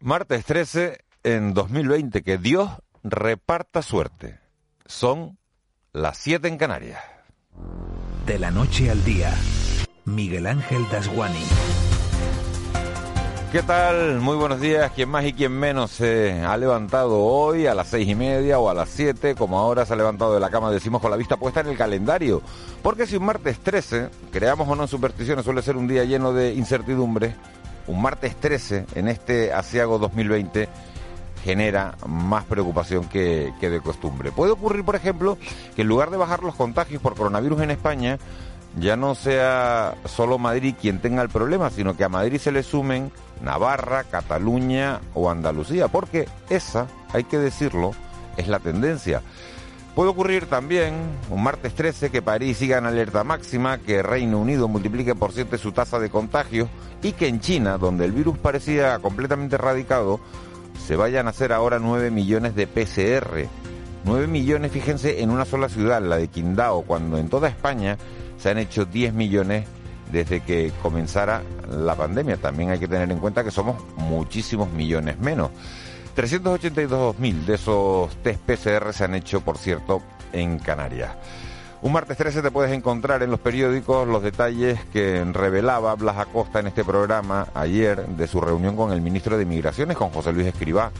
Martes 0.00 0.46
13 0.46 0.98
en 1.24 1.52
2020, 1.52 2.22
que 2.22 2.38
Dios 2.38 2.70
reparta 3.02 3.82
suerte. 3.82 4.40
Son 4.86 5.38
las 5.92 6.16
7 6.16 6.48
en 6.48 6.56
Canarias. 6.56 7.00
De 8.26 8.38
la 8.38 8.50
noche 8.50 8.90
al 8.90 9.04
día, 9.04 9.34
Miguel 10.06 10.46
Ángel 10.46 10.86
Dasguani. 10.90 11.44
¿Qué 13.52 13.62
tal? 13.62 14.20
Muy 14.20 14.36
buenos 14.36 14.58
días. 14.62 14.90
Quien 14.92 15.10
más 15.10 15.26
y 15.26 15.34
quien 15.34 15.52
menos 15.52 15.90
se 15.90 16.40
ha 16.40 16.56
levantado 16.56 17.18
hoy 17.18 17.66
a 17.66 17.74
las 17.74 17.88
seis 17.88 18.08
y 18.08 18.14
media 18.14 18.58
o 18.58 18.70
a 18.70 18.74
las 18.74 18.88
siete, 18.88 19.34
como 19.34 19.58
ahora 19.58 19.84
se 19.84 19.92
ha 19.92 19.96
levantado 19.96 20.32
de 20.32 20.40
la 20.40 20.48
cama, 20.48 20.70
decimos 20.70 21.02
con 21.02 21.10
la 21.10 21.18
vista 21.18 21.36
puesta 21.36 21.60
en 21.60 21.66
el 21.66 21.76
calendario. 21.76 22.40
Porque 22.82 23.06
si 23.06 23.16
un 23.16 23.26
martes 23.26 23.58
13, 23.58 24.08
creamos 24.30 24.66
o 24.66 24.74
no 24.74 24.84
en 24.84 24.88
supersticiones, 24.88 25.44
suele 25.44 25.60
ser 25.60 25.76
un 25.76 25.86
día 25.86 26.04
lleno 26.04 26.32
de 26.32 26.54
incertidumbre, 26.54 27.36
un 27.86 28.02
martes 28.02 28.36
13 28.36 28.86
en 28.94 29.08
este 29.08 29.52
asiago 29.52 29.98
2020 29.98 30.68
genera 31.42 31.96
más 32.06 32.44
preocupación 32.44 33.08
que, 33.08 33.52
de 33.60 33.80
costumbre. 33.80 34.32
Puede 34.32 34.52
ocurrir, 34.52 34.84
por 34.84 34.96
ejemplo, 34.96 35.38
que 35.74 35.82
en 35.82 35.88
lugar 35.88 36.10
de 36.10 36.16
bajar 36.16 36.42
los 36.42 36.54
contagios 36.54 37.02
por 37.02 37.14
coronavirus 37.14 37.62
en 37.62 37.70
España, 37.72 38.18
ya 38.78 38.96
no 38.96 39.14
sea 39.14 39.94
solo 40.04 40.38
Madrid 40.38 40.74
quien 40.80 41.00
tenga 41.00 41.22
el 41.22 41.28
problema, 41.28 41.70
sino 41.70 41.96
que 41.96 42.04
a 42.04 42.08
Madrid 42.08 42.38
se 42.38 42.52
le 42.52 42.62
sumen 42.62 43.10
Navarra, 43.42 44.04
Cataluña 44.04 45.00
o 45.14 45.30
Andalucía, 45.30 45.88
porque 45.88 46.28
esa, 46.48 46.86
hay 47.12 47.24
que 47.24 47.38
decirlo, 47.38 47.92
es 48.36 48.48
la 48.48 48.60
tendencia. 48.60 49.20
Puede 49.94 50.08
ocurrir 50.08 50.46
también, 50.46 50.94
un 51.28 51.42
martes 51.42 51.74
13, 51.74 52.10
que 52.10 52.22
París 52.22 52.56
siga 52.56 52.78
en 52.78 52.86
alerta 52.86 53.24
máxima, 53.24 53.76
que 53.76 54.02
Reino 54.02 54.38
Unido 54.38 54.66
multiplique 54.66 55.14
por 55.14 55.32
7 55.32 55.58
su 55.58 55.72
tasa 55.72 55.98
de 55.98 56.08
contagio 56.08 56.70
y 57.02 57.12
que 57.12 57.28
en 57.28 57.40
China, 57.40 57.76
donde 57.76 58.06
el 58.06 58.12
virus 58.12 58.38
parecía 58.38 58.98
completamente 59.00 59.56
erradicado, 59.56 60.18
se 60.86 60.96
vayan 60.96 61.26
a 61.26 61.30
hacer 61.30 61.52
ahora 61.52 61.78
9 61.78 62.10
millones 62.10 62.54
de 62.54 62.66
PCR. 62.66 63.48
9 64.04 64.26
millones, 64.28 64.72
fíjense, 64.72 65.22
en 65.22 65.30
una 65.30 65.44
sola 65.44 65.68
ciudad, 65.68 66.00
la 66.00 66.16
de 66.16 66.28
Qingdao, 66.28 66.82
cuando 66.82 67.18
en 67.18 67.28
toda 67.28 67.48
España 67.48 67.98
se 68.38 68.48
han 68.48 68.56
hecho 68.56 68.86
10 68.86 69.12
millones 69.12 69.66
desde 70.10 70.40
que 70.40 70.72
comenzara 70.80 71.42
la 71.70 71.94
pandemia. 71.94 72.38
También 72.38 72.70
hay 72.70 72.78
que 72.78 72.88
tener 72.88 73.10
en 73.10 73.18
cuenta 73.18 73.44
que 73.44 73.50
somos 73.50 73.76
muchísimos 73.96 74.70
millones 74.72 75.18
menos. 75.18 75.50
382.000 76.14 77.44
de 77.44 77.54
esos 77.54 78.14
test 78.22 78.40
PCR 78.40 78.92
se 78.92 79.04
han 79.04 79.14
hecho, 79.14 79.40
por 79.40 79.58
cierto, 79.58 80.02
en 80.32 80.58
Canarias. 80.58 81.12
Un 81.82 81.92
martes 81.92 82.16
13 82.16 82.42
te 82.42 82.50
puedes 82.50 82.70
encontrar 82.70 83.22
en 83.24 83.30
los 83.30 83.40
periódicos 83.40 84.06
los 84.06 84.22
detalles 84.22 84.78
que 84.92 85.24
revelaba 85.32 85.94
Blas 85.96 86.18
Acosta 86.18 86.60
en 86.60 86.68
este 86.68 86.84
programa 86.84 87.48
ayer 87.54 88.06
de 88.06 88.28
su 88.28 88.40
reunión 88.40 88.76
con 88.76 88.92
el 88.92 89.00
ministro 89.00 89.36
de 89.36 89.44
Migraciones, 89.44 89.96
con 89.96 90.10
José 90.10 90.32
Luis 90.32 90.46
Escribá. 90.46 90.92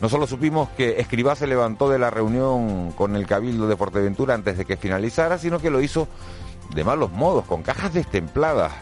No 0.00 0.08
solo 0.08 0.26
supimos 0.26 0.70
que 0.70 0.98
Escribá 0.98 1.36
se 1.36 1.46
levantó 1.46 1.90
de 1.90 1.98
la 1.98 2.08
reunión 2.10 2.92
con 2.92 3.16
el 3.16 3.26
Cabildo 3.26 3.68
de 3.68 3.76
Fuerteventura 3.76 4.34
antes 4.34 4.56
de 4.56 4.64
que 4.64 4.78
finalizara, 4.78 5.36
sino 5.36 5.58
que 5.58 5.70
lo 5.70 5.82
hizo 5.82 6.08
de 6.74 6.84
malos 6.84 7.12
modos, 7.12 7.44
con 7.44 7.62
cajas 7.62 7.92
destempladas. 7.92 8.72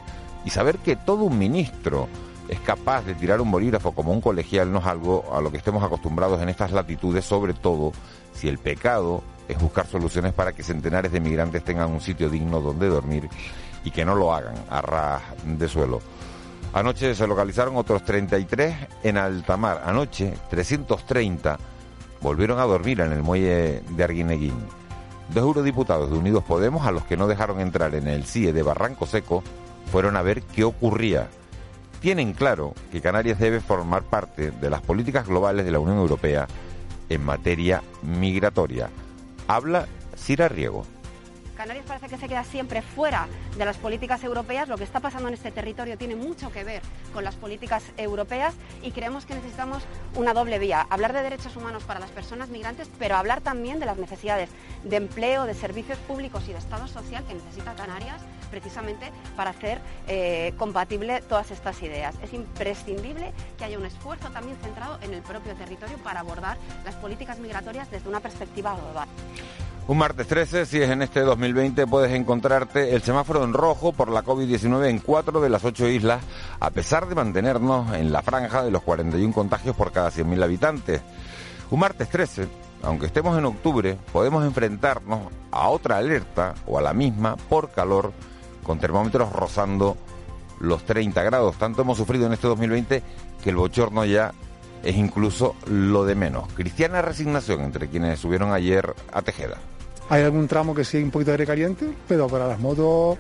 Y 0.45 0.51
saber 0.51 0.79
que 0.79 0.97
todo 0.97 1.25
un 1.25 1.39
ministro 1.39 2.09
es 2.53 2.61
capaz 2.61 3.07
de 3.07 3.15
tirar 3.15 3.41
un 3.41 3.51
bolígrafo 3.51 3.93
como 3.93 4.13
un 4.13 4.21
colegial 4.21 4.71
no 4.71 4.81
es 4.81 4.85
algo 4.85 5.25
a 5.35 5.41
lo 5.41 5.51
que 5.51 5.57
estemos 5.57 5.83
acostumbrados 5.83 6.41
en 6.43 6.51
estas 6.51 6.71
latitudes, 6.71 7.25
sobre 7.25 7.55
todo 7.55 7.93
si 8.35 8.47
el 8.47 8.59
pecado 8.59 9.23
es 9.49 9.59
buscar 9.59 9.87
soluciones 9.87 10.35
para 10.35 10.53
que 10.53 10.63
centenares 10.63 11.11
de 11.13 11.21
migrantes 11.21 11.65
tengan 11.65 11.91
un 11.91 12.03
sitio 12.03 12.29
digno 12.29 12.61
donde 12.61 12.89
dormir 12.89 13.31
y 13.85 13.91
que 13.91 14.05
no 14.05 14.15
lo 14.15 14.35
hagan 14.35 14.55
a 14.69 14.83
ras 14.83 15.23
de 15.47 15.67
suelo. 15.67 16.01
Anoche 16.75 17.15
se 17.15 17.27
localizaron 17.27 17.75
otros 17.77 18.05
33 18.05 18.77
en 19.03 19.17
alta 19.17 19.57
mar. 19.57 19.83
Anoche 19.87 20.35
330 20.51 21.59
volvieron 22.21 22.59
a 22.59 22.65
dormir 22.65 23.01
en 23.01 23.13
el 23.13 23.23
muelle 23.23 23.83
de 23.89 24.05
Arguineguín. 24.05 24.59
Dos 25.33 25.43
eurodiputados 25.43 26.11
de 26.11 26.19
Unidos 26.19 26.45
Podemos, 26.45 26.87
a 26.87 26.93
los 26.93 27.05
que 27.05 27.17
no 27.17 27.29
dejaron 27.29 27.61
entrar 27.61 27.95
en 27.95 28.09
el 28.09 28.27
CIE 28.27 28.53
de 28.53 28.63
Barranco 28.63 29.07
Seco, 29.07 29.43
fueron 29.91 30.17
a 30.17 30.23
ver 30.23 30.43
qué 30.43 30.65
ocurría 30.65 31.29
tienen 32.03 32.33
claro 32.33 32.75
que 32.91 33.01
Canarias 33.01 33.39
debe 33.39 33.61
formar 33.61 34.03
parte 34.03 34.51
de 34.51 34.69
las 34.69 34.83
políticas 34.83 35.29
globales 35.29 35.65
de 35.65 35.71
la 35.71 35.79
Unión 35.79 35.99
Europea 35.99 36.49
en 37.09 37.25
materia 37.25 37.81
migratoria. 38.03 38.91
Habla 39.47 39.87
Cira 40.17 40.49
Riego. 40.49 40.85
Canarias 41.57 41.85
parece 41.87 42.09
que 42.09 42.19
se 42.19 42.27
queda 42.27 42.43
siempre 42.43 42.83
fuera 42.83 43.29
de 43.57 43.65
las 43.65 43.77
políticas 43.77 44.25
europeas. 44.25 44.69
Lo 44.69 44.77
que 44.77 44.83
está 44.83 44.99
pasando 44.99 45.29
en 45.29 45.35
este 45.35 45.53
territorio 45.53 45.97
tiene 45.97 46.17
mucho 46.17 46.51
que 46.51 46.65
ver 46.65 46.83
con 47.15 47.23
las 47.23 47.37
políticas 47.37 47.85
europeas 47.97 48.55
y 48.83 48.91
creemos 48.91 49.25
que 49.25 49.37
necesitamos 49.37 49.85
una 50.17 50.35
doble 50.35 50.59
vía. 50.59 50.85
Hablar 50.91 51.13
de 51.13 51.23
derechos 51.23 51.55
humanos 51.55 51.85
para 51.85 52.01
las 52.01 52.11
personas 52.11 52.49
migrantes, 52.49 52.91
pero 52.99 53.15
hablar 53.15 53.43
también 53.43 53.79
de 53.79 53.87
las 53.87 53.99
necesidades 53.99 54.51
de 54.83 54.97
empleo, 54.97 55.45
de 55.45 55.55
servicios 55.55 55.99
públicos 55.99 56.49
y 56.49 56.53
de 56.53 56.59
Estado 56.59 56.89
social 56.89 57.25
que 57.29 57.35
necesita 57.35 57.77
Canarias 57.77 58.23
precisamente 58.53 59.11
para 59.35 59.51
hacer 59.51 59.81
eh, 60.07 60.53
compatible 60.59 61.23
todas 61.29 61.51
estas 61.51 61.83
ideas. 61.83 62.15
Es 62.23 62.33
imprescindible 62.35 63.33
que 63.59 63.65
haya 63.65 63.79
un 63.79 63.87
esfuerzo 63.87 64.29
también 64.31 64.57
centrado 64.63 64.99
en 65.03 65.15
el 65.15 65.23
propio 65.23 65.55
territorio 65.55 65.97
para 66.05 66.21
abordar 66.21 66.59
las 66.85 66.95
políticas 66.97 67.39
migratorias 67.41 67.91
desde 67.91 68.09
una 68.09 68.21
perspectiva 68.21 68.77
global. 68.77 69.09
Un 69.89 69.99
martes 69.99 70.29
13, 70.29 70.65
si 70.65 70.81
es 70.81 70.91
en 70.91 71.03
este 71.03 71.21
2020, 71.21 71.89
puedes 71.89 72.13
encontrarte 72.13 72.95
el 72.95 73.03
semáforo 73.03 73.43
en 73.43 73.53
rojo 73.53 73.93
por 73.93 74.11
la 74.11 74.23
COVID-19 74.23 74.89
en 74.89 75.01
cuatro 75.01 75.41
de 75.41 75.49
las 75.49 75.65
ocho 75.65 75.89
islas, 75.89 76.23
a 76.61 76.71
pesar 76.71 77.09
de 77.09 77.17
mantenernos 77.17 77.93
en 77.95 78.13
la 78.13 78.23
franja 78.23 78.63
de 78.63 78.71
los 78.71 78.83
41 78.83 79.35
contagios 79.35 79.75
por 79.75 79.91
cada 79.91 80.13
100.000 80.13 80.45
habitantes. 80.45 81.01
Un 81.71 81.81
martes 81.81 82.09
13, 82.11 82.47
aunque 82.83 83.07
estemos 83.07 83.37
en 83.37 83.45
octubre, 83.45 83.97
podemos 84.13 84.45
enfrentarnos 84.45 85.33
a 85.51 85.69
otra 85.69 85.97
alerta 85.97 86.55
o 86.67 86.79
a 86.79 86.83
la 86.83 86.93
misma 86.93 87.37
por 87.49 87.71
calor, 87.71 88.13
con 88.63 88.79
termómetros 88.79 89.33
rozando 89.33 89.97
los 90.61 90.85
30 90.85 91.23
grados. 91.23 91.57
Tanto 91.57 91.83
hemos 91.83 91.99
sufrido 91.99 92.27
en 92.27 92.33
este 92.33 92.47
2020 92.47 93.03
que 93.43 93.51
el 93.51 93.57
bochorno 93.57 94.05
ya 94.05 94.33
es 94.83 94.97
incluso 94.97 95.55
lo 95.67 96.05
de 96.05 96.15
menos. 96.15 96.53
Cristiana 96.55 97.03
resignación 97.03 97.61
entre 97.63 97.89
quienes 97.89 98.19
subieron 98.21 98.53
ayer 98.53 98.95
a 99.13 99.23
Tejeda. 99.23 99.59
Hay 100.09 100.23
algún 100.23 100.49
tramo 100.49 100.75
que 100.75 100.85
sí 100.85 100.99
un 100.99 101.11
poquito 101.11 101.31
de 101.31 101.37
aire 101.37 101.47
caliente, 101.47 101.89
pero 102.07 102.27
para 102.29 102.47
las 102.47 102.59
motos, 102.59 103.19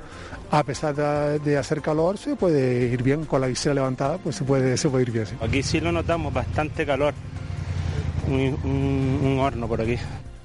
a 0.51 0.63
pesar 0.63 1.41
de, 1.41 1.57
hacer 1.57 1.81
calor, 1.81 2.19
se 2.19 2.37
puede 2.37 2.89
ir 2.89 3.03
bien. 3.03 3.25
Con 3.25 3.41
la 3.41 3.47
visera 3.47 3.75
levantada, 3.75 4.19
pues 4.19 4.37
se 4.37 4.45
puede, 4.45 4.77
se 4.77 4.89
puede 4.89 5.05
ir 5.05 5.11
bien. 5.11 5.27
Aquí 5.41 5.63
sí 5.63 5.81
lo 5.81 5.93
notamos, 5.93 6.35
bastante 6.35 6.85
calor. 6.85 7.15
Un, 8.29 9.39
horno 9.41 9.67
por 9.67 9.81
aquí. 9.81 9.97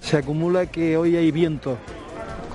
Se 0.02 0.18
acumula 0.18 0.68
que 0.68 0.96
hoy 0.96 1.18
hay 1.18 1.32
viento, 1.32 1.78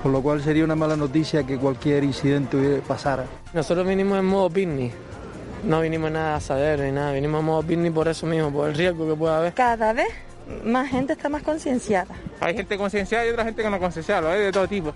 con 0.03 0.13
lo 0.13 0.21
cual 0.21 0.43
sería 0.43 0.65
una 0.65 0.75
mala 0.75 0.97
noticia 0.97 1.45
que 1.45 1.57
cualquier 1.59 2.03
incidente 2.03 2.83
pasara. 2.87 3.25
Nosotros 3.55 3.87
vinimos 3.87 4.19
en 4.19 4.25
modo 4.25 4.51
picnic, 4.51 4.93
no 5.65 5.81
vinimos 5.81 6.11
nada 6.11 6.37
a 6.37 6.41
saber 6.41 6.81
ni 6.81 6.91
nada, 6.91 7.13
vinimos 7.13 7.41
en 7.41 7.47
modo 7.47 7.63
picnic 7.63 7.93
por 7.93 8.09
eso 8.09 8.27
mismo, 8.27 8.53
por 8.53 8.69
el 8.69 8.75
riesgo 8.75 9.09
que 9.09 9.15
pueda 9.15 9.39
haber. 9.39 9.55
Cada 9.55 9.93
vez 9.93 10.09
más 10.65 10.91
gente 10.91 11.13
está 11.13 11.29
más 11.29 11.43
concienciada. 11.43 12.15
Hay 12.41 12.55
gente 12.57 12.77
concienciada 12.77 13.25
y 13.27 13.31
otra 13.31 13.45
gente 13.45 13.63
que 13.63 13.71
no 13.71 13.79
concienciada, 13.79 14.33
hay 14.33 14.41
de 14.41 14.53
todo 14.53 14.67
tipo. 14.67 14.93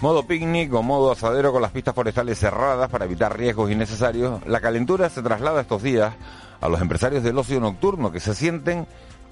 Modo 0.00 0.24
picnic 0.26 0.72
o 0.74 0.82
modo 0.82 1.10
asadero 1.10 1.52
con 1.52 1.62
las 1.62 1.72
pistas 1.72 1.94
forestales 1.94 2.38
cerradas 2.38 2.88
para 2.90 3.06
evitar 3.06 3.36
riesgos 3.36 3.70
innecesarios. 3.70 4.46
La 4.46 4.60
calentura 4.60 5.08
se 5.08 5.22
traslada 5.22 5.62
estos 5.62 5.82
días 5.82 6.14
a 6.60 6.68
los 6.68 6.80
empresarios 6.80 7.22
del 7.22 7.38
ocio 7.38 7.58
nocturno 7.58 8.12
que 8.12 8.20
se 8.20 8.34
sienten 8.34 8.86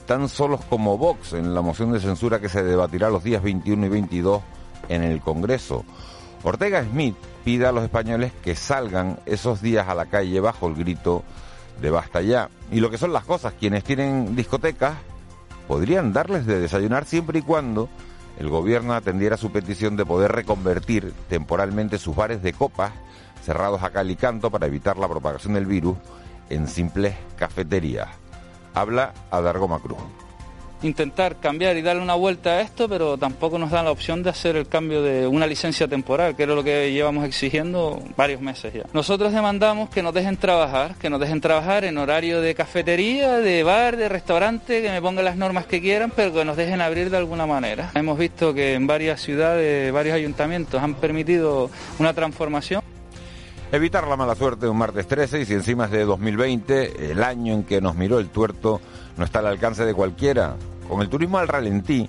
tan 0.06 0.28
solos 0.28 0.60
como 0.68 0.98
Vox 0.98 1.34
en 1.34 1.54
la 1.54 1.62
moción 1.62 1.92
de 1.92 2.00
censura 2.00 2.40
que 2.40 2.48
se 2.48 2.62
debatirá 2.64 3.10
los 3.10 3.22
días 3.22 3.42
21 3.42 3.86
y 3.86 3.88
22 3.88 4.42
en 4.88 5.02
el 5.02 5.20
Congreso. 5.20 5.84
Ortega 6.42 6.82
Smith 6.82 7.16
pide 7.44 7.66
a 7.66 7.72
los 7.72 7.84
españoles 7.84 8.32
que 8.42 8.56
salgan 8.56 9.18
esos 9.26 9.62
días 9.62 9.88
a 9.88 9.94
la 9.94 10.06
calle 10.06 10.40
bajo 10.40 10.66
el 10.68 10.74
grito 10.74 11.22
de 11.80 11.90
basta 11.90 12.20
ya. 12.20 12.48
Y 12.70 12.80
lo 12.80 12.90
que 12.90 12.98
son 12.98 13.12
las 13.12 13.24
cosas, 13.24 13.54
quienes 13.58 13.84
tienen 13.84 14.34
discotecas 14.34 14.94
podrían 15.68 16.12
darles 16.12 16.46
de 16.46 16.60
desayunar 16.60 17.04
siempre 17.04 17.38
y 17.38 17.42
cuando 17.42 17.88
el 18.38 18.48
gobierno 18.48 18.94
atendiera 18.94 19.36
su 19.36 19.52
petición 19.52 19.96
de 19.96 20.06
poder 20.06 20.32
reconvertir 20.32 21.12
temporalmente 21.28 21.98
sus 21.98 22.16
bares 22.16 22.42
de 22.42 22.52
copas 22.52 22.92
cerrados 23.44 23.82
a 23.82 23.90
cal 23.90 24.10
y 24.10 24.16
canto 24.16 24.50
para 24.50 24.66
evitar 24.66 24.96
la 24.96 25.08
propagación 25.08 25.54
del 25.54 25.66
virus 25.66 25.96
en 26.48 26.66
simples 26.66 27.14
cafeterías. 27.36 28.08
Habla 28.74 29.12
a 29.30 29.40
Dargo 29.40 29.68
Macruz 29.68 29.98
intentar 30.82 31.36
cambiar 31.36 31.76
y 31.76 31.82
darle 31.82 32.02
una 32.02 32.14
vuelta 32.14 32.50
a 32.50 32.60
esto, 32.60 32.88
pero 32.88 33.16
tampoco 33.16 33.58
nos 33.58 33.70
dan 33.70 33.84
la 33.84 33.90
opción 33.90 34.22
de 34.22 34.30
hacer 34.30 34.56
el 34.56 34.68
cambio 34.68 35.02
de 35.02 35.26
una 35.26 35.46
licencia 35.46 35.88
temporal, 35.88 36.36
que 36.36 36.42
era 36.42 36.54
lo 36.54 36.64
que 36.64 36.92
llevamos 36.92 37.24
exigiendo 37.24 38.02
varios 38.16 38.40
meses 38.40 38.72
ya. 38.72 38.84
Nosotros 38.92 39.32
demandamos 39.32 39.90
que 39.90 40.02
nos 40.02 40.14
dejen 40.14 40.36
trabajar, 40.36 40.94
que 40.96 41.10
nos 41.10 41.20
dejen 41.20 41.40
trabajar 41.40 41.84
en 41.84 41.98
horario 41.98 42.40
de 42.40 42.54
cafetería, 42.54 43.38
de 43.38 43.62
bar, 43.62 43.96
de 43.96 44.08
restaurante, 44.08 44.82
que 44.82 44.90
me 44.90 45.00
pongan 45.00 45.24
las 45.24 45.36
normas 45.36 45.66
que 45.66 45.80
quieran, 45.80 46.12
pero 46.14 46.32
que 46.32 46.44
nos 46.44 46.56
dejen 46.56 46.80
abrir 46.80 47.10
de 47.10 47.16
alguna 47.16 47.46
manera. 47.46 47.90
Hemos 47.94 48.18
visto 48.18 48.54
que 48.54 48.74
en 48.74 48.86
varias 48.86 49.20
ciudades, 49.20 49.92
varios 49.92 50.14
ayuntamientos 50.14 50.82
han 50.82 50.94
permitido 50.94 51.70
una 51.98 52.12
transformación. 52.12 52.82
Evitar 53.70 54.06
la 54.06 54.16
mala 54.16 54.34
suerte 54.34 54.66
de 54.66 54.70
un 54.70 54.76
martes 54.76 55.06
13 55.06 55.40
y 55.40 55.44
si 55.46 55.54
encima 55.54 55.86
es 55.86 55.92
de 55.92 56.04
2020, 56.04 57.10
el 57.10 57.22
año 57.22 57.54
en 57.54 57.64
que 57.64 57.80
nos 57.80 57.94
miró 57.94 58.18
el 58.18 58.28
tuerto 58.28 58.82
no 59.16 59.24
está 59.24 59.38
al 59.38 59.46
alcance 59.46 59.86
de 59.86 59.94
cualquiera, 59.94 60.56
con 60.92 61.00
el 61.00 61.08
turismo 61.08 61.38
al 61.38 61.48
ralentí, 61.48 62.06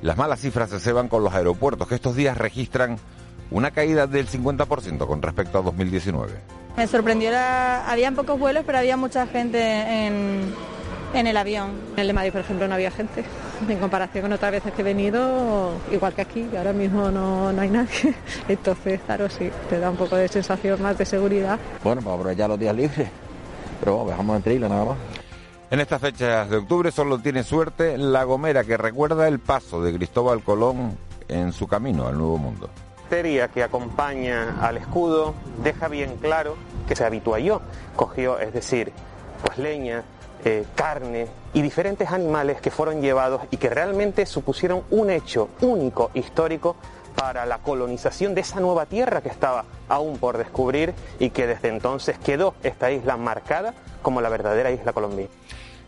las 0.00 0.16
malas 0.16 0.40
cifras 0.40 0.70
se 0.70 0.80
ceban 0.80 1.08
con 1.08 1.22
los 1.22 1.34
aeropuertos, 1.34 1.86
que 1.86 1.94
estos 1.94 2.16
días 2.16 2.38
registran 2.38 2.96
una 3.50 3.72
caída 3.72 4.06
del 4.06 4.26
50% 4.26 5.06
con 5.06 5.20
respecto 5.20 5.58
a 5.58 5.62
2019. 5.62 6.32
Me 6.78 6.86
sorprendió, 6.86 7.30
la... 7.30 7.86
habían 7.86 8.14
pocos 8.14 8.38
vuelos, 8.38 8.64
pero 8.64 8.78
había 8.78 8.96
mucha 8.96 9.26
gente 9.26 9.60
en, 9.60 10.54
en 11.12 11.26
el 11.26 11.36
avión. 11.36 11.72
En 11.92 12.00
el 12.00 12.06
de 12.06 12.12
Madrid, 12.14 12.32
por 12.32 12.40
ejemplo, 12.40 12.66
no 12.66 12.74
había 12.74 12.90
gente. 12.90 13.22
En 13.68 13.78
comparación 13.78 14.22
con 14.22 14.32
otras 14.32 14.50
veces 14.50 14.72
que 14.72 14.80
he 14.80 14.84
venido, 14.84 15.72
igual 15.92 16.14
que 16.14 16.22
aquí, 16.22 16.44
que 16.44 16.56
ahora 16.56 16.72
mismo 16.72 17.10
no, 17.10 17.52
no 17.52 17.60
hay 17.60 17.68
nadie. 17.68 18.14
Entonces, 18.48 18.98
claro, 19.04 19.28
sí, 19.28 19.50
te 19.68 19.78
da 19.78 19.90
un 19.90 19.96
poco 19.96 20.16
de 20.16 20.26
sensación 20.28 20.80
más 20.80 20.96
de 20.96 21.04
seguridad. 21.04 21.58
Bueno, 21.84 22.00
para 22.00 22.16
aprovechar 22.16 22.48
los 22.48 22.58
días 22.58 22.74
libres, 22.74 23.10
pero 23.78 23.92
vamos, 23.98 24.10
dejamos 24.10 24.36
en 24.36 24.42
trila 24.42 24.68
nada 24.70 24.84
más. 24.86 24.96
En 25.72 25.80
estas 25.80 26.02
fechas 26.02 26.50
de 26.50 26.58
octubre 26.58 26.92
solo 26.92 27.18
tiene 27.18 27.42
suerte 27.42 27.96
La 27.96 28.24
Gomera, 28.24 28.62
que 28.62 28.76
recuerda 28.76 29.26
el 29.26 29.38
paso 29.38 29.82
de 29.82 29.94
Cristóbal 29.94 30.42
Colón 30.42 30.98
en 31.28 31.54
su 31.54 31.66
camino 31.66 32.06
al 32.06 32.18
Nuevo 32.18 32.36
Mundo. 32.36 32.68
La 33.10 33.48
que 33.48 33.62
acompaña 33.62 34.58
al 34.60 34.76
escudo 34.76 35.32
deja 35.64 35.88
bien 35.88 36.18
claro 36.18 36.56
que 36.86 36.94
se 36.94 37.06
habitualló, 37.06 37.62
cogió, 37.96 38.38
es 38.38 38.52
decir, 38.52 38.92
pues 39.42 39.56
leña, 39.56 40.02
eh, 40.44 40.66
carne 40.74 41.28
y 41.54 41.62
diferentes 41.62 42.10
animales 42.10 42.60
que 42.60 42.70
fueron 42.70 43.00
llevados 43.00 43.40
y 43.50 43.56
que 43.56 43.70
realmente 43.70 44.26
supusieron 44.26 44.82
un 44.90 45.08
hecho 45.08 45.48
único 45.62 46.10
histórico 46.12 46.76
para 47.16 47.46
la 47.46 47.58
colonización 47.58 48.34
de 48.34 48.42
esa 48.42 48.60
nueva 48.60 48.84
tierra 48.84 49.22
que 49.22 49.30
estaba 49.30 49.64
aún 49.88 50.18
por 50.18 50.36
descubrir 50.36 50.92
y 51.18 51.30
que 51.30 51.46
desde 51.46 51.68
entonces 51.68 52.18
quedó 52.18 52.52
esta 52.62 52.90
isla 52.90 53.16
marcada 53.16 53.72
como 54.02 54.20
la 54.20 54.28
verdadera 54.28 54.70
isla 54.70 54.92
colombina. 54.92 55.30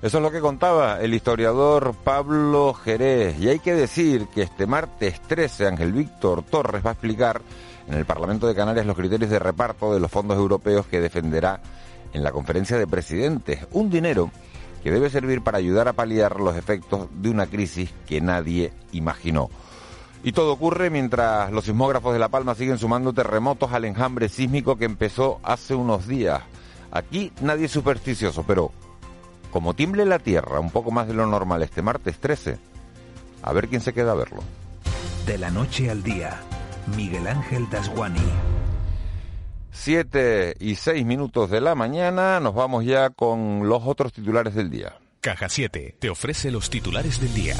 Eso 0.04 0.18
es 0.18 0.22
lo 0.22 0.30
que 0.30 0.42
contaba 0.42 1.00
el 1.00 1.14
historiador 1.14 1.94
Pablo 2.04 2.74
Jerez. 2.74 3.40
Y 3.40 3.48
hay 3.48 3.58
que 3.58 3.72
decir 3.72 4.26
que 4.26 4.42
este 4.42 4.66
martes 4.66 5.18
13 5.22 5.66
Ángel 5.66 5.94
Víctor 5.94 6.42
Torres 6.42 6.84
va 6.84 6.90
a 6.90 6.92
explicar 6.92 7.40
en 7.88 7.94
el 7.94 8.04
Parlamento 8.04 8.46
de 8.46 8.54
Canarias 8.54 8.84
los 8.84 8.98
criterios 8.98 9.30
de 9.30 9.38
reparto 9.38 9.94
de 9.94 10.00
los 10.00 10.10
fondos 10.10 10.36
europeos 10.36 10.86
que 10.86 11.00
defenderá 11.00 11.62
en 12.12 12.22
la 12.22 12.32
conferencia 12.32 12.76
de 12.76 12.86
presidentes. 12.86 13.66
Un 13.70 13.88
dinero 13.88 14.30
que 14.82 14.90
debe 14.90 15.08
servir 15.08 15.40
para 15.40 15.56
ayudar 15.56 15.88
a 15.88 15.94
paliar 15.94 16.38
los 16.38 16.54
efectos 16.54 17.08
de 17.10 17.30
una 17.30 17.46
crisis 17.46 17.90
que 18.06 18.20
nadie 18.20 18.74
imaginó. 18.92 19.48
Y 20.22 20.32
todo 20.32 20.52
ocurre 20.52 20.90
mientras 20.90 21.50
los 21.50 21.64
sismógrafos 21.64 22.12
de 22.12 22.18
La 22.18 22.28
Palma 22.28 22.54
siguen 22.54 22.76
sumando 22.76 23.14
terremotos 23.14 23.72
al 23.72 23.86
enjambre 23.86 24.28
sísmico 24.28 24.76
que 24.76 24.84
empezó 24.84 25.40
hace 25.42 25.74
unos 25.74 26.06
días. 26.06 26.42
Aquí 26.90 27.32
nadie 27.40 27.64
es 27.64 27.72
supersticioso, 27.72 28.44
pero 28.46 28.70
como 29.54 29.74
tiemble 29.74 30.04
la 30.04 30.18
tierra 30.18 30.58
un 30.58 30.72
poco 30.72 30.90
más 30.90 31.06
de 31.06 31.14
lo 31.14 31.28
normal 31.28 31.62
este 31.62 31.80
martes 31.80 32.18
13, 32.18 32.58
a 33.40 33.52
ver 33.52 33.68
quién 33.68 33.80
se 33.80 33.92
queda 33.92 34.10
a 34.10 34.16
verlo. 34.16 34.42
De 35.26 35.38
la 35.38 35.48
noche 35.52 35.90
al 35.90 36.02
día, 36.02 36.40
Miguel 36.96 37.28
Ángel 37.28 37.70
Dasguani. 37.70 38.18
Siete 39.70 40.56
y 40.58 40.74
seis 40.74 41.06
minutos 41.06 41.50
de 41.50 41.60
la 41.60 41.76
mañana, 41.76 42.40
nos 42.40 42.52
vamos 42.52 42.84
ya 42.84 43.10
con 43.10 43.68
los 43.68 43.84
otros 43.84 44.12
titulares 44.12 44.56
del 44.56 44.70
día. 44.70 44.98
Caja 45.20 45.48
7 45.48 45.98
te 46.00 46.10
ofrece 46.10 46.50
los 46.50 46.68
titulares 46.68 47.20
del 47.20 47.32
día. 47.32 47.54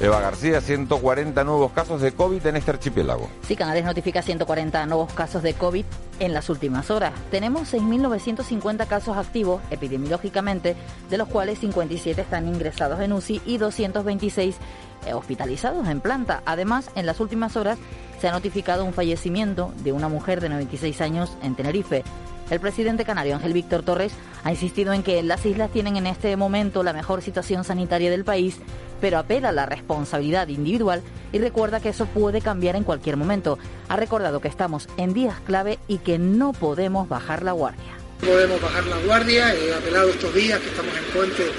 Eva 0.00 0.18
García, 0.18 0.62
140 0.62 1.44
nuevos 1.44 1.72
casos 1.72 2.00
de 2.00 2.12
COVID 2.12 2.46
en 2.46 2.56
este 2.56 2.70
archipiélago. 2.70 3.28
Sí, 3.46 3.54
Canarias 3.54 3.84
notifica 3.84 4.22
140 4.22 4.86
nuevos 4.86 5.12
casos 5.12 5.42
de 5.42 5.52
COVID 5.52 5.84
en 6.20 6.32
las 6.32 6.48
últimas 6.48 6.90
horas. 6.90 7.12
Tenemos 7.30 7.74
6.950 7.74 8.86
casos 8.86 9.18
activos 9.18 9.60
epidemiológicamente, 9.70 10.74
de 11.10 11.18
los 11.18 11.28
cuales 11.28 11.58
57 11.58 12.18
están 12.18 12.48
ingresados 12.48 12.98
en 13.00 13.12
UCI 13.12 13.42
y 13.44 13.58
226 13.58 14.56
eh, 15.04 15.12
hospitalizados 15.12 15.86
en 15.86 16.00
planta. 16.00 16.42
Además, 16.46 16.90
en 16.94 17.04
las 17.04 17.20
últimas 17.20 17.56
horas 17.56 17.78
se 18.22 18.28
ha 18.28 18.32
notificado 18.32 18.86
un 18.86 18.94
fallecimiento 18.94 19.70
de 19.84 19.92
una 19.92 20.08
mujer 20.08 20.40
de 20.40 20.48
96 20.48 20.98
años 21.02 21.36
en 21.42 21.54
Tenerife. 21.56 22.04
El 22.50 22.58
presidente 22.58 23.04
canario 23.04 23.36
Ángel 23.36 23.52
Víctor 23.52 23.82
Torres 23.82 24.12
ha 24.44 24.50
insistido 24.50 24.92
en 24.92 25.02
que 25.02 25.22
las 25.22 25.46
islas 25.46 25.70
tienen 25.70 25.96
en 25.96 26.06
este 26.06 26.36
momento 26.36 26.82
la 26.82 26.92
mejor 26.92 27.22
situación 27.22 27.62
sanitaria 27.64 28.10
del 28.10 28.24
país, 28.24 28.58
pero 29.00 29.18
apela 29.18 29.50
a 29.50 29.52
la 29.52 29.66
responsabilidad 29.66 30.48
individual 30.48 31.02
y 31.32 31.38
recuerda 31.38 31.80
que 31.80 31.90
eso 31.90 32.06
puede 32.06 32.40
cambiar 32.40 32.76
en 32.76 32.84
cualquier 32.84 33.16
momento. 33.16 33.58
Ha 33.88 33.96
recordado 33.96 34.40
que 34.40 34.48
estamos 34.48 34.88
en 34.96 35.14
días 35.14 35.36
clave 35.46 35.78
y 35.88 35.98
que 35.98 36.18
no 36.18 36.52
podemos 36.52 37.08
bajar 37.08 37.42
la 37.42 37.52
guardia. 37.52 37.96
No 38.22 38.28
podemos 38.28 38.60
bajar 38.60 38.86
la 38.86 38.98
guardia, 38.98 39.54
he 39.54 39.74
apelado 39.74 40.10
estos 40.10 40.34
días 40.34 40.60
que 40.60 40.68
estamos 40.68 40.94
en 40.96 41.04
puente 41.04 41.50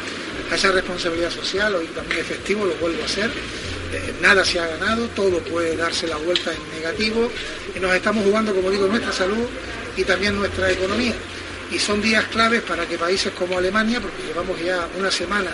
a 0.52 0.56
esa 0.56 0.72
responsabilidad 0.72 1.32
social, 1.32 1.74
hoy 1.76 1.88
también 1.88 2.20
efectivo, 2.20 2.66
lo 2.66 2.76
vuelvo 2.76 3.02
a 3.02 3.06
hacer. 3.06 3.32
Eh, 3.94 4.14
nada 4.22 4.46
se 4.46 4.60
ha 4.60 4.68
ganado, 4.68 5.08
todo 5.10 5.40
puede 5.40 5.76
darse 5.76 6.08
la 6.08 6.16
vuelta 6.18 6.52
en 6.54 6.80
negativo 6.80 7.30
y 7.76 7.80
nos 7.80 7.94
estamos 7.94 8.24
jugando, 8.24 8.54
como 8.54 8.70
digo, 8.70 8.88
nuestra 8.88 9.12
salud 9.12 9.46
y 9.98 10.04
también 10.04 10.36
nuestra 10.36 10.72
economía. 10.72 11.14
Y 11.72 11.80
son 11.80 12.02
días 12.02 12.26
claves 12.26 12.62
para 12.62 12.86
que 12.86 12.98
países 12.98 13.34
como 13.34 13.58
Alemania, 13.58 14.00
porque 14.00 14.24
llevamos 14.24 14.62
ya 14.62 14.88
una 14.98 15.10
semana 15.10 15.50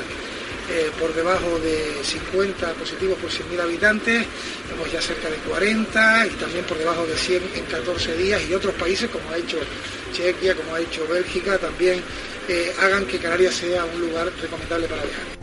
eh, 0.69 0.91
por 0.99 1.13
debajo 1.13 1.59
de 1.59 2.03
50 2.03 2.73
positivos 2.73 3.17
por 3.19 3.29
100.000 3.29 3.61
habitantes, 3.61 4.25
estamos 4.63 4.91
ya 4.91 5.01
cerca 5.01 5.29
de 5.29 5.37
40 5.37 6.27
y 6.27 6.29
también 6.31 6.65
por 6.65 6.77
debajo 6.77 7.05
de 7.05 7.15
100 7.15 7.43
en 7.55 7.65
14 7.65 8.17
días 8.17 8.41
y 8.49 8.53
otros 8.53 8.73
países 8.75 9.09
como 9.09 9.29
ha 9.31 9.37
hecho 9.37 9.57
Chequia, 10.13 10.55
como 10.55 10.75
ha 10.75 10.79
hecho 10.79 11.07
Bélgica, 11.07 11.57
también 11.57 12.01
eh, 12.49 12.71
hagan 12.81 13.05
que 13.05 13.17
Canarias 13.17 13.55
sea 13.55 13.85
un 13.85 14.01
lugar 14.01 14.29
recomendable 14.41 14.87
para 14.87 15.03
viajar. 15.03 15.37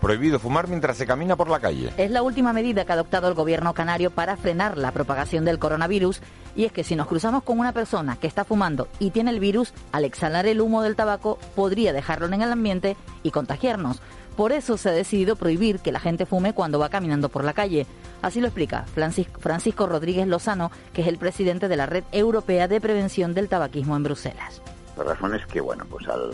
Prohibido 0.00 0.38
fumar 0.38 0.68
mientras 0.68 0.96
se 0.96 1.06
camina 1.06 1.34
por 1.34 1.50
la 1.50 1.58
calle. 1.58 1.92
Es 1.96 2.10
la 2.10 2.22
última 2.22 2.52
medida 2.52 2.84
que 2.84 2.92
ha 2.92 2.94
adoptado 2.94 3.26
el 3.26 3.34
gobierno 3.34 3.74
canario 3.74 4.10
para 4.10 4.36
frenar 4.36 4.78
la 4.78 4.92
propagación 4.92 5.44
del 5.44 5.58
coronavirus 5.58 6.20
y 6.54 6.66
es 6.66 6.72
que 6.72 6.84
si 6.84 6.94
nos 6.94 7.08
cruzamos 7.08 7.42
con 7.42 7.58
una 7.58 7.72
persona 7.72 8.16
que 8.16 8.28
está 8.28 8.44
fumando 8.44 8.86
y 9.00 9.10
tiene 9.10 9.30
el 9.30 9.40
virus, 9.40 9.72
al 9.90 10.04
exhalar 10.04 10.46
el 10.46 10.60
humo 10.60 10.82
del 10.82 10.94
tabaco 10.94 11.38
podría 11.56 11.92
dejarlo 11.92 12.26
en 12.26 12.42
el 12.42 12.52
ambiente 12.52 12.96
y 13.24 13.32
contagiarnos. 13.32 14.00
Por 14.38 14.52
eso 14.52 14.76
se 14.76 14.88
ha 14.88 14.92
decidido 14.92 15.34
prohibir 15.34 15.80
que 15.80 15.90
la 15.90 15.98
gente 15.98 16.24
fume 16.24 16.52
cuando 16.52 16.78
va 16.78 16.90
caminando 16.90 17.28
por 17.28 17.42
la 17.42 17.54
calle. 17.54 17.88
Así 18.22 18.40
lo 18.40 18.46
explica 18.46 18.84
Francisco 19.40 19.88
Rodríguez 19.88 20.28
Lozano, 20.28 20.70
que 20.92 21.02
es 21.02 21.08
el 21.08 21.18
presidente 21.18 21.66
de 21.66 21.76
la 21.76 21.86
Red 21.86 22.04
Europea 22.12 22.68
de 22.68 22.80
Prevención 22.80 23.34
del 23.34 23.48
Tabaquismo 23.48 23.96
en 23.96 24.04
Bruselas. 24.04 24.62
La 24.98 25.04
razón 25.04 25.32
es 25.36 25.46
que, 25.46 25.60
bueno, 25.60 25.84
pues 25.88 26.08
al, 26.08 26.32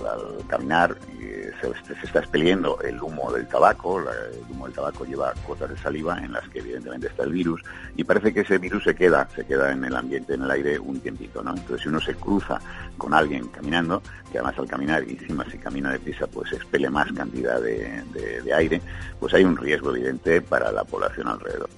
caminar 0.48 0.96
eh, 1.20 1.52
se, 1.60 1.94
está 2.02 2.20
expeliendo 2.20 2.80
el 2.80 3.00
humo 3.02 3.30
del 3.30 3.46
tabaco, 3.46 4.00
el 4.00 4.50
humo 4.50 4.64
del 4.64 4.74
tabaco 4.74 5.04
lleva 5.04 5.34
gotas 5.46 5.68
de 5.68 5.76
saliva 5.76 6.18
en 6.18 6.32
las 6.32 6.48
que 6.48 6.60
evidentemente 6.60 7.08
está 7.08 7.24
el 7.24 7.32
virus 7.32 7.60
y 7.94 8.04
parece 8.04 8.32
que 8.32 8.40
ese 8.40 8.56
virus 8.56 8.84
se 8.84 8.94
queda, 8.94 9.28
se 9.36 9.44
queda 9.44 9.70
en 9.70 9.84
el 9.84 9.94
ambiente, 9.94 10.32
en 10.32 10.44
el 10.44 10.50
aire 10.50 10.78
un 10.78 10.98
tiempito, 10.98 11.42
¿no? 11.42 11.50
Entonces 11.50 11.82
si 11.82 11.88
uno 11.90 12.00
se 12.00 12.14
cruza 12.14 12.58
con 12.96 13.12
alguien 13.12 13.48
caminando, 13.48 14.02
que 14.32 14.38
además 14.38 14.58
al 14.58 14.66
caminar 14.66 15.04
y 15.06 15.12
encima 15.12 15.44
si 15.50 15.58
camina 15.58 15.92
deprisa 15.92 16.26
pues 16.26 16.50
expele 16.54 16.88
más 16.88 17.12
cantidad 17.12 17.60
de, 17.60 18.02
de 18.42 18.54
aire, 18.54 18.80
pues 19.20 19.34
hay 19.34 19.44
un 19.44 19.58
riesgo 19.58 19.94
evidente 19.94 20.40
para 20.40 20.72
la 20.72 20.84
población 20.84 21.28
alrededor. 21.28 21.68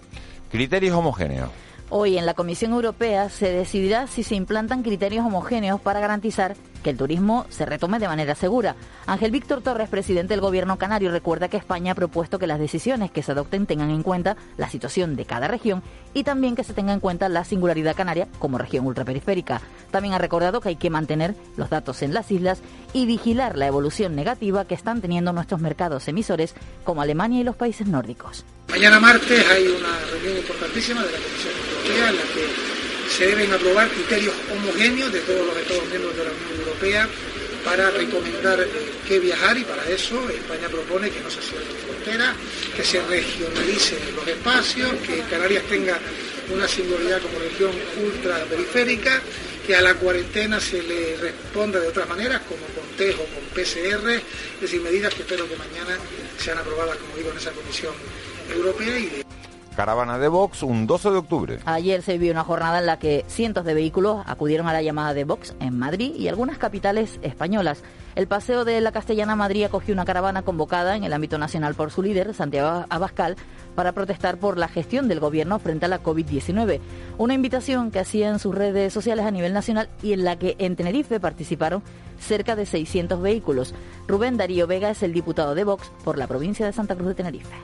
Criterios 0.52 0.94
homogéneos. 0.94 1.50
Hoy 1.88 2.18
en 2.18 2.26
la 2.26 2.34
Comisión 2.34 2.72
Europea 2.72 3.28
se 3.28 3.52
decidirá 3.52 4.08
si 4.08 4.24
se 4.24 4.34
implantan 4.34 4.82
criterios 4.82 5.24
homogéneos 5.24 5.80
para 5.80 6.00
garantizar 6.00 6.56
que 6.86 6.90
el 6.90 6.96
turismo 6.96 7.46
se 7.48 7.66
retome 7.66 7.98
de 7.98 8.06
manera 8.06 8.36
segura. 8.36 8.76
Ángel 9.06 9.32
Víctor 9.32 9.60
Torres, 9.60 9.88
presidente 9.88 10.34
del 10.34 10.40
Gobierno 10.40 10.78
canario, 10.78 11.10
recuerda 11.10 11.48
que 11.48 11.56
España 11.56 11.90
ha 11.90 11.94
propuesto 11.96 12.38
que 12.38 12.46
las 12.46 12.60
decisiones 12.60 13.10
que 13.10 13.24
se 13.24 13.32
adopten 13.32 13.66
tengan 13.66 13.90
en 13.90 14.04
cuenta 14.04 14.36
la 14.56 14.70
situación 14.70 15.16
de 15.16 15.24
cada 15.24 15.48
región 15.48 15.82
y 16.14 16.22
también 16.22 16.54
que 16.54 16.62
se 16.62 16.74
tenga 16.74 16.92
en 16.92 17.00
cuenta 17.00 17.28
la 17.28 17.42
singularidad 17.42 17.96
canaria 17.96 18.28
como 18.38 18.56
región 18.56 18.86
ultraperiférica. 18.86 19.60
También 19.90 20.14
ha 20.14 20.18
recordado 20.18 20.60
que 20.60 20.68
hay 20.68 20.76
que 20.76 20.88
mantener 20.88 21.34
los 21.56 21.70
datos 21.70 22.02
en 22.02 22.14
las 22.14 22.30
islas 22.30 22.60
y 22.92 23.04
vigilar 23.04 23.58
la 23.58 23.66
evolución 23.66 24.14
negativa 24.14 24.64
que 24.64 24.76
están 24.76 25.00
teniendo 25.00 25.32
nuestros 25.32 25.60
mercados 25.60 26.06
emisores 26.06 26.54
como 26.84 27.02
Alemania 27.02 27.40
y 27.40 27.42
los 27.42 27.56
países 27.56 27.88
nórdicos. 27.88 28.44
Mañana 28.68 29.00
martes 29.00 29.44
hay 29.50 29.66
una 29.66 29.98
reunión 30.12 30.36
importantísima 30.36 31.02
de 31.02 31.10
la 31.10 31.18
Comisión 31.18 31.52
Europea 31.52 32.10
en 32.10 32.16
la 32.16 32.22
que 32.22 32.75
se 33.10 33.26
deben 33.26 33.52
aprobar 33.52 33.88
criterios 33.88 34.34
homogéneos 34.52 35.12
de 35.12 35.20
todos 35.20 35.46
los 35.46 35.56
Estados 35.56 35.86
miembros 35.88 36.16
de 36.16 36.25
la 36.25 36.30
Unión 36.30 36.60
Europea 36.60 37.08
para 37.64 37.90
recomendar 37.90 38.64
qué 39.08 39.18
viajar 39.18 39.58
y 39.58 39.64
para 39.64 39.88
eso 39.90 40.30
España 40.30 40.68
propone 40.68 41.10
que 41.10 41.20
no 41.20 41.28
se 41.28 41.42
cierren 41.42 41.66
fronteras, 41.84 42.36
que 42.76 42.84
se 42.84 43.02
regionalicen 43.02 43.98
los 44.14 44.26
espacios, 44.28 44.92
que 45.04 45.18
Canarias 45.28 45.64
tenga 45.68 45.98
una 46.54 46.68
singularidad 46.68 47.20
como 47.20 47.40
región 47.40 47.72
ultraperiférica, 48.04 49.20
que 49.66 49.75
a 49.75 49.80
la 49.80 49.94
cuarentena 49.94 50.60
se 50.60 50.80
le 50.80 51.16
responda 51.16 51.80
de 51.80 51.88
otras 51.88 52.08
maneras, 52.08 52.42
como 52.48 52.64
con 52.66 52.86
test 52.96 53.18
o 53.18 53.25
con 53.34 53.42
PCR, 53.52 54.10
es 54.10 54.60
decir, 54.60 54.80
medidas 54.80 55.12
que 55.12 55.22
espero 55.22 55.48
que 55.48 55.56
mañana 55.56 55.98
sean 56.38 56.58
aprobadas, 56.58 56.96
como 56.98 57.16
digo, 57.16 57.32
en 57.32 57.38
esa 57.38 57.50
Comisión 57.50 57.94
Europea 58.54 58.96
y 58.96 59.06
de 59.06 59.26
Caravana 59.76 60.18
de 60.18 60.28
Vox 60.28 60.62
un 60.62 60.87
12 60.87 61.11
de 61.11 61.16
octubre. 61.18 61.59
Ayer 61.66 62.00
se 62.00 62.12
vivió 62.14 62.33
una 62.33 62.45
jornada 62.45 62.78
en 62.78 62.87
la 62.87 62.99
que 62.99 63.26
cientos 63.28 63.66
de 63.66 63.75
vehículos 63.75 64.25
acudieron 64.26 64.68
a 64.68 64.73
la 64.73 64.80
llamada 64.80 65.12
de 65.12 65.25
Vox 65.25 65.54
en 65.61 65.78
Madrid 65.78 66.14
y 66.16 66.28
algunas 66.28 66.56
capitales 66.56 67.21
españolas. 67.21 67.83
El 68.14 68.26
paseo 68.26 68.64
de 68.64 68.80
la 68.80 68.90
Castellana 68.90 69.37
Madrid 69.37 69.64
acogió 69.64 69.92
una 69.92 70.06
caravana 70.06 70.40
convocada 70.40 70.97
en 70.97 71.04
el 71.04 71.12
ámbito 71.12 71.37
nacional 71.37 71.75
por 71.75 71.90
su 71.90 72.02
líder, 72.02 72.33
Santiago 72.33 72.87
Abascal, 72.88 73.37
para 73.75 73.92
protestar 73.92 74.38
por 74.38 74.56
la 74.56 74.68
gestión 74.68 75.09
del 75.09 75.21
gobierno 75.21 75.59
frente 75.59 75.85
a 75.85 75.88
la 75.88 76.02
COVID-19. 76.02 76.80
Una 77.18 77.35
invitación 77.35 77.90
que 77.90 78.00
hacía 78.00 78.30
en 78.30 78.38
sus 78.38 78.54
redes 78.54 78.95
sociales 78.95 79.26
a 79.26 79.30
nivel 79.30 79.52
nacional 79.52 79.90
y 80.02 80.14
en 80.14 80.25
la 80.25 80.38
que 80.38 80.56
en 80.59 80.76
Tenerife 80.76 81.21
participaron 81.21 81.83
cerca 82.18 82.56
de 82.56 82.64
600 82.64 83.21
vehículos. 83.21 83.75
Rubén 84.09 84.38
Darío 84.38 84.66
Vega 84.66 84.88
es 84.88 85.02
el 85.02 85.12
diputado 85.12 85.54
de 85.54 85.64
Vox 85.64 85.92
por 86.02 86.16
la 86.16 86.26
provincia 86.26 86.64
de 86.64 86.73
Santa 86.73 86.95
Cruz 86.95 87.09
de 87.09 87.14
Tenerife. 87.14 87.56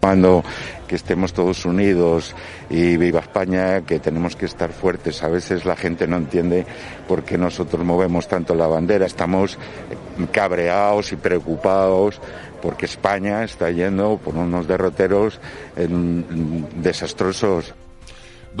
Cuando 0.00 0.42
que 0.88 0.96
estemos 0.96 1.32
todos 1.32 1.66
unidos 1.66 2.34
y 2.68 2.96
viva 2.96 3.20
España, 3.20 3.82
que 3.82 4.00
tenemos 4.00 4.34
que 4.34 4.46
estar 4.46 4.72
fuertes. 4.72 5.22
A 5.22 5.28
veces 5.28 5.64
la 5.64 5.76
gente 5.76 6.06
no 6.06 6.16
entiende 6.16 6.66
por 7.06 7.22
qué 7.22 7.38
nosotros 7.38 7.84
movemos 7.84 8.26
tanto 8.26 8.54
la 8.54 8.66
bandera. 8.66 9.06
Estamos 9.06 9.58
cabreados 10.32 11.12
y 11.12 11.16
preocupados 11.16 12.20
porque 12.60 12.86
España 12.86 13.44
está 13.44 13.70
yendo 13.70 14.18
por 14.18 14.36
unos 14.36 14.66
derroteros 14.66 15.40
desastrosos. 16.76 17.74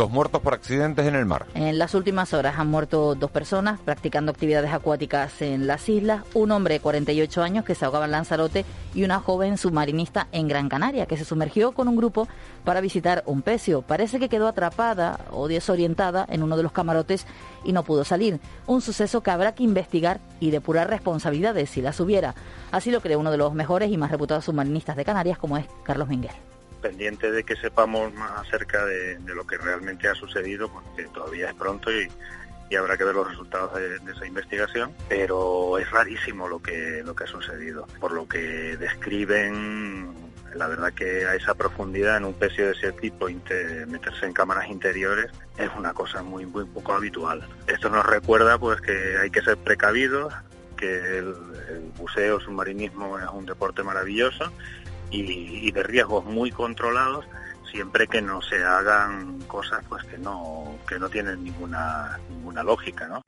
Dos 0.00 0.10
muertos 0.10 0.40
por 0.40 0.54
accidentes 0.54 1.06
en 1.06 1.14
el 1.14 1.26
mar. 1.26 1.44
En 1.52 1.78
las 1.78 1.94
últimas 1.94 2.32
horas 2.32 2.54
han 2.56 2.68
muerto 2.68 3.14
dos 3.14 3.30
personas 3.30 3.78
practicando 3.80 4.32
actividades 4.32 4.72
acuáticas 4.72 5.42
en 5.42 5.66
las 5.66 5.86
islas, 5.90 6.22
un 6.32 6.52
hombre 6.52 6.72
de 6.72 6.80
48 6.80 7.42
años 7.42 7.66
que 7.66 7.74
se 7.74 7.84
ahogaba 7.84 8.06
en 8.06 8.12
Lanzarote 8.12 8.64
y 8.94 9.04
una 9.04 9.20
joven 9.20 9.58
submarinista 9.58 10.26
en 10.32 10.48
Gran 10.48 10.70
Canaria 10.70 11.04
que 11.04 11.18
se 11.18 11.26
sumergió 11.26 11.72
con 11.72 11.86
un 11.86 11.96
grupo 11.96 12.28
para 12.64 12.80
visitar 12.80 13.22
un 13.26 13.42
pecio. 13.42 13.82
Parece 13.82 14.18
que 14.18 14.30
quedó 14.30 14.48
atrapada 14.48 15.20
o 15.32 15.48
desorientada 15.48 16.24
en 16.30 16.42
uno 16.42 16.56
de 16.56 16.62
los 16.62 16.72
camarotes 16.72 17.26
y 17.62 17.72
no 17.72 17.84
pudo 17.84 18.02
salir. 18.04 18.40
Un 18.66 18.80
suceso 18.80 19.22
que 19.22 19.32
habrá 19.32 19.54
que 19.54 19.64
investigar 19.64 20.18
y 20.40 20.50
depurar 20.50 20.88
responsabilidades 20.88 21.68
si 21.68 21.82
las 21.82 22.00
hubiera. 22.00 22.34
Así 22.72 22.90
lo 22.90 23.02
cree 23.02 23.16
uno 23.16 23.30
de 23.30 23.36
los 23.36 23.52
mejores 23.52 23.90
y 23.90 23.98
más 23.98 24.10
reputados 24.10 24.46
submarinistas 24.46 24.96
de 24.96 25.04
Canarias 25.04 25.36
como 25.36 25.58
es 25.58 25.66
Carlos 25.84 26.08
Minguel 26.08 26.32
pendiente 26.80 27.30
de 27.30 27.44
que 27.44 27.56
sepamos 27.56 28.12
más 28.14 28.32
acerca 28.40 28.84
de, 28.84 29.18
lo 29.26 29.46
que 29.46 29.58
realmente 29.58 30.08
ha 30.08 30.14
sucedido, 30.14 30.70
porque 30.70 31.04
todavía 31.12 31.48
es 31.48 31.54
pronto 31.54 31.90
y, 31.92 32.08
habrá 32.76 32.96
que 32.96 33.04
ver 33.04 33.16
los 33.16 33.28
resultados 33.28 33.74
de, 33.74 33.96
esa 34.12 34.26
investigación, 34.26 34.92
pero 35.08 35.76
es 35.78 35.90
rarísimo 35.90 36.48
lo 36.48 36.62
que, 36.62 37.02
lo 37.04 37.14
que 37.14 37.24
ha 37.24 37.26
sucedido. 37.26 37.86
Por 37.98 38.12
lo 38.12 38.28
que 38.28 38.76
describen, 38.76 40.14
la 40.54 40.68
verdad 40.68 40.92
que 40.92 41.26
a 41.26 41.34
esa 41.34 41.54
profundidad 41.54 42.16
en 42.16 42.26
un 42.26 42.34
pecio 42.34 42.66
de 42.66 42.72
ese 42.72 42.92
tipo, 42.92 43.26
meterse 43.26 44.24
en 44.24 44.32
cámaras 44.32 44.68
interiores, 44.68 45.32
es 45.58 45.68
una 45.76 45.92
cosa 45.92 46.22
muy, 46.22 46.46
poco 46.46 46.92
habitual. 46.92 47.46
Esto 47.66 47.90
nos 47.90 48.06
recuerda 48.06 48.56
pues 48.58 48.80
que 48.80 49.16
hay 49.20 49.30
que 49.30 49.42
ser 49.42 49.56
precavidos, 49.56 50.32
que 50.76 51.18
el, 51.18 51.34
el 51.70 51.92
buceo, 51.96 52.38
submarinismo 52.40 53.18
es 53.18 53.26
un 53.32 53.46
deporte 53.46 53.82
maravilloso 53.82 54.52
y, 55.10 55.70
de 55.70 55.82
riesgos 55.82 56.24
muy 56.24 56.50
controlados 56.50 57.24
siempre 57.70 58.06
que 58.08 58.20
no 58.20 58.42
se 58.42 58.62
hagan 58.64 59.40
cosas 59.42 59.84
pues 59.88 60.04
que 60.04 60.18
no 60.18 60.76
que 60.88 60.98
no 60.98 61.08
tienen 61.08 61.44
ninguna 61.44 62.18
ninguna 62.28 62.62
lógica 62.62 63.06
¿no? 63.06 63.22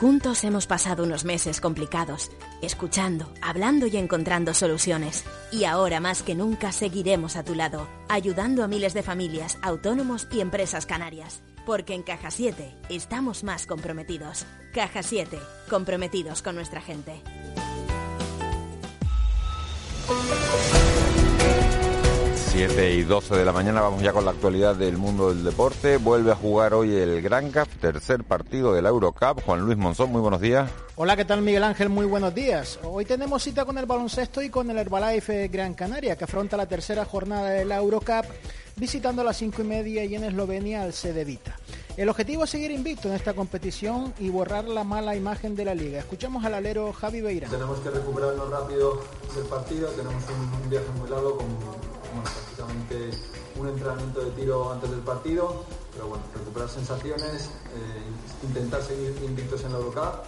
Juntos 0.00 0.44
hemos 0.44 0.66
pasado 0.66 1.04
unos 1.04 1.24
meses 1.24 1.58
complicados, 1.58 2.30
escuchando, 2.60 3.32
hablando 3.40 3.86
y 3.86 3.96
encontrando 3.96 4.52
soluciones. 4.52 5.24
Y 5.50 5.64
ahora 5.64 6.00
más 6.00 6.22
que 6.22 6.34
nunca 6.34 6.70
seguiremos 6.70 7.34
a 7.36 7.44
tu 7.44 7.54
lado, 7.54 7.88
ayudando 8.10 8.62
a 8.62 8.68
miles 8.68 8.92
de 8.92 9.02
familias, 9.02 9.58
autónomos 9.62 10.28
y 10.30 10.40
empresas 10.40 10.84
canarias. 10.84 11.42
Porque 11.64 11.94
en 11.94 12.02
Caja 12.02 12.30
7 12.30 12.74
estamos 12.90 13.42
más 13.42 13.66
comprometidos. 13.66 14.44
Caja 14.74 15.02
7, 15.02 15.38
comprometidos 15.70 16.42
con 16.42 16.56
nuestra 16.56 16.82
gente. 16.82 17.22
7 22.56 22.94
y 22.94 23.02
12 23.02 23.36
de 23.36 23.44
la 23.44 23.52
mañana 23.52 23.82
vamos 23.82 24.00
ya 24.00 24.14
con 24.14 24.24
la 24.24 24.30
actualidad 24.30 24.74
del 24.74 24.96
mundo 24.96 25.28
del 25.28 25.44
deporte. 25.44 25.98
Vuelve 25.98 26.32
a 26.32 26.36
jugar 26.36 26.72
hoy 26.72 26.96
el 26.96 27.20
Gran 27.20 27.52
Cup, 27.52 27.68
tercer 27.82 28.24
partido 28.24 28.72
de 28.72 28.80
la 28.80 28.88
Eurocup. 28.88 29.42
Juan 29.44 29.60
Luis 29.60 29.76
Monzón, 29.76 30.10
muy 30.10 30.22
buenos 30.22 30.40
días. 30.40 30.70
Hola, 30.94 31.16
¿qué 31.16 31.26
tal 31.26 31.42
Miguel 31.42 31.64
Ángel? 31.64 31.90
Muy 31.90 32.06
buenos 32.06 32.34
días. 32.34 32.78
Hoy 32.82 33.04
tenemos 33.04 33.42
cita 33.42 33.66
con 33.66 33.76
el 33.76 33.84
baloncesto 33.84 34.40
y 34.40 34.48
con 34.48 34.70
el 34.70 34.78
Herbalife 34.78 35.48
Gran 35.48 35.74
Canaria, 35.74 36.16
que 36.16 36.24
afronta 36.24 36.56
la 36.56 36.64
tercera 36.64 37.04
jornada 37.04 37.50
de 37.50 37.66
la 37.66 37.76
Eurocup, 37.76 38.24
visitando 38.76 39.20
a 39.20 39.26
las 39.26 39.36
cinco 39.36 39.60
y 39.60 39.66
media 39.66 40.06
y 40.06 40.14
en 40.14 40.24
Eslovenia 40.24 40.82
al 40.82 40.94
Cedevita. 40.94 41.58
El 41.98 42.08
objetivo 42.08 42.44
es 42.44 42.50
seguir 42.50 42.70
invicto 42.70 43.08
en 43.08 43.16
esta 43.16 43.34
competición 43.34 44.14
y 44.18 44.30
borrar 44.30 44.64
la 44.64 44.82
mala 44.82 45.14
imagen 45.14 45.56
de 45.56 45.66
la 45.66 45.74
liga. 45.74 45.98
Escuchamos 45.98 46.42
al 46.42 46.54
alero 46.54 46.94
Javi 46.94 47.20
Beira. 47.20 47.48
Tenemos 47.48 47.80
que 47.80 47.90
recuperarnos 47.90 48.48
rápido 48.48 49.02
del 49.34 49.44
partido, 49.44 49.88
tenemos 49.88 50.24
un 50.64 50.70
viaje 50.70 50.86
muy 50.98 51.10
largo 51.10 51.36
con 51.36 51.46
prácticamente 52.24 53.10
un 53.58 53.68
entrenamiento 53.68 54.20
de 54.20 54.30
tiro 54.32 54.72
antes 54.72 54.90
del 54.90 55.00
partido, 55.00 55.64
pero 55.92 56.08
bueno, 56.08 56.24
recuperar 56.34 56.68
sensaciones, 56.68 57.50
eh, 57.74 58.46
intentar 58.46 58.82
seguir 58.82 59.16
invictos 59.24 59.64
en 59.64 59.72
la 59.72 59.78
Eurocup 59.78 60.24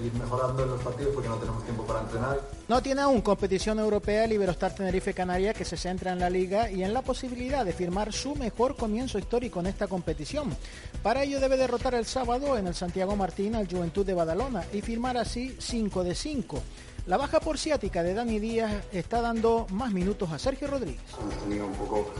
y 0.00 0.06
ir 0.06 0.14
mejorando 0.14 0.62
en 0.62 0.70
los 0.70 0.80
partidos 0.80 1.12
porque 1.14 1.28
no 1.28 1.36
tenemos 1.36 1.62
tiempo 1.64 1.84
para 1.84 2.00
entrenar. 2.00 2.40
No 2.68 2.82
tiene 2.82 3.02
aún 3.02 3.20
competición 3.20 3.78
europea 3.78 4.24
el 4.24 4.32
Iberostar 4.32 4.74
Tenerife 4.74 5.12
Canaria 5.12 5.52
que 5.52 5.64
se 5.64 5.76
centra 5.76 6.12
en 6.12 6.18
la 6.18 6.30
liga 6.30 6.70
y 6.70 6.82
en 6.82 6.94
la 6.94 7.02
posibilidad 7.02 7.64
de 7.64 7.72
firmar 7.72 8.12
su 8.12 8.34
mejor 8.34 8.76
comienzo 8.76 9.18
histórico 9.18 9.60
en 9.60 9.66
esta 9.66 9.86
competición. 9.86 10.56
Para 11.02 11.24
ello 11.24 11.40
debe 11.40 11.56
derrotar 11.56 11.94
el 11.94 12.06
sábado 12.06 12.56
en 12.56 12.66
el 12.66 12.74
Santiago 12.74 13.16
Martín 13.16 13.54
al 13.54 13.68
Juventud 13.68 14.06
de 14.06 14.14
Badalona 14.14 14.64
y 14.72 14.80
firmar 14.80 15.16
así 15.16 15.54
5 15.58 16.04
de 16.04 16.14
5. 16.14 16.62
La 17.06 17.16
baja 17.16 17.40
por 17.40 17.58
ciática 17.58 18.04
de 18.04 18.14
Dani 18.14 18.38
Díaz 18.38 18.72
está 18.92 19.20
dando 19.20 19.66
más 19.70 19.92
minutos 19.92 20.30
a 20.30 20.38
Sergio 20.38 20.68
Rodríguez. 20.68 21.02
Hemos 21.20 21.34
tenido 21.42 21.66
un 21.66 21.74
poco 21.74 22.12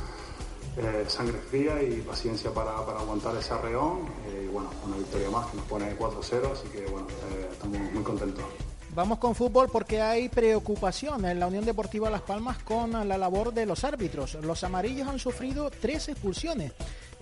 eh, 0.76 1.04
sangre 1.06 1.38
fría 1.38 1.80
y 1.80 2.00
paciencia 2.00 2.50
para, 2.50 2.72
aguantar 2.72 3.36
ese 3.36 3.54
arreón. 3.54 4.00
Eh, 4.26 4.42
y 4.44 4.48
bueno, 4.48 4.70
una 4.84 4.96
victoria 4.96 5.30
más 5.30 5.46
que 5.46 5.58
nos 5.58 5.66
pone 5.66 5.96
4-0, 5.96 6.52
así 6.52 6.66
que 6.72 6.84
bueno, 6.86 7.06
eh, 7.30 7.48
estamos 7.52 7.78
muy 7.92 8.02
contentos. 8.02 8.44
Vamos 8.92 9.18
con 9.18 9.36
fútbol 9.36 9.68
porque 9.70 10.02
hay 10.02 10.28
preocupación 10.28 11.24
en 11.26 11.38
la 11.38 11.46
Unión 11.46 11.64
Deportiva 11.64 12.10
Las 12.10 12.22
Palmas 12.22 12.58
con 12.58 12.90
la 13.08 13.16
labor 13.16 13.54
de 13.54 13.66
los 13.66 13.84
árbitros. 13.84 14.34
Los 14.42 14.64
amarillos 14.64 15.06
han 15.06 15.20
sufrido 15.20 15.70
tres 15.70 16.08
expulsiones 16.08 16.72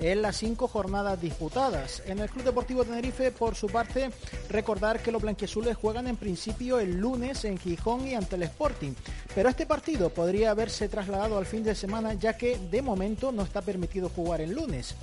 en 0.00 0.22
las 0.22 0.36
cinco 0.36 0.66
jornadas 0.66 1.20
disputadas. 1.20 2.02
En 2.06 2.18
el 2.18 2.28
Club 2.28 2.44
Deportivo 2.44 2.84
Tenerife, 2.84 3.30
por 3.30 3.54
su 3.54 3.68
parte, 3.68 4.10
recordar 4.48 5.02
que 5.02 5.12
los 5.12 5.22
blanquiazules 5.22 5.76
juegan 5.76 6.06
en 6.06 6.16
principio 6.16 6.80
el 6.80 6.96
lunes 6.96 7.44
en 7.44 7.58
Gijón 7.58 8.06
y 8.08 8.14
ante 8.14 8.36
el 8.36 8.44
Sporting. 8.44 8.92
Pero 9.34 9.48
este 9.48 9.66
partido 9.66 10.10
podría 10.10 10.50
haberse 10.50 10.88
trasladado 10.88 11.38
al 11.38 11.46
fin 11.46 11.62
de 11.62 11.74
semana 11.74 12.14
ya 12.14 12.36
que 12.36 12.58
de 12.58 12.82
momento 12.82 13.30
no 13.30 13.42
está 13.42 13.62
permitido 13.62 14.08
jugar 14.08 14.40
el 14.40 14.52
lunes. 14.52 14.94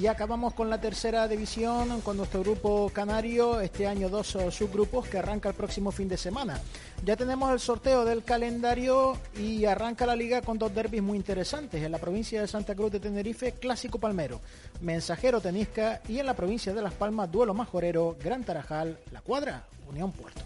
Y 0.00 0.06
acabamos 0.06 0.54
con 0.54 0.70
la 0.70 0.80
tercera 0.80 1.28
división 1.28 2.00
con 2.00 2.16
nuestro 2.16 2.40
grupo 2.40 2.90
canario, 2.94 3.60
este 3.60 3.86
año 3.86 4.08
dos 4.08 4.36
subgrupos 4.50 5.06
que 5.06 5.18
arranca 5.18 5.50
el 5.50 5.54
próximo 5.54 5.92
fin 5.92 6.08
de 6.08 6.16
semana. 6.16 6.58
Ya 7.04 7.14
tenemos 7.14 7.52
el 7.52 7.60
sorteo 7.60 8.04
del 8.04 8.24
calendario 8.24 9.18
y 9.38 9.66
arranca 9.66 10.06
la 10.06 10.16
liga 10.16 10.40
con 10.40 10.58
dos 10.58 10.74
derbis 10.74 11.02
muy 11.02 11.18
interesantes. 11.18 11.82
En 11.82 11.92
la 11.92 11.98
provincia 11.98 12.40
de 12.40 12.48
Santa 12.48 12.74
Cruz 12.74 12.90
de 12.92 13.00
Tenerife, 13.00 13.52
Clásico 13.52 13.98
Palmero, 13.98 14.40
Mensajero 14.80 15.40
Tenisca 15.40 16.00
y 16.08 16.18
en 16.18 16.26
la 16.26 16.34
provincia 16.34 16.72
de 16.72 16.80
Las 16.80 16.94
Palmas, 16.94 17.30
Duelo 17.30 17.52
Majorero, 17.52 18.16
Gran 18.22 18.44
Tarajal, 18.44 18.98
La 19.12 19.20
Cuadra, 19.20 19.66
Unión 19.90 20.10
Puerto. 20.10 20.40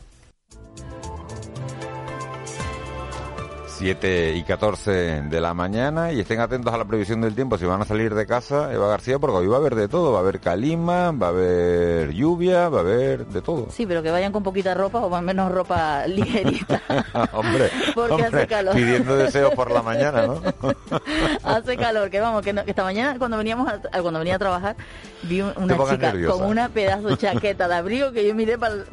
7 3.78 4.32
y 4.36 4.42
14 4.42 5.22
de 5.28 5.40
la 5.40 5.52
mañana 5.52 6.10
y 6.10 6.20
estén 6.20 6.40
atentos 6.40 6.72
a 6.72 6.78
la 6.78 6.86
previsión 6.86 7.20
del 7.20 7.34
tiempo 7.34 7.58
si 7.58 7.66
van 7.66 7.82
a 7.82 7.84
salir 7.84 8.14
de 8.14 8.26
casa, 8.26 8.72
Eva 8.72 8.88
García, 8.88 9.18
porque 9.18 9.36
hoy 9.36 9.46
va 9.48 9.56
a 9.56 9.58
haber 9.58 9.74
de 9.74 9.86
todo, 9.86 10.12
va 10.12 10.18
a 10.18 10.22
haber 10.22 10.40
calima, 10.40 11.10
va 11.12 11.26
a 11.26 11.30
haber 11.30 12.12
lluvia, 12.14 12.70
va 12.70 12.78
a 12.78 12.80
haber 12.80 13.26
de 13.26 13.42
todo. 13.42 13.66
Sí, 13.70 13.84
pero 13.86 14.02
que 14.02 14.10
vayan 14.10 14.32
con 14.32 14.42
poquita 14.42 14.72
ropa 14.72 15.00
o 15.00 15.14
al 15.14 15.22
menos 15.24 15.52
ropa 15.52 16.06
ligerita. 16.08 16.80
hombre, 17.32 17.70
Porque 17.94 18.12
hombre, 18.14 18.26
hace 18.38 18.46
calor. 18.46 18.74
pidiendo 18.74 19.14
deseos 19.16 19.52
por 19.54 19.70
la 19.70 19.82
mañana, 19.82 20.26
¿no? 20.26 20.40
Hace 21.44 21.76
calor, 21.76 22.08
que 22.10 22.20
vamos, 22.20 22.42
que, 22.42 22.52
no- 22.52 22.64
que 22.64 22.70
esta 22.70 22.82
mañana 22.82 23.18
cuando 23.18 23.36
veníamos 23.36 23.68
a- 23.68 24.00
cuando 24.00 24.18
venía 24.20 24.36
a 24.36 24.38
trabajar 24.38 24.76
vi 25.22 25.42
un- 25.42 25.52
una 25.56 25.76
chica 25.76 25.96
nerviosa. 26.12 26.38
con 26.38 26.48
una 26.50 26.68
pedazo 26.70 27.08
de 27.08 27.16
chaqueta 27.18 27.68
de 27.68 27.74
abrigo 27.74 28.12
que 28.12 28.26
yo 28.26 28.34
miré 28.34 28.58
para 28.58 28.74
el, 28.74 28.84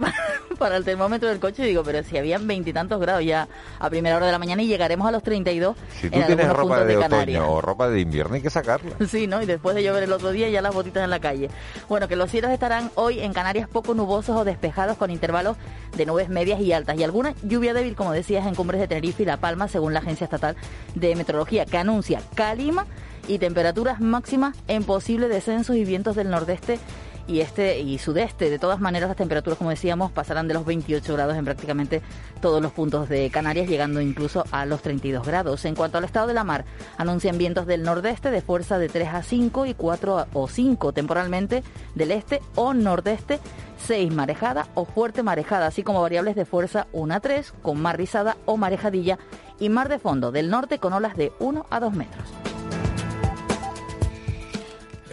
para 0.58 0.78
el 0.78 0.84
termómetro 0.84 1.30
del 1.30 1.40
coche 1.40 1.64
y 1.64 1.68
digo, 1.68 1.84
pero 1.84 2.04
si 2.04 2.18
habían 2.18 2.46
veintitantos 2.48 3.00
grados 3.00 3.24
ya 3.24 3.48
a 3.80 3.90
primera 3.90 4.18
hora 4.18 4.26
de 4.28 4.32
la 4.32 4.40
mañana 4.40 4.62
y 4.62 4.73
llegaremos 4.74 5.08
a 5.08 5.12
los 5.12 5.24
32 5.24 5.76
Si 6.02 6.10
tú 6.10 6.20
en 6.20 6.26
tienes 6.28 6.50
ropa 6.50 6.62
puntos 6.62 6.88
de, 6.88 6.94
de 6.96 7.00
Canarias. 7.00 7.40
otoño 7.42 7.54
o 7.56 7.62
ropa 7.62 7.90
de 7.90 8.00
invierno, 8.02 8.36
hay 8.36 8.42
que 8.42 8.50
sacarla. 8.50 8.96
Sí, 9.08 9.28
¿no? 9.28 9.42
Y 9.42 9.46
después 9.46 9.76
de 9.76 9.84
llover 9.84 10.04
el 10.04 10.12
otro 10.12 10.32
día 10.32 10.50
ya 10.50 10.62
las 10.62 10.74
botitas 10.74 11.04
en 11.04 11.10
la 11.10 11.20
calle. 11.20 11.50
Bueno, 11.88 12.08
que 12.08 12.16
los 12.16 12.30
cielos 12.30 12.52
estarán 12.52 12.92
hoy 12.96 13.20
en 13.20 13.34
Canarias 13.34 13.68
poco 13.68 13.94
nubosos 13.94 14.36
o 14.36 14.44
despejados 14.44 14.98
con 14.98 15.12
intervalos 15.12 15.56
de 15.96 16.06
nubes 16.06 16.30
medias 16.30 16.60
y 16.60 16.74
altas 16.74 16.98
y 16.98 17.04
alguna 17.04 17.34
lluvia 17.44 17.74
débil, 17.74 17.96
como 17.96 18.12
decías, 18.12 18.46
en 18.48 18.56
cumbres 18.56 18.82
de 18.82 18.88
Tenerife 18.88 19.24
y 19.24 19.26
La 19.26 19.38
Palma, 19.38 19.68
según 19.68 19.94
la 19.94 20.00
Agencia 20.00 20.26
Estatal 20.26 20.56
de 20.96 21.16
Meteorología, 21.16 21.66
que 21.66 21.78
anuncia 21.78 22.22
calima 22.36 22.86
y 23.28 23.38
temperaturas 23.40 24.02
máximas 24.02 24.58
en 24.68 24.84
posible 24.84 25.28
descensos 25.30 25.76
y 25.78 25.86
vientos 25.86 26.16
del 26.16 26.30
nordeste 26.30 26.80
y 27.28 27.40
este 27.40 27.80
y 27.80 27.98
sudeste. 27.98 28.50
De 28.50 28.60
todas 28.60 28.80
maneras, 28.80 29.10
las 29.10 29.18
temperaturas, 29.18 29.58
como 29.58 29.70
decíamos, 29.70 30.12
pasarán 30.12 30.48
de 30.48 30.54
los 30.54 30.66
28 30.66 31.14
grados 31.14 31.36
en 31.38 31.46
prácticamente 31.46 32.02
todos 32.42 32.62
los 32.62 32.72
puntos 32.72 33.10
de 33.10 33.30
Canarias, 33.30 33.68
llegando 33.68 34.02
incluso 34.02 34.44
a 34.52 34.66
los 34.66 34.82
32 34.82 35.26
grados. 35.26 35.66
En 35.66 35.76
cuanto 35.76 35.98
al 35.98 36.04
estado 36.04 36.28
de 36.28 36.34
la 36.34 36.44
mar, 36.44 36.66
anuncian 36.98 37.38
vientos 37.38 37.66
del 37.66 37.84
nordeste 37.84 38.32
de 38.32 38.42
fuerza 38.42 38.78
de 38.78 38.90
3 38.90 39.10
a 39.10 39.24
5 39.24 39.66
y 39.66 39.74
4 39.74 40.28
o 40.34 40.48
5 40.48 40.94
temporalmente 40.94 41.64
del 41.96 42.12
este 42.12 42.42
o 42.56 42.74
nordeste, 42.74 43.40
6 43.86 44.14
marejada 44.14 44.68
o 44.76 44.86
fuerte 44.86 45.24
marejada, 45.24 45.68
así 45.68 45.84
como 45.84 46.02
variables 46.02 46.36
de 46.36 46.46
fuerza 46.46 46.88
1 46.94 47.14
a 47.14 47.20
3 47.20 47.54
con 47.62 47.82
mar 47.82 47.98
rizada 47.98 48.38
o 48.46 48.58
marejadilla 48.58 49.18
y 49.60 49.70
mar 49.70 49.90
de 49.90 50.00
fondo 50.00 50.32
del 50.32 50.50
norte 50.50 50.80
con 50.80 50.94
olas 50.94 51.16
de 51.16 51.32
1 51.40 51.66
a 51.70 51.80
2 51.80 51.94
metros. 51.94 52.53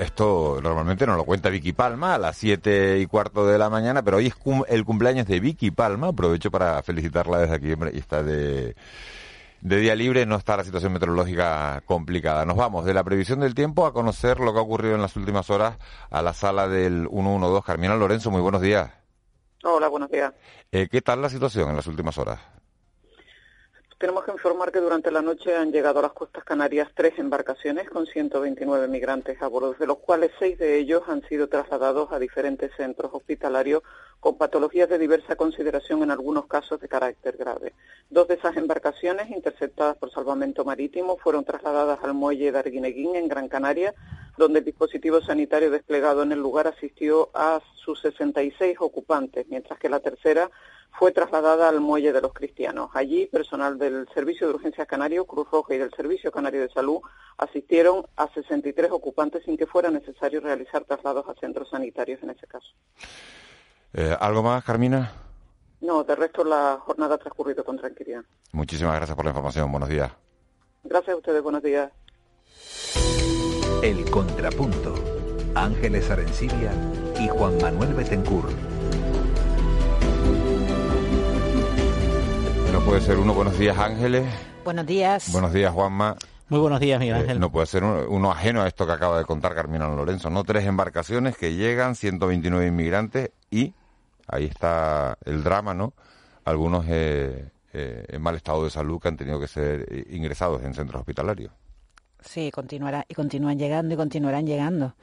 Esto 0.00 0.60
normalmente 0.62 1.06
nos 1.06 1.18
lo 1.18 1.24
cuenta 1.24 1.50
Vicky 1.50 1.72
Palma 1.74 2.14
a 2.14 2.18
las 2.18 2.34
7 2.38 2.98
y 3.00 3.06
cuarto 3.06 3.46
de 3.46 3.58
la 3.58 3.68
mañana, 3.68 4.02
pero 4.02 4.16
hoy 4.16 4.28
es 4.28 4.34
cum- 4.34 4.64
el 4.66 4.82
cumpleaños 4.86 5.26
de 5.26 5.40
Vicky 5.40 5.70
Palma. 5.70 6.08
Aprovecho 6.08 6.50
para 6.50 6.82
felicitarla 6.82 7.36
desde 7.38 7.54
aquí. 7.54 7.70
hombre, 7.74 7.90
Y 7.92 7.98
está 7.98 8.22
de, 8.22 8.74
de 9.60 9.76
día 9.76 9.94
libre, 9.94 10.24
no 10.24 10.36
está 10.36 10.56
la 10.56 10.64
situación 10.64 10.94
meteorológica 10.94 11.82
complicada. 11.84 12.46
Nos 12.46 12.56
vamos 12.56 12.86
de 12.86 12.94
la 12.94 13.04
previsión 13.04 13.40
del 13.40 13.54
tiempo 13.54 13.84
a 13.84 13.92
conocer 13.92 14.40
lo 14.40 14.54
que 14.54 14.58
ha 14.58 14.62
ocurrido 14.62 14.94
en 14.94 15.02
las 15.02 15.16
últimas 15.16 15.50
horas 15.50 15.76
a 16.08 16.22
la 16.22 16.32
sala 16.32 16.66
del 16.66 17.06
112. 17.10 17.62
Carmina 17.66 17.94
Lorenzo, 17.94 18.30
muy 18.30 18.40
buenos 18.40 18.62
días. 18.62 18.90
Hola, 19.64 19.88
buenos 19.88 20.10
días. 20.10 20.32
Eh, 20.72 20.88
¿Qué 20.90 21.02
tal 21.02 21.20
la 21.20 21.28
situación 21.28 21.68
en 21.68 21.76
las 21.76 21.86
últimas 21.86 22.16
horas? 22.16 22.40
Tenemos 24.00 24.24
que 24.24 24.32
informar 24.32 24.72
que 24.72 24.80
durante 24.80 25.10
la 25.10 25.20
noche 25.20 25.54
han 25.54 25.72
llegado 25.72 25.98
a 25.98 26.02
las 26.02 26.12
costas 26.12 26.42
canarias 26.42 26.88
tres 26.94 27.18
embarcaciones 27.18 27.90
con 27.90 28.06
129 28.06 28.88
migrantes 28.88 29.42
a 29.42 29.46
bordo, 29.46 29.74
de 29.74 29.86
los 29.86 29.98
cuales 29.98 30.30
seis 30.38 30.58
de 30.58 30.78
ellos 30.78 31.02
han 31.06 31.20
sido 31.28 31.48
trasladados 31.48 32.10
a 32.10 32.18
diferentes 32.18 32.74
centros 32.78 33.12
hospitalarios 33.12 33.82
con 34.18 34.38
patologías 34.38 34.88
de 34.88 34.96
diversa 34.96 35.36
consideración 35.36 36.02
en 36.02 36.10
algunos 36.10 36.46
casos 36.46 36.80
de 36.80 36.88
carácter 36.88 37.36
grave. 37.36 37.74
Dos 38.08 38.26
de 38.26 38.36
esas 38.36 38.56
embarcaciones, 38.56 39.28
interceptadas 39.28 39.98
por 39.98 40.10
salvamento 40.10 40.64
marítimo, 40.64 41.18
fueron 41.18 41.44
trasladadas 41.44 41.98
al 42.02 42.14
muelle 42.14 42.52
de 42.52 42.58
Arguineguín, 42.58 43.16
en 43.16 43.28
Gran 43.28 43.50
Canaria, 43.50 43.92
donde 44.40 44.60
el 44.60 44.64
dispositivo 44.64 45.20
sanitario 45.20 45.70
desplegado 45.70 46.22
en 46.22 46.32
el 46.32 46.40
lugar 46.40 46.66
asistió 46.66 47.30
a 47.34 47.60
sus 47.76 48.00
66 48.00 48.78
ocupantes, 48.80 49.46
mientras 49.48 49.78
que 49.78 49.90
la 49.90 50.00
tercera 50.00 50.50
fue 50.98 51.12
trasladada 51.12 51.68
al 51.68 51.80
muelle 51.80 52.12
de 52.12 52.22
los 52.22 52.32
cristianos. 52.32 52.90
Allí, 52.94 53.26
personal 53.26 53.78
del 53.78 54.08
Servicio 54.14 54.48
de 54.48 54.54
Urgencias 54.54 54.88
Canario, 54.88 55.26
Cruz 55.26 55.46
Roja 55.52 55.74
y 55.74 55.78
del 55.78 55.92
Servicio 55.92 56.32
Canario 56.32 56.62
de 56.62 56.70
Salud 56.70 57.00
asistieron 57.36 58.06
a 58.16 58.32
63 58.32 58.90
ocupantes 58.90 59.44
sin 59.44 59.58
que 59.58 59.66
fuera 59.66 59.90
necesario 59.90 60.40
realizar 60.40 60.84
traslados 60.84 61.28
a 61.28 61.34
centros 61.34 61.68
sanitarios 61.68 62.22
en 62.22 62.30
ese 62.30 62.46
caso. 62.46 62.68
Eh, 63.92 64.16
¿Algo 64.18 64.42
más, 64.42 64.64
Carmina? 64.64 65.12
No, 65.82 66.02
de 66.02 66.16
resto 66.16 66.44
la 66.44 66.78
jornada 66.80 67.16
ha 67.16 67.18
transcurrido 67.18 67.62
con 67.62 67.76
tranquilidad. 67.76 68.22
Muchísimas 68.52 68.96
gracias 68.96 69.14
por 69.14 69.24
la 69.26 69.30
información. 69.32 69.70
Buenos 69.70 69.90
días. 69.90 70.10
Gracias 70.82 71.14
a 71.14 71.18
ustedes, 71.18 71.42
buenos 71.42 71.62
días. 71.62 71.92
El 73.82 74.04
Contrapunto. 74.10 74.94
Ángeles 75.54 76.10
Arencibia 76.10 76.70
y 77.18 77.28
Juan 77.28 77.56
Manuel 77.62 77.94
Betencur. 77.94 78.44
No 82.72 82.80
puede 82.80 83.00
ser 83.00 83.18
uno. 83.18 83.32
Buenos 83.34 83.58
días, 83.58 83.76
Ángeles. 83.78 84.26
Buenos 84.64 84.86
días. 84.86 85.32
Buenos 85.32 85.52
días, 85.52 85.72
Juanma. 85.72 86.16
Muy 86.50 86.60
buenos 86.60 86.80
días, 86.80 87.00
Miguel 87.00 87.16
Eh, 87.16 87.20
Ángel. 87.20 87.40
no 87.40 87.50
puede 87.50 87.66
ser 87.66 87.82
uno, 87.84 88.04
uno 88.08 88.30
ajeno 88.30 88.62
a 88.62 88.68
esto 88.68 88.86
que 88.86 88.92
acaba 88.92 89.18
de 89.18 89.24
contar 89.24 89.54
Carmina 89.54 89.88
Lorenzo, 89.88 90.30
¿no? 90.30 90.44
Tres 90.44 90.66
embarcaciones 90.66 91.36
que 91.36 91.54
llegan, 91.54 91.94
129 91.94 92.66
inmigrantes 92.66 93.30
y 93.50 93.72
ahí 94.28 94.44
está 94.44 95.16
el 95.24 95.42
drama, 95.42 95.74
¿no? 95.74 95.94
Algunos 96.44 96.84
eh, 96.88 97.48
eh, 97.72 98.04
en 98.08 98.22
mal 98.22 98.34
estado 98.34 98.64
de 98.64 98.70
salud 98.70 99.00
que 99.00 99.08
han 99.08 99.16
tenido 99.16 99.38
que 99.40 99.46
ser 99.48 100.06
ingresados 100.10 100.62
en 100.64 100.74
centros 100.74 101.00
hospitalarios. 101.00 101.52
Sí, 102.22 102.50
continuará 102.50 103.04
y 103.08 103.14
continúan 103.14 103.58
llegando 103.58 103.94
y 103.94 103.96
continuarán 103.96 104.46
llegando 104.46 104.94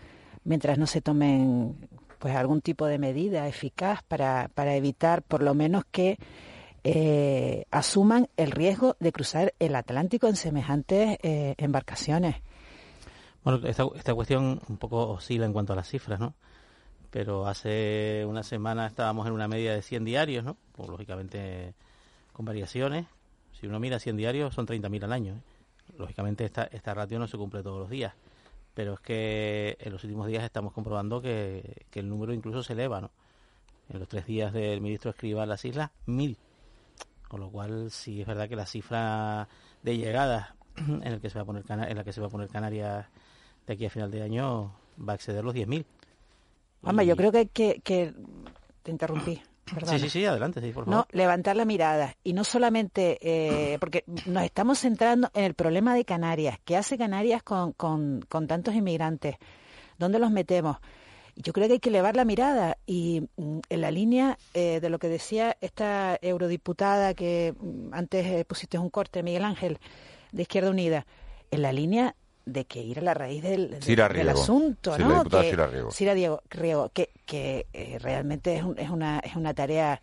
mientras 0.44 0.78
no 0.78 0.88
se 0.88 1.02
tomen 1.02 1.76
pues 2.20 2.36
algún 2.36 2.62
tipo 2.62 2.86
de 2.86 2.98
medida 2.98 3.48
eficaz 3.48 4.02
para, 4.04 4.50
para 4.54 4.76
evitar 4.76 5.22
por 5.22 5.44
lo 5.44 5.54
menos 5.54 5.84
que 5.92 6.18
eh, 6.84 7.66
asuman 7.70 8.30
el 8.38 8.52
riesgo 8.52 8.96
de 9.00 9.12
cruzar 9.12 9.54
el 9.60 9.76
Atlántico 9.76 10.28
en 10.28 10.36
semejantes 10.36 11.18
eh, 11.22 11.54
embarcaciones. 11.58 12.38
Bueno, 13.44 13.68
esta, 13.68 13.86
esta 13.96 14.14
cuestión 14.14 14.62
un 14.68 14.78
poco 14.78 15.10
oscila 15.10 15.46
en 15.46 15.54
cuanto 15.54 15.74
a 15.74 15.76
las 15.76 15.88
cifras, 15.88 16.20
¿no? 16.20 16.34
Pero 17.12 17.48
hace 17.48 18.26
una 18.28 18.44
semana 18.44 18.88
estábamos 18.88 19.28
en 19.28 19.34
una 19.34 19.48
media 19.48 19.74
de 19.74 19.82
100 19.82 20.06
diarios, 20.06 20.44
¿no? 20.44 20.58
Pues, 20.74 20.90
lógicamente 20.90 21.74
con 22.34 22.46
variaciones. 22.46 23.06
Si 23.60 23.68
uno 23.68 23.80
mira 23.80 24.00
100 24.00 24.18
diarios 24.18 24.54
son 24.54 24.68
30.000 24.68 25.04
al 25.04 25.14
año. 25.14 25.34
¿eh? 25.34 25.57
Lógicamente 25.98 26.46
esta, 26.46 26.64
esta 26.66 26.94
ratio 26.94 27.20
no 27.20 27.28
se 27.28 27.38
cumple 27.38 27.64
todos 27.64 27.80
los 27.80 27.90
días. 27.90 28.14
Pero 28.74 28.94
es 28.94 29.00
que 29.00 29.78
en 29.80 29.92
los 29.92 30.04
últimos 30.04 30.28
días 30.28 30.44
estamos 30.44 30.72
comprobando 30.74 31.22
que, 31.22 31.86
que 31.90 32.00
el 32.00 32.08
número 32.10 32.34
incluso 32.34 32.62
se 32.64 32.74
eleva, 32.74 33.02
¿no? 33.02 33.12
En 33.90 34.00
los 34.00 34.08
tres 34.08 34.26
días 34.28 34.54
del 34.54 34.82
ministro 34.82 35.10
Escriba 35.12 35.44
a 35.44 35.46
las 35.46 35.66
islas, 35.66 35.92
mil. 36.06 36.38
Con 37.28 37.40
lo 37.40 37.50
cual 37.50 37.90
sí 37.92 38.22
es 38.22 38.28
verdad 38.28 38.48
que 38.48 38.56
la 38.56 38.66
cifra 38.66 39.48
de 39.82 39.98
llegadas 39.98 40.54
en, 40.78 41.04
el 41.04 41.20
que 41.22 41.30
se 41.30 41.36
va 41.40 41.42
a 41.44 41.46
poner 41.46 41.64
Cana- 41.64 41.88
en 41.90 41.98
la 41.98 42.04
que 42.04 42.14
se 42.14 42.22
va 42.22 42.28
a 42.28 42.30
poner 42.30 42.50
Canarias 42.50 43.08
de 43.66 43.74
aquí 43.74 43.86
a 43.86 43.90
final 43.90 44.12
de 44.12 44.22
año 44.22 44.76
va 45.00 45.14
a 45.14 45.16
exceder 45.16 45.44
los 45.44 45.54
10.000. 45.56 45.86
Hombre, 46.84 47.06
Y- 47.06 47.08
yo 47.08 47.16
creo 47.16 47.32
que, 47.32 47.48
que 47.82 48.14
te 48.84 48.92
interrumpí. 48.92 49.42
Perdona. 49.74 49.98
Sí, 49.98 50.04
sí, 50.06 50.10
sí, 50.10 50.26
adelante, 50.26 50.62
sí, 50.62 50.72
por 50.72 50.86
favor. 50.86 51.00
No, 51.00 51.08
levantar 51.12 51.56
la 51.56 51.66
mirada 51.66 52.16
y 52.24 52.34
no 52.34 52.44
solamente, 52.44 53.18
eh, 53.22 53.78
porque 53.80 54.04
nos 54.26 54.44
estamos 54.44 54.80
centrando 54.80 55.30
en 55.34 55.44
el 55.44 55.54
problema 55.54 55.96
de 55.96 56.06
Canarias. 56.06 56.58
¿Qué 56.66 56.78
hace 56.78 56.98
Canarias 56.98 57.44
con, 57.44 57.74
con, 57.74 58.26
con 58.28 58.48
tantos 58.48 58.76
inmigrantes? 58.76 59.38
¿Dónde 59.98 60.20
los 60.20 60.32
metemos? 60.32 60.78
Yo 61.36 61.54
creo 61.54 61.68
que 61.68 61.74
hay 61.74 61.80
que 61.80 61.90
elevar 61.90 62.16
la 62.16 62.26
mirada 62.26 62.78
y 62.88 63.30
mm, 63.38 63.60
en 63.70 63.82
la 63.82 63.92
línea 63.92 64.38
eh, 64.54 64.80
de 64.80 64.90
lo 64.90 64.98
que 64.98 65.08
decía 65.08 65.56
esta 65.62 66.18
eurodiputada 66.22 67.14
que 67.14 67.54
mm, 67.60 67.94
antes 67.94 68.26
eh, 68.26 68.46
pusiste 68.46 68.80
un 68.80 68.90
corte, 68.90 69.22
Miguel 69.22 69.44
Ángel, 69.44 69.80
de 70.32 70.42
Izquierda 70.42 70.72
Unida, 70.72 71.06
en 71.52 71.62
la 71.62 71.72
línea 71.72 72.16
de 72.48 72.66
que 72.66 72.82
ir 72.82 73.00
a 73.00 73.02
la 73.02 73.14
raíz 73.14 73.44
del, 73.44 73.70
del- 73.72 73.84
Cira 73.84 74.08
del 74.08 74.24
Riego. 74.24 74.42
asunto, 74.42 74.98
¿no? 74.98 75.18
diputada 75.20 75.44
Que- 75.44 75.56
Riego. 75.56 75.92
Cira 75.92 76.14
Diego- 76.14 76.42
Riego, 76.50 76.90
que, 76.94 77.12
que 77.26 77.68
eh, 77.74 77.98
realmente 78.02 78.56
es, 78.56 78.64
un- 78.64 78.78
es, 78.80 78.90
una, 78.90 79.20
es 79.20 79.36
una 79.36 79.54
tarea 79.54 80.02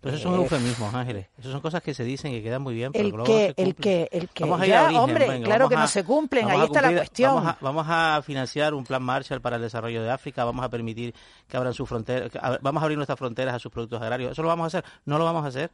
Pero 0.00 0.14
esos 0.14 0.22
son 0.30 0.34
eh, 0.38 0.42
eufemismos, 0.42 0.94
Ángeles. 0.94 1.26
Esas 1.38 1.52
son 1.52 1.60
cosas 1.60 1.82
que 1.82 1.94
se 1.94 2.04
dicen 2.04 2.32
y 2.32 2.42
quedan 2.42 2.62
muy 2.62 2.74
bien, 2.74 2.92
pero 2.92 3.04
el 3.06 3.10
que 3.10 3.16
luego 3.16 3.24
que, 3.26 3.48
no 3.48 3.54
se 3.56 3.62
el 3.62 3.74
que, 3.74 4.08
el 4.12 4.28
que. 4.28 4.44
Vamos 4.44 4.60
a 4.60 4.66
ir 4.66 4.70
Ya, 4.72 4.78
al 4.80 4.84
origen, 4.86 5.02
hombre, 5.02 5.28
venga, 5.28 5.44
claro 5.46 5.68
que 5.68 5.76
no 5.76 5.86
se 5.88 6.04
cumplen, 6.04 6.50
ahí 6.50 6.60
está 6.64 6.82
la 6.82 6.92
cuestión. 6.92 7.34
Vamos 7.34 7.48
a, 7.50 7.58
vamos 7.60 7.86
a 7.88 8.22
financiar 8.22 8.74
un 8.74 8.84
plan 8.84 9.02
Marshall 9.02 9.40
para 9.40 9.56
el 9.56 9.62
desarrollo 9.62 10.02
de 10.02 10.10
África, 10.10 10.44
vamos 10.44 10.64
a 10.64 10.68
permitir 10.68 11.14
que 11.48 11.56
abran 11.56 11.72
sus 11.74 11.88
fronteras, 11.88 12.30
que 12.30 12.38
vamos 12.60 12.80
a 12.82 12.84
abrir 12.84 12.98
nuestras 12.98 13.18
fronteras 13.18 13.54
a 13.54 13.58
sus 13.58 13.72
productos 13.72 14.00
agrarios. 14.00 14.32
¿Eso 14.32 14.42
lo 14.42 14.48
vamos 14.48 14.64
a 14.64 14.78
hacer? 14.78 14.84
No 15.06 15.18
lo 15.18 15.24
vamos 15.24 15.44
a 15.44 15.48
hacer. 15.48 15.70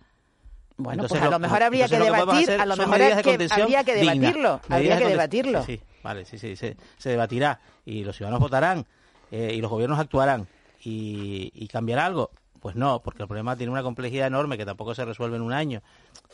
Bueno, 0.82 1.02
Entonces, 1.02 1.18
pues 1.18 1.28
a 1.28 1.30
lo 1.30 1.38
mejor 1.38 1.62
habría 1.62 1.88
que 1.88 1.98
lo 1.98 2.04
debatir, 2.06 2.50
a 2.50 2.66
lo 2.66 2.76
mejor 2.76 3.00
es 3.00 3.22
que 3.22 3.48
habría 3.50 3.84
que 3.84 3.94
debatirlo, 3.94 4.60
habría 4.68 4.98
que 4.98 5.06
debatirlo. 5.06 5.64
Sí, 5.64 5.80
vale, 6.02 6.24
sí, 6.24 6.38
sí, 6.38 6.56
se, 6.56 6.76
se 6.98 7.10
debatirá 7.10 7.60
y 7.84 8.04
los 8.04 8.16
ciudadanos 8.16 8.40
votarán 8.40 8.86
eh, 9.30 9.52
y 9.54 9.60
los 9.60 9.70
gobiernos 9.70 9.98
actuarán 9.98 10.46
y, 10.82 11.50
y 11.54 11.68
cambiará 11.68 12.06
algo. 12.06 12.30
Pues 12.60 12.76
no, 12.76 13.00
porque 13.00 13.22
el 13.22 13.28
problema 13.28 13.56
tiene 13.56 13.72
una 13.72 13.82
complejidad 13.82 14.28
enorme 14.28 14.56
que 14.56 14.64
tampoco 14.64 14.94
se 14.94 15.04
resuelve 15.04 15.36
en 15.36 15.42
un 15.42 15.52
año. 15.52 15.82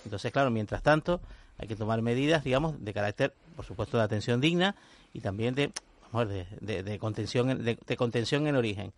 Entonces, 0.05 0.31
claro, 0.31 0.51
mientras 0.51 0.83
tanto, 0.83 1.21
hay 1.59 1.67
que 1.69 1.75
tomar 1.75 2.03
medidas, 2.03 2.45
digamos, 2.45 2.85
de 2.85 2.93
carácter, 2.93 3.33
por 3.57 3.65
supuesto, 3.65 3.97
de 3.97 4.03
atención 4.05 4.39
digna 4.41 4.77
y 5.15 5.21
también 5.21 5.55
de, 5.55 5.73
vamos, 6.13 6.29
de, 6.29 6.47
de, 6.61 6.83
de 6.83 6.99
contención, 6.99 7.65
de, 7.65 7.79
de 7.87 7.97
contención 7.97 8.47
en 8.47 8.57
origen. 8.57 8.93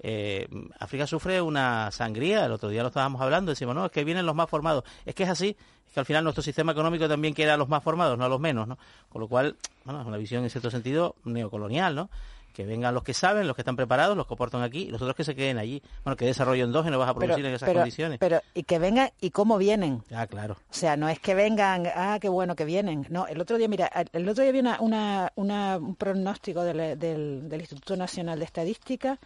Eh, 0.00 0.48
África 0.78 1.06
sufre 1.06 1.40
una 1.40 1.90
sangría, 1.90 2.46
el 2.46 2.52
otro 2.52 2.68
día 2.68 2.82
lo 2.82 2.88
estábamos 2.88 3.20
hablando, 3.20 3.50
decimos, 3.50 3.74
no, 3.74 3.86
es 3.86 3.92
que 3.92 4.04
vienen 4.04 4.26
los 4.26 4.34
más 4.34 4.48
formados. 4.48 4.84
Es 5.04 5.14
que 5.14 5.24
es 5.24 5.28
así, 5.28 5.56
es 5.86 5.92
que 5.92 6.00
al 6.00 6.06
final 6.06 6.24
nuestro 6.24 6.42
sistema 6.42 6.72
económico 6.72 7.08
también 7.08 7.34
quiere 7.34 7.50
a 7.50 7.56
los 7.56 7.68
más 7.68 7.82
formados, 7.82 8.16
no 8.16 8.24
a 8.24 8.28
los 8.28 8.40
menos, 8.40 8.68
¿no? 8.68 8.78
Con 9.08 9.20
lo 9.20 9.28
cual, 9.28 9.56
bueno, 9.84 10.00
es 10.00 10.06
una 10.06 10.16
visión 10.16 10.44
en 10.44 10.50
cierto 10.50 10.70
sentido 10.70 11.16
neocolonial, 11.24 11.94
¿no? 11.94 12.10
Que 12.52 12.64
vengan 12.64 12.92
los 12.92 13.04
que 13.04 13.14
saben, 13.14 13.46
los 13.46 13.54
que 13.54 13.62
están 13.62 13.76
preparados, 13.76 14.16
los 14.16 14.26
que 14.26 14.34
aportan 14.34 14.62
aquí, 14.62 14.84
y 14.84 14.88
los 14.88 15.00
otros 15.00 15.14
que 15.14 15.22
se 15.22 15.36
queden 15.36 15.58
allí. 15.58 15.80
Bueno, 16.02 16.16
que 16.16 16.24
desarrollo 16.24 16.64
endógeno 16.64 16.98
vas 16.98 17.08
a 17.08 17.14
producir 17.14 17.46
en 17.46 17.54
esas 17.54 17.68
pero, 17.68 17.80
condiciones. 17.80 18.18
Pero, 18.18 18.40
y 18.52 18.64
que 18.64 18.80
vengan 18.80 19.10
y 19.20 19.30
cómo 19.30 19.58
vienen. 19.58 20.02
Ah, 20.12 20.26
claro. 20.26 20.56
O 20.68 20.74
sea, 20.74 20.96
no 20.96 21.08
es 21.08 21.20
que 21.20 21.34
vengan, 21.36 21.86
ah, 21.94 22.18
qué 22.20 22.28
bueno 22.28 22.56
que 22.56 22.64
vienen. 22.64 23.06
No, 23.10 23.28
el 23.28 23.40
otro 23.40 23.58
día, 23.58 23.68
mira, 23.68 23.86
el 24.12 24.28
otro 24.28 24.42
día 24.42 24.50
había 24.50 24.62
una, 24.62 24.80
una, 24.80 25.32
una 25.36 25.76
un 25.76 25.94
pronóstico 25.94 26.64
del, 26.64 26.98
del, 26.98 27.48
del 27.48 27.60
Instituto 27.60 27.96
Nacional 27.96 28.40
de 28.40 28.44
Estadística 28.46 29.18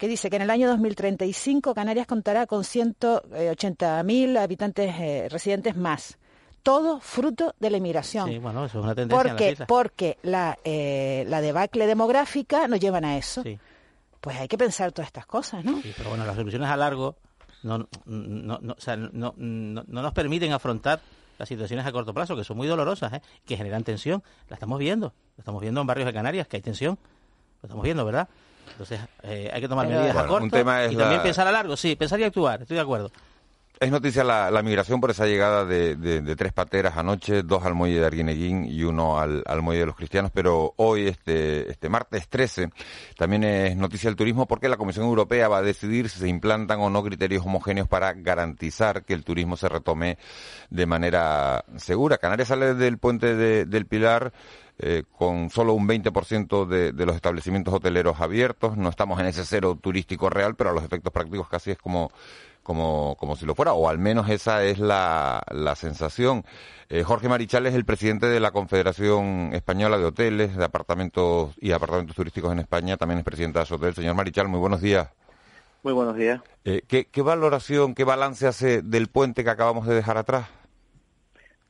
que 0.00 0.08
dice 0.08 0.30
que 0.30 0.36
en 0.36 0.42
el 0.42 0.50
año 0.50 0.66
2035 0.66 1.74
Canarias 1.74 2.06
contará 2.06 2.46
con 2.46 2.62
180.000 2.62 4.38
habitantes 4.38 4.94
eh, 4.98 5.28
residentes 5.30 5.76
más. 5.76 6.18
Todo 6.62 7.00
fruto 7.00 7.54
de 7.60 7.68
la 7.68 7.76
inmigración. 7.76 8.26
Sí, 8.26 8.38
bueno, 8.38 8.64
eso 8.64 8.78
es 8.78 8.84
una 8.84 8.94
tendencia 8.94 9.30
porque, 9.30 9.52
islas. 9.52 9.68
Porque 9.68 10.18
la, 10.22 10.58
eh, 10.64 11.26
la 11.28 11.42
debacle 11.42 11.86
demográfica 11.86 12.66
nos 12.66 12.80
llevan 12.80 13.04
a 13.04 13.18
eso. 13.18 13.42
Sí. 13.42 13.58
Pues 14.22 14.38
hay 14.38 14.48
que 14.48 14.56
pensar 14.56 14.90
todas 14.90 15.08
estas 15.08 15.26
cosas, 15.26 15.64
¿no? 15.66 15.82
Sí, 15.82 15.92
pero 15.94 16.08
bueno, 16.08 16.24
las 16.24 16.36
soluciones 16.36 16.68
a 16.70 16.76
largo 16.76 17.16
no, 17.62 17.86
no, 18.06 18.58
no, 18.58 18.72
o 18.72 18.80
sea, 18.80 18.96
no, 18.96 19.34
no, 19.36 19.84
no 19.86 20.02
nos 20.02 20.12
permiten 20.14 20.52
afrontar 20.52 21.00
las 21.38 21.46
situaciones 21.46 21.84
a 21.84 21.92
corto 21.92 22.14
plazo, 22.14 22.36
que 22.36 22.44
son 22.44 22.56
muy 22.56 22.66
dolorosas, 22.66 23.12
¿eh? 23.12 23.22
que 23.44 23.58
generan 23.58 23.84
tensión. 23.84 24.22
La 24.48 24.54
estamos 24.54 24.78
viendo. 24.78 25.12
La 25.36 25.42
estamos 25.42 25.60
viendo 25.60 25.82
en 25.82 25.86
barrios 25.86 26.06
de 26.06 26.14
Canarias, 26.14 26.48
que 26.48 26.56
hay 26.56 26.62
tensión. 26.62 26.98
Lo 27.62 27.66
estamos 27.66 27.84
viendo, 27.84 28.02
¿verdad? 28.06 28.30
Entonces, 28.72 29.00
eh, 29.22 29.50
hay 29.52 29.60
que 29.60 29.68
tomar 29.68 29.86
medidas 29.86 30.14
Bueno, 30.14 30.20
a 30.20 30.26
corto 30.28 30.44
un 30.44 30.50
tema 30.50 30.84
es 30.84 30.92
y 30.92 30.94
la- 30.96 31.00
también 31.04 31.22
pensar 31.22 31.46
a 31.46 31.52
largo. 31.52 31.76
Sí, 31.76 31.96
pensar 31.96 32.18
y 32.20 32.24
actuar, 32.24 32.62
estoy 32.62 32.76
de 32.76 32.82
acuerdo. 32.82 33.10
Es 33.78 33.90
noticia 33.90 34.22
la, 34.24 34.50
la 34.50 34.62
migración 34.62 35.00
por 35.00 35.10
esa 35.10 35.24
llegada 35.24 35.64
de, 35.64 35.96
de- 35.96 36.20
de 36.20 36.36
tres 36.36 36.52
pateras 36.52 36.98
anoche, 36.98 37.42
dos 37.42 37.64
al 37.64 37.74
muelle 37.74 37.98
de 37.98 38.04
Arguineguín 38.04 38.66
y 38.66 38.82
uno 38.82 39.18
al, 39.18 39.42
al 39.46 39.62
muelle 39.62 39.80
de 39.80 39.86
los 39.86 39.96
cristianos, 39.96 40.30
pero 40.34 40.74
hoy, 40.76 41.06
este, 41.08 41.70
este 41.70 41.88
martes 41.88 42.28
13, 42.28 42.68
también 43.16 43.42
es 43.42 43.76
noticia 43.78 44.10
el 44.10 44.16
turismo 44.16 44.44
porque 44.46 44.68
la 44.68 44.76
Comisión 44.76 45.06
Europea 45.06 45.48
va 45.48 45.58
a 45.58 45.62
decidir 45.62 46.10
si 46.10 46.18
se 46.20 46.28
implantan 46.28 46.78
o 46.80 46.90
no 46.90 47.02
criterios 47.02 47.42
homogéneos 47.46 47.88
para 47.88 48.12
garantizar 48.12 49.02
que 49.04 49.14
el 49.14 49.24
turismo 49.24 49.56
se 49.56 49.70
retome 49.70 50.18
de 50.68 50.84
manera 50.84 51.64
segura. 51.78 52.18
Canarias 52.18 52.48
sale 52.48 52.74
del 52.74 52.98
puente 52.98 53.34
de- 53.34 53.64
del 53.64 53.86
Pilar 53.86 54.30
eh, 54.82 55.04
con 55.16 55.50
solo 55.50 55.74
un 55.74 55.86
20% 55.86 56.66
de, 56.66 56.92
de 56.92 57.06
los 57.06 57.14
establecimientos 57.14 57.74
hoteleros 57.74 58.20
abiertos. 58.20 58.76
No 58.76 58.88
estamos 58.88 59.20
en 59.20 59.26
ese 59.26 59.44
cero 59.44 59.78
turístico 59.80 60.30
real, 60.30 60.54
pero 60.56 60.70
a 60.70 60.72
los 60.72 60.82
efectos 60.82 61.12
prácticos 61.12 61.48
casi 61.48 61.72
es 61.72 61.78
como, 61.78 62.10
como, 62.62 63.16
como 63.18 63.36
si 63.36 63.46
lo 63.46 63.54
fuera, 63.54 63.72
o 63.72 63.88
al 63.88 63.98
menos 63.98 64.28
esa 64.28 64.64
es 64.64 64.78
la, 64.78 65.42
la 65.50 65.74
sensación. 65.74 66.44
Eh, 66.88 67.02
Jorge 67.02 67.28
Marichal 67.28 67.66
es 67.66 67.74
el 67.74 67.84
presidente 67.84 68.26
de 68.26 68.40
la 68.40 68.52
Confederación 68.52 69.50
Española 69.52 69.98
de 69.98 70.04
Hoteles, 70.04 70.56
de 70.56 70.64
Apartamentos 70.64 71.54
y 71.60 71.72
Apartamentos 71.72 72.16
Turísticos 72.16 72.52
en 72.52 72.60
España, 72.60 72.96
también 72.96 73.18
es 73.18 73.24
presidente 73.24 73.58
de 73.58 73.64
Asotel. 73.64 73.94
Señor 73.94 74.14
Marichal, 74.14 74.48
muy 74.48 74.60
buenos 74.60 74.80
días. 74.80 75.08
Muy 75.82 75.92
buenos 75.92 76.16
días. 76.16 76.40
Eh, 76.64 76.82
¿qué, 76.86 77.06
¿Qué 77.06 77.22
valoración, 77.22 77.94
qué 77.94 78.04
balance 78.04 78.46
hace 78.46 78.82
del 78.82 79.08
puente 79.08 79.44
que 79.44 79.50
acabamos 79.50 79.86
de 79.86 79.94
dejar 79.94 80.18
atrás? 80.18 80.46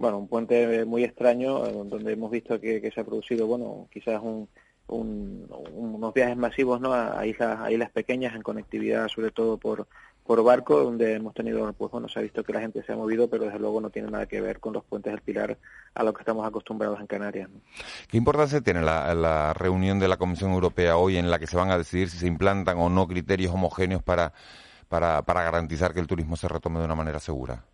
Bueno, 0.00 0.16
un 0.16 0.28
puente 0.28 0.86
muy 0.86 1.04
extraño 1.04 1.66
eh, 1.66 1.72
donde 1.74 2.14
hemos 2.14 2.30
visto 2.30 2.58
que, 2.58 2.90
se 2.90 3.00
ha 3.02 3.04
producido, 3.04 3.46
bueno, 3.46 3.86
quizás 3.92 4.18
un, 4.22 4.48
un- 4.86 5.46
unos 5.74 6.14
viajes 6.14 6.38
masivos 6.38 6.80
¿no? 6.80 6.94
a, 6.94 7.26
islas, 7.26 7.90
pequeñas 7.92 8.34
en 8.34 8.40
conectividad, 8.40 9.08
sobre 9.08 9.30
todo 9.30 9.58
por, 9.58 9.86
por 10.24 10.42
barco, 10.42 10.82
donde 10.82 11.16
hemos 11.16 11.34
tenido, 11.34 11.70
pues 11.74 11.92
bueno, 11.92 12.08
se 12.08 12.18
ha 12.18 12.22
visto 12.22 12.42
que 12.42 12.54
la 12.54 12.60
gente 12.60 12.82
se 12.82 12.94
ha 12.94 12.96
movido, 12.96 13.28
pero 13.28 13.44
desde 13.44 13.58
luego 13.58 13.78
no 13.82 13.90
tiene 13.90 14.10
nada 14.10 14.24
que 14.24 14.40
ver 14.40 14.58
con 14.58 14.72
los 14.72 14.84
puentes 14.84 15.12
del 15.12 15.20
Pilar 15.20 15.58
a 15.92 16.02
lo 16.02 16.14
que 16.14 16.22
estamos 16.22 16.46
acostumbrados 16.46 16.98
en 16.98 17.06
Canarias. 17.06 17.50
¿Qué 18.08 18.16
importancia 18.16 18.62
tiene 18.62 18.80
la, 18.80 19.52
reunión 19.52 19.98
de 19.98 20.08
la 20.08 20.16
Comisión 20.16 20.52
Europea 20.52 20.96
hoy 20.96 21.18
en 21.18 21.30
la 21.30 21.38
que 21.38 21.46
se 21.46 21.58
van 21.58 21.70
a 21.70 21.76
decidir 21.76 22.08
si 22.08 22.16
se 22.16 22.26
implantan 22.26 22.78
o 22.78 22.88
no 22.88 23.06
criterios 23.06 23.52
homogéneos 23.52 24.02
para 24.02 24.32
garantizar 25.26 25.92
que 25.92 26.00
el 26.00 26.06
turismo 26.06 26.36
se 26.36 26.48
retome 26.48 26.78
de 26.78 26.86
una 26.86 26.94
manera 26.94 27.20
segura? 27.20 27.66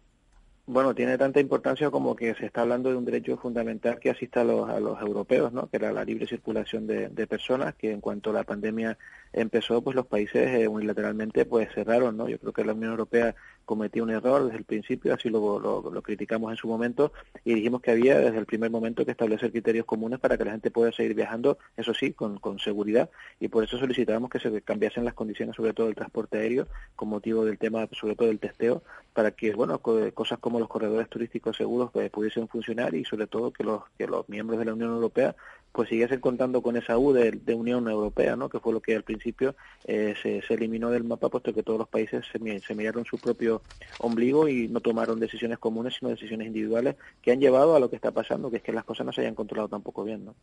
Bueno, 0.68 0.96
tiene 0.96 1.16
tanta 1.16 1.38
importancia 1.38 1.90
como 1.92 2.16
que 2.16 2.34
se 2.34 2.46
está 2.46 2.62
hablando 2.62 2.90
de 2.90 2.96
un 2.96 3.04
derecho 3.04 3.36
fundamental 3.36 4.00
que 4.00 4.10
asista 4.10 4.40
a 4.40 4.44
los, 4.44 4.68
a 4.68 4.80
los 4.80 5.00
europeos, 5.00 5.52
¿no? 5.52 5.68
Que 5.68 5.76
era 5.76 5.92
la 5.92 6.04
libre 6.04 6.26
circulación 6.26 6.88
de, 6.88 7.26
personas, 7.28 7.76
que 7.76 7.92
en 7.92 8.00
cuanto 8.00 8.32
la 8.32 8.42
pandemia 8.42 8.98
empezó, 9.32 9.80
pues 9.82 9.94
los 9.94 10.06
países 10.06 10.48
eh, 10.60 10.66
unilateralmente 10.66 11.44
pues 11.44 11.72
cerraron, 11.72 12.16
¿no? 12.16 12.28
Yo 12.28 12.40
creo 12.40 12.52
que 12.52 12.64
la 12.64 12.72
Unión 12.72 12.90
Europea 12.90 13.36
cometió 13.66 14.02
un 14.04 14.10
error 14.10 14.44
desde 14.44 14.56
el 14.58 14.64
principio, 14.64 15.12
así 15.12 15.28
lo, 15.28 15.60
lo, 15.60 16.02
criticamos 16.02 16.50
en 16.52 16.56
su 16.56 16.68
momento 16.68 17.12
y 17.44 17.52
dijimos 17.54 17.82
que 17.82 17.90
había 17.90 18.18
desde 18.18 18.38
el 18.38 18.46
primer 18.46 18.70
momento 18.70 19.04
que 19.04 19.10
establecer 19.10 19.50
criterios 19.50 19.84
comunes 19.84 20.18
para 20.20 20.38
que 20.38 20.44
la 20.46 20.52
gente 20.52 20.70
pueda 20.70 20.92
seguir 20.92 21.14
viajando, 21.14 21.58
eso 21.76 21.92
sí, 21.92 22.12
con, 22.12 22.38
con 22.38 22.58
seguridad 22.60 23.10
y 23.40 23.48
por 23.48 23.64
eso 23.64 23.76
solicitábamos 23.76 24.30
que 24.30 24.38
se 24.38 24.62
cambiasen 24.62 25.04
las 25.04 25.14
condiciones, 25.14 25.56
sobre 25.56 25.74
todo 25.74 25.86
del 25.86 25.96
transporte 25.96 26.38
aéreo, 26.38 26.68
con 26.94 27.08
motivo 27.10 27.44
del 27.44 27.58
tema, 27.58 27.86
sobre 27.92 28.14
todo 28.16 28.28
del 28.28 28.38
testeo, 28.38 28.82
para 29.12 29.32
que, 29.32 29.52
bueno, 29.54 29.78
co- 29.80 30.10
cosas 30.14 30.38
como 30.38 30.60
los 30.60 30.68
corredores 30.68 31.08
turísticos 31.10 31.56
seguros 31.56 31.90
pues, 31.92 32.08
pudiesen 32.10 32.48
funcionar 32.48 32.94
y 32.94 33.04
sobre 33.04 33.26
todo 33.26 33.50
que 33.50 33.64
los, 33.64 33.82
que 33.98 34.06
los 34.06 34.28
miembros 34.28 34.58
de 34.58 34.64
la 34.64 34.74
Unión 34.74 34.90
Europea 34.92 35.34
pues 35.76 35.90
siguiesen 35.90 36.20
contando 36.20 36.62
con 36.62 36.74
esa 36.78 36.96
U 36.96 37.12
de, 37.12 37.38
Unión 37.54 37.86
Europea, 37.86 38.34
¿no? 38.34 38.48
que 38.48 38.60
fue 38.60 38.72
lo 38.72 38.80
que 38.80 38.96
al 38.96 39.02
principio 39.02 39.54
eh, 39.84 40.14
se, 40.22 40.40
se 40.40 40.54
eliminó 40.54 40.88
del 40.90 41.04
mapa, 41.04 41.28
puesto 41.28 41.52
que 41.52 41.62
todos 41.62 41.78
los 41.78 41.88
países 41.88 42.24
se, 42.32 42.60
se 42.60 42.74
miraron 42.74 43.04
su 43.04 43.18
propio 43.18 43.60
ombligo 43.98 44.48
y 44.48 44.68
no 44.68 44.80
tomaron 44.80 45.20
decisiones 45.20 45.58
comunes, 45.58 45.96
sino 45.98 46.10
decisiones 46.10 46.46
individuales 46.46 46.96
que 47.20 47.30
han 47.30 47.40
llevado 47.40 47.76
a 47.76 47.80
lo 47.80 47.90
que 47.90 47.96
está 47.96 48.10
pasando, 48.10 48.50
que 48.50 48.56
es 48.56 48.62
que 48.62 48.72
las 48.72 48.84
cosas 48.84 49.04
no 49.04 49.12
se 49.12 49.20
hayan 49.20 49.34
controlado 49.34 49.68
tampoco 49.68 50.02
bien. 50.02 50.24
¿no? 50.24 50.34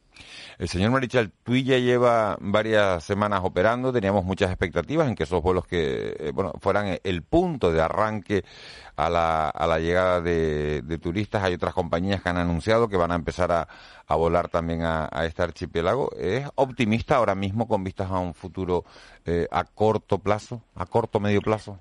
El 0.60 0.70
señor 0.70 0.92
Marichal, 0.92 1.32
ya 1.48 1.80
lleva 1.80 2.38
varias 2.40 3.04
semanas 3.04 3.42
operando, 3.44 3.92
teníamos 3.92 4.24
muchas 4.26 4.52
expectativas 4.52 5.08
en 5.08 5.16
que 5.16 5.24
esos 5.24 5.42
vuelos 5.42 5.66
que 5.66 6.16
eh, 6.20 6.32
bueno 6.32 6.54
fueran 6.62 7.00
el 7.04 7.24
punto 7.24 7.72
de 7.72 7.82
arranque 7.82 8.44
a 8.96 9.10
la, 9.10 9.50
a 9.50 9.66
la 9.66 9.80
llegada 9.80 10.22
de, 10.22 11.00
turistas. 11.02 11.42
Hay 11.42 11.56
otras 11.56 11.74
compañías 11.74 12.22
que 12.22 12.30
han 12.30 12.38
anunciado 12.38 12.88
que 12.88 12.98
van 12.98 13.12
a 13.12 13.16
empezar 13.16 13.52
a, 13.52 13.68
a 14.06 14.16
volar 14.16 14.48
también 14.50 14.84
a 14.84 15.23
este 15.26 15.42
archipiélago. 15.42 16.12
¿Es 16.18 16.48
optimista 16.56 17.16
ahora 17.18 17.36
mismo 17.36 17.68
con 17.68 17.84
vistas 17.84 18.10
a 18.12 18.20
un 18.20 18.34
futuro 18.34 18.86
eh, 19.26 19.48
a 19.52 19.64
corto 19.64 20.20
plazo, 20.20 20.62
a 20.76 20.86
corto 20.86 21.20
medio 21.20 21.42
plazo? 21.42 21.80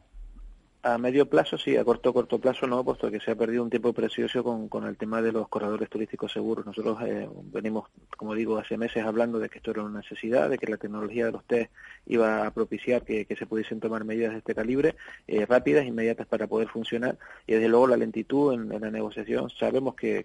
A 0.85 0.99
medio 0.99 1.29
plazo 1.29 1.57
sí, 1.57 1.77
a 1.77 1.85
corto 1.85 2.13
corto 2.13 2.41
plazo 2.41 2.67
no, 2.67 2.83
puesto 2.83 3.09
que 3.09 3.21
se 3.21 3.31
ha 3.31 3.37
perdido 3.37 3.63
un 3.63 3.71
tiempo 3.71 3.93
precioso 3.93 4.43
con, 4.43 4.69
con 4.69 4.85
el 4.85 4.97
tema 4.97 5.23
de 5.23 5.31
los 5.31 5.49
corredores 5.49 5.89
turísticos 5.89 6.33
seguros. 6.33 6.67
Nosotros 6.67 6.99
eh, 7.03 7.29
venimos, 7.53 7.89
como 8.17 8.35
digo, 8.35 8.59
hace 8.59 8.77
meses 8.77 9.05
hablando 9.05 9.39
de 9.39 9.49
que 9.49 9.59
esto 9.59 9.71
era 9.71 9.85
una 9.85 10.01
necesidad, 10.01 10.51
de 10.51 10.59
que 10.59 10.67
la 10.67 10.79
tecnología 10.79 11.27
de 11.27 11.33
los 11.33 11.45
test 11.45 11.71
iba 12.07 12.47
a 12.47 12.51
propiciar 12.53 13.03
que, 13.05 13.27
se 13.39 13.47
pudiesen 13.47 13.81
tomar 13.81 14.05
medidas 14.05 14.33
de 14.33 14.39
este 14.39 14.55
calibre, 14.55 14.95
eh, 15.27 15.47
rápidas, 15.47 15.87
inmediatas 15.87 16.27
para 16.27 16.47
poder 16.47 16.69
funcionar, 16.69 17.19
y 17.47 17.55
desde 17.55 17.69
luego 17.69 17.87
la 17.87 17.97
lentitud 17.97 18.53
en, 18.53 18.69
la 18.69 18.91
negociación. 18.91 19.51
Sabemos 19.51 19.95
que, 19.95 20.25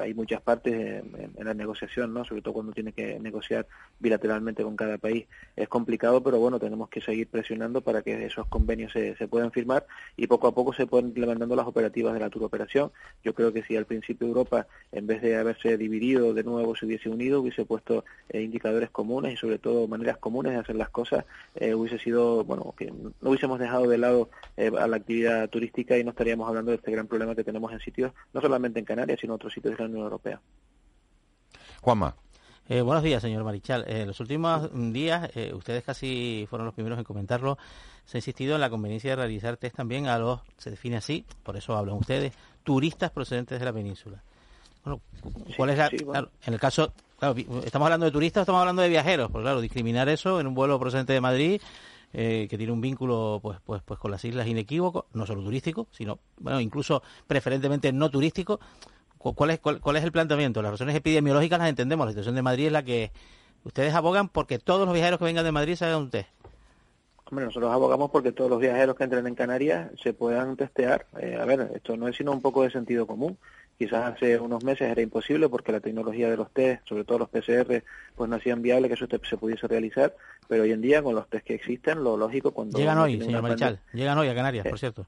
hay 0.00 0.14
muchas 0.14 0.40
partes 0.40 0.74
en, 0.74 1.44
la 1.44 1.54
negociación, 1.54 2.14
¿no? 2.14 2.24
sobre 2.24 2.42
todo 2.42 2.54
cuando 2.54 2.72
tiene 2.72 2.92
que 2.92 3.18
negociar 3.20 3.66
bilateralmente 3.98 4.62
con 4.62 4.76
cada 4.76 4.98
país. 4.98 5.26
Es 5.56 5.68
complicado, 5.68 6.22
pero 6.22 6.38
bueno, 6.38 6.58
tenemos 6.58 6.88
que 6.88 7.00
seguir 7.00 7.28
presionando 7.28 7.80
para 7.80 8.02
que 8.02 8.24
esos 8.24 8.46
convenios 8.46 8.92
se, 8.92 9.14
puedan 9.28 9.52
firmar 9.52 9.86
y 10.16 10.26
poco 10.26 10.48
a 10.48 10.54
poco 10.54 10.72
se 10.72 10.86
pueden 10.86 11.08
implementando 11.08 11.54
las 11.54 11.66
operativas 11.66 12.14
de 12.14 12.20
la 12.20 12.30
tour 12.30 12.44
operación. 12.44 12.90
Yo 13.22 13.34
creo 13.34 13.52
que 13.52 13.62
si 13.62 13.76
al 13.76 13.86
principio 13.86 14.26
Europa, 14.26 14.66
en 14.92 15.06
vez 15.06 15.22
de 15.22 15.36
haberse 15.36 15.76
dividido 15.76 16.34
de 16.34 16.42
nuevo, 16.42 16.74
se 16.74 16.86
hubiese 16.86 17.08
unido, 17.08 17.40
hubiese 17.40 17.64
puesto 17.64 18.04
eh, 18.28 18.40
indicadores 18.42 18.90
comunes 18.90 19.34
y 19.34 19.36
sobre 19.36 19.58
todo 19.58 19.86
maneras 19.86 20.18
comunes 20.18 20.52
de 20.52 20.58
hacer 20.58 20.76
las 20.76 20.90
cosas, 20.90 21.09
eh, 21.54 21.74
hubiese 21.74 21.98
sido, 21.98 22.44
bueno, 22.44 22.74
que 22.76 22.86
no 22.90 23.12
hubiésemos 23.22 23.58
dejado 23.58 23.88
de 23.88 23.98
lado 23.98 24.30
eh, 24.56 24.70
a 24.78 24.86
la 24.86 24.96
actividad 24.96 25.48
turística 25.48 25.98
y 25.98 26.04
no 26.04 26.10
estaríamos 26.10 26.48
hablando 26.48 26.70
de 26.70 26.76
este 26.76 26.90
gran 26.90 27.06
problema 27.06 27.34
que 27.34 27.44
tenemos 27.44 27.72
en 27.72 27.80
sitios, 27.80 28.12
no 28.32 28.40
solamente 28.40 28.78
en 28.78 28.84
Canarias, 28.84 29.20
sino 29.20 29.32
en 29.32 29.36
otros 29.36 29.52
sitios 29.52 29.76
de 29.76 29.84
la 29.84 29.88
Unión 29.88 30.04
Europea. 30.04 30.40
Juanma. 31.80 32.14
Eh, 32.68 32.82
buenos 32.82 33.02
días, 33.02 33.20
señor 33.20 33.42
Marichal. 33.42 33.84
En 33.88 34.06
los 34.06 34.20
últimos 34.20 34.70
días, 34.92 35.28
eh, 35.34 35.52
ustedes 35.52 35.82
casi 35.82 36.46
fueron 36.48 36.66
los 36.66 36.74
primeros 36.74 36.98
en 36.98 37.04
comentarlo, 37.04 37.58
se 38.04 38.16
ha 38.16 38.20
insistido 38.20 38.54
en 38.54 38.60
la 38.60 38.70
conveniencia 38.70 39.10
de 39.10 39.16
realizar 39.16 39.56
test 39.56 39.74
también 39.74 40.06
a 40.06 40.18
los, 40.20 40.40
se 40.56 40.70
define 40.70 40.96
así, 40.96 41.26
por 41.42 41.56
eso 41.56 41.76
hablan 41.76 41.96
ustedes, 41.96 42.32
turistas 42.62 43.10
procedentes 43.10 43.58
de 43.58 43.64
la 43.64 43.72
península. 43.72 44.22
Bueno, 44.84 45.00
¿cuál 45.56 45.70
es 45.70 45.78
la, 45.78 45.88
sí, 45.88 45.96
bueno. 45.96 46.12
claro, 46.12 46.30
en 46.46 46.54
el 46.54 46.60
caso, 46.60 46.92
claro, 47.20 47.36
estamos 47.64 47.86
hablando 47.86 48.06
de 48.06 48.12
turistas 48.12 48.42
estamos 48.42 48.60
hablando 48.60 48.82
de 48.82 48.88
viajeros? 48.88 49.30
Pues 49.30 49.42
claro, 49.42 49.60
discriminar 49.60 50.08
eso 50.08 50.40
en 50.40 50.48
un 50.48 50.54
vuelo 50.54 50.80
procedente 50.80 51.12
de 51.12 51.20
Madrid 51.20 51.60
eh, 52.12 52.48
que 52.50 52.58
tiene 52.58 52.72
un 52.72 52.80
vínculo 52.80 53.38
pues, 53.40 53.58
pues, 53.64 53.82
pues 53.84 54.00
con 54.00 54.10
las 54.10 54.24
islas 54.24 54.48
inequívoco, 54.48 55.06
no 55.12 55.26
solo 55.26 55.44
turístico, 55.44 55.86
sino 55.92 56.18
bueno, 56.38 56.60
incluso 56.60 57.02
preferentemente 57.26 57.92
no 57.92 58.10
turístico. 58.10 58.58
¿Cuál 59.18 59.50
es, 59.50 59.60
cuál, 59.60 59.96
es 59.96 60.02
el 60.02 60.12
planteamiento? 60.12 60.62
Las 60.62 60.72
razones 60.72 60.96
epidemiológicas 60.96 61.58
las 61.58 61.68
entendemos, 61.68 62.06
la 62.06 62.12
situación 62.12 62.34
de 62.34 62.42
Madrid 62.42 62.66
es 62.66 62.72
la 62.72 62.82
que 62.82 63.12
ustedes 63.64 63.94
abogan 63.94 64.30
porque 64.30 64.58
todos 64.58 64.86
los 64.86 64.94
viajeros 64.94 65.18
que 65.18 65.26
vengan 65.26 65.44
de 65.44 65.52
Madrid 65.52 65.74
se 65.74 65.84
hagan 65.84 66.00
un 66.00 66.10
test. 66.10 66.30
Hombre, 67.30 67.44
nosotros 67.44 67.70
abogamos 67.70 68.10
porque 68.10 68.32
todos 68.32 68.50
los 68.50 68.58
viajeros 68.58 68.96
que 68.96 69.04
entren 69.04 69.26
en 69.26 69.36
Canarias 69.36 69.90
se 70.02 70.12
puedan 70.12 70.56
testear. 70.56 71.06
Eh, 71.20 71.38
a 71.40 71.44
ver, 71.44 71.70
esto 71.76 71.96
no 71.96 72.08
es 72.08 72.16
sino 72.16 72.32
un 72.32 72.40
poco 72.40 72.64
de 72.64 72.70
sentido 72.70 73.06
común. 73.06 73.38
Quizás 73.80 74.12
hace 74.12 74.38
unos 74.38 74.62
meses 74.62 74.90
era 74.90 75.00
imposible 75.00 75.48
porque 75.48 75.72
la 75.72 75.80
tecnología 75.80 76.28
de 76.28 76.36
los 76.36 76.50
test, 76.52 76.86
sobre 76.86 77.02
todo 77.02 77.20
los 77.20 77.30
PCR, 77.30 77.82
pues 78.14 78.28
no 78.28 78.36
hacían 78.36 78.60
viable 78.60 78.88
que 78.88 78.92
eso 78.92 79.06
se 79.08 79.38
pudiese 79.38 79.66
realizar, 79.66 80.14
pero 80.46 80.64
hoy 80.64 80.72
en 80.72 80.82
día 80.82 81.02
con 81.02 81.14
los 81.14 81.26
test 81.30 81.46
que 81.46 81.54
existen, 81.54 82.04
lo 82.04 82.14
lógico 82.18 82.50
cuando... 82.50 82.78
Llegan 82.78 82.98
hoy, 82.98 83.18
señor 83.18 83.40
Marichal, 83.40 83.80
llegan 83.94 84.18
hoy 84.18 84.28
a 84.28 84.34
Canarias, 84.34 84.66
por 84.68 84.78
cierto. 84.78 85.06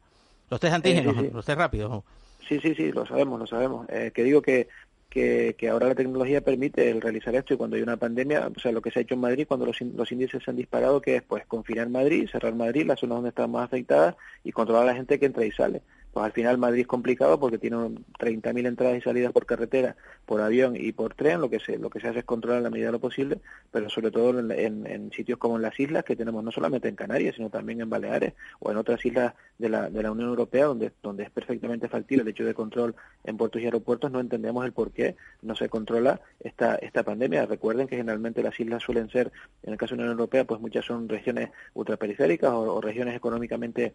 Los 0.49 0.59
test 0.59 0.73
antígenos, 0.73 1.15
los 1.35 1.45
test 1.45 1.59
rápidos. 1.59 2.03
Sí, 2.49 2.61
sí, 2.61 2.75
sí, 2.75 2.91
lo 2.93 3.05
sabemos, 3.05 3.39
lo 3.39 3.47
sabemos. 3.47 3.87
Eh, 3.91 4.11
que 4.15 4.25
digo 4.25 4.41
que, 4.41 4.69
que, 5.11 5.55
que, 5.59 5.69
ahora 5.69 5.89
la 5.89 5.95
tecnología 5.95 6.41
permite 6.41 6.91
el 6.91 7.03
realizar 7.03 7.35
esto 7.35 7.53
y 7.53 7.59
cuando 7.59 7.77
hay 7.77 7.83
una 7.83 7.99
pandemia, 7.99 8.51
o 8.57 8.59
sea, 8.59 8.73
lo 8.73 8.81
que 8.81 8.91
se 8.91 9.01
ha 9.01 9.03
hecho 9.03 9.17
en 9.17 9.21
Madrid, 9.21 9.45
cuando 9.47 9.67
los, 9.67 9.79
los 9.83 10.11
índices 10.11 10.43
se 10.43 10.51
han 10.51 10.57
disparado, 10.57 11.03
que 11.03 11.17
es 11.17 11.23
pues 11.23 11.45
confinar 11.45 11.91
Madrid, 11.91 12.27
cerrar 12.33 12.55
Madrid, 12.55 12.87
las 12.87 13.01
zonas 13.01 13.17
donde 13.17 13.29
están 13.29 13.51
más 13.51 13.65
afectadas 13.65 14.17
y 14.43 14.53
controlar 14.53 14.85
a 14.85 14.87
la 14.87 14.95
gente 14.95 15.19
que 15.19 15.27
entra 15.27 15.45
y 15.45 15.51
sale 15.51 15.83
pues 16.13 16.27
al 16.27 16.33
final 16.33 16.59
Madrid 16.59 16.83
es 16.83 16.87
complicado 16.87 17.41
porque 17.41 17.59
tiene 17.59 17.77
30.000 17.77 18.67
entradas 18.67 18.99
y 18.99 19.01
salidas 19.01 19.33
por 19.33 19.47
carretera, 19.47 19.97
por 20.27 20.41
avión 20.41 20.77
y 20.77 20.93
por 20.93 21.15
tren, 21.15 21.41
lo 21.41 21.49
que 21.49 21.59
se, 21.59 21.79
lo 21.79 21.89
que 21.89 22.01
se 22.01 22.09
hace 22.09 22.21
es 22.21 22.25
controlar 22.25 22.59
en 22.59 22.65
la 22.65 22.71
medida 22.71 22.87
de 22.87 22.93
lo 22.93 23.01
posible, 23.01 23.39
pero 23.71 23.89
sobre 23.89 24.11
todo 24.11 24.39
en, 24.39 25.11
sitios 25.13 25.39
como 25.39 25.57
en 25.57 25.63
las 25.63 25.79
islas 25.81 26.05
que 26.05 26.17
tenemos 26.17 26.45
no 26.45 26.51
solamente 26.51 26.89
en 26.89 26.97
Canarias, 26.97 27.37
sino 27.37 27.49
también 27.49 27.81
en 27.81 27.91
Baleares 27.91 28.35
o 28.61 28.71
en 28.71 28.77
otras 28.77 29.05
islas 29.05 29.35
de 29.59 29.69
la, 29.69 29.89
de 29.89 30.03
la 30.03 30.11
Unión 30.11 30.29
Europea 30.29 30.67
donde, 30.67 30.93
donde 31.03 31.25
es 31.25 31.31
perfectamente 31.31 31.89
factible 31.89 32.23
el 32.23 32.29
hecho 32.29 32.45
de 32.45 32.55
control 32.55 32.95
en 33.25 33.37
puertos 33.37 33.63
y 33.63 33.65
aeropuertos, 33.65 34.11
no 34.11 34.21
entendemos 34.21 34.65
el 34.67 34.73
por 34.73 34.93
qué 34.93 35.17
no 35.41 35.55
se 35.55 35.69
controla 35.69 36.21
esta, 36.41 36.77
esta 36.77 37.03
pandemia. 37.03 37.47
Recuerden 37.47 37.87
que 37.87 37.97
generalmente 37.97 38.43
las 38.43 38.59
islas 38.59 38.83
suelen 38.83 39.09
ser, 39.09 39.33
en 39.63 39.73
el 39.73 39.79
caso 39.79 39.95
de 39.95 39.99
la 39.99 40.05
Unión 40.05 40.19
Europea, 40.19 40.45
pues 40.45 40.61
muchas 40.61 40.85
son 40.85 41.09
regiones 41.09 41.51
ultraperiféricas 41.75 42.53
o, 42.53 42.81
regiones 42.81 43.15
económicamente 43.15 43.95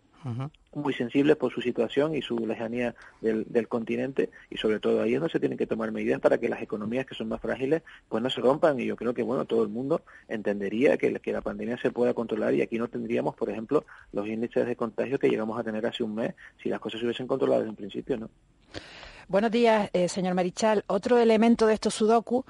muy 0.74 0.94
sensibles 0.94 1.36
por 1.36 1.52
su 1.52 1.62
situación 1.62 2.07
y 2.16 2.22
su 2.22 2.38
lejanía 2.46 2.96
del, 3.22 3.68
continente 3.68 4.30
y 4.50 4.58
sobre 4.58 4.80
todo 4.80 5.02
ahí 5.02 5.14
es 5.14 5.20
donde 5.20 5.32
se 5.32 5.40
tienen 5.40 5.58
que 5.58 5.68
tomar 5.68 5.92
medidas 5.92 6.20
para 6.22 6.38
que 6.38 6.48
las 6.48 6.62
economías 6.62 7.06
que 7.06 7.16
son 7.16 7.28
más 7.28 7.42
frágiles 7.42 7.84
pues 8.08 8.24
no 8.24 8.30
se 8.30 8.42
rompan 8.42 8.80
y 8.80 8.86
yo 8.86 8.96
creo 8.96 9.14
que 9.14 9.24
bueno 9.24 9.46
todo 9.46 9.64
el 9.64 9.70
mundo 9.70 10.02
entendería 10.28 10.98
que, 10.98 11.14
que 11.20 11.32
la 11.34 11.42
pandemia 11.42 11.78
se 11.78 11.92
pueda 11.92 12.14
controlar 12.14 12.54
y 12.54 12.62
aquí 12.62 12.78
no 12.78 12.88
tendríamos 12.88 13.36
por 13.36 13.50
ejemplo 13.50 13.86
los 14.14 14.28
índices 14.28 14.66
de 14.66 14.76
contagio 14.76 15.20
que 15.20 15.30
llegamos 15.30 15.60
a 15.60 15.64
tener 15.64 15.86
hace 15.86 16.04
un 16.04 16.16
mes 16.16 16.34
si 16.62 16.70
las 16.70 16.80
cosas 16.80 17.00
se 17.00 17.06
hubiesen 17.06 17.28
controlado 17.28 17.62
desde 17.62 17.72
un 17.72 17.76
principio 17.76 18.18
no 18.18 18.30
Buenos 19.30 19.52
días, 19.52 19.90
eh, 19.92 20.08
señor 20.08 20.36
Marichal. 20.36 20.86
Otro 20.88 21.18
elemento 21.18 21.68
de 21.68 21.74
estos 21.74 21.96
sudoku 21.96 22.46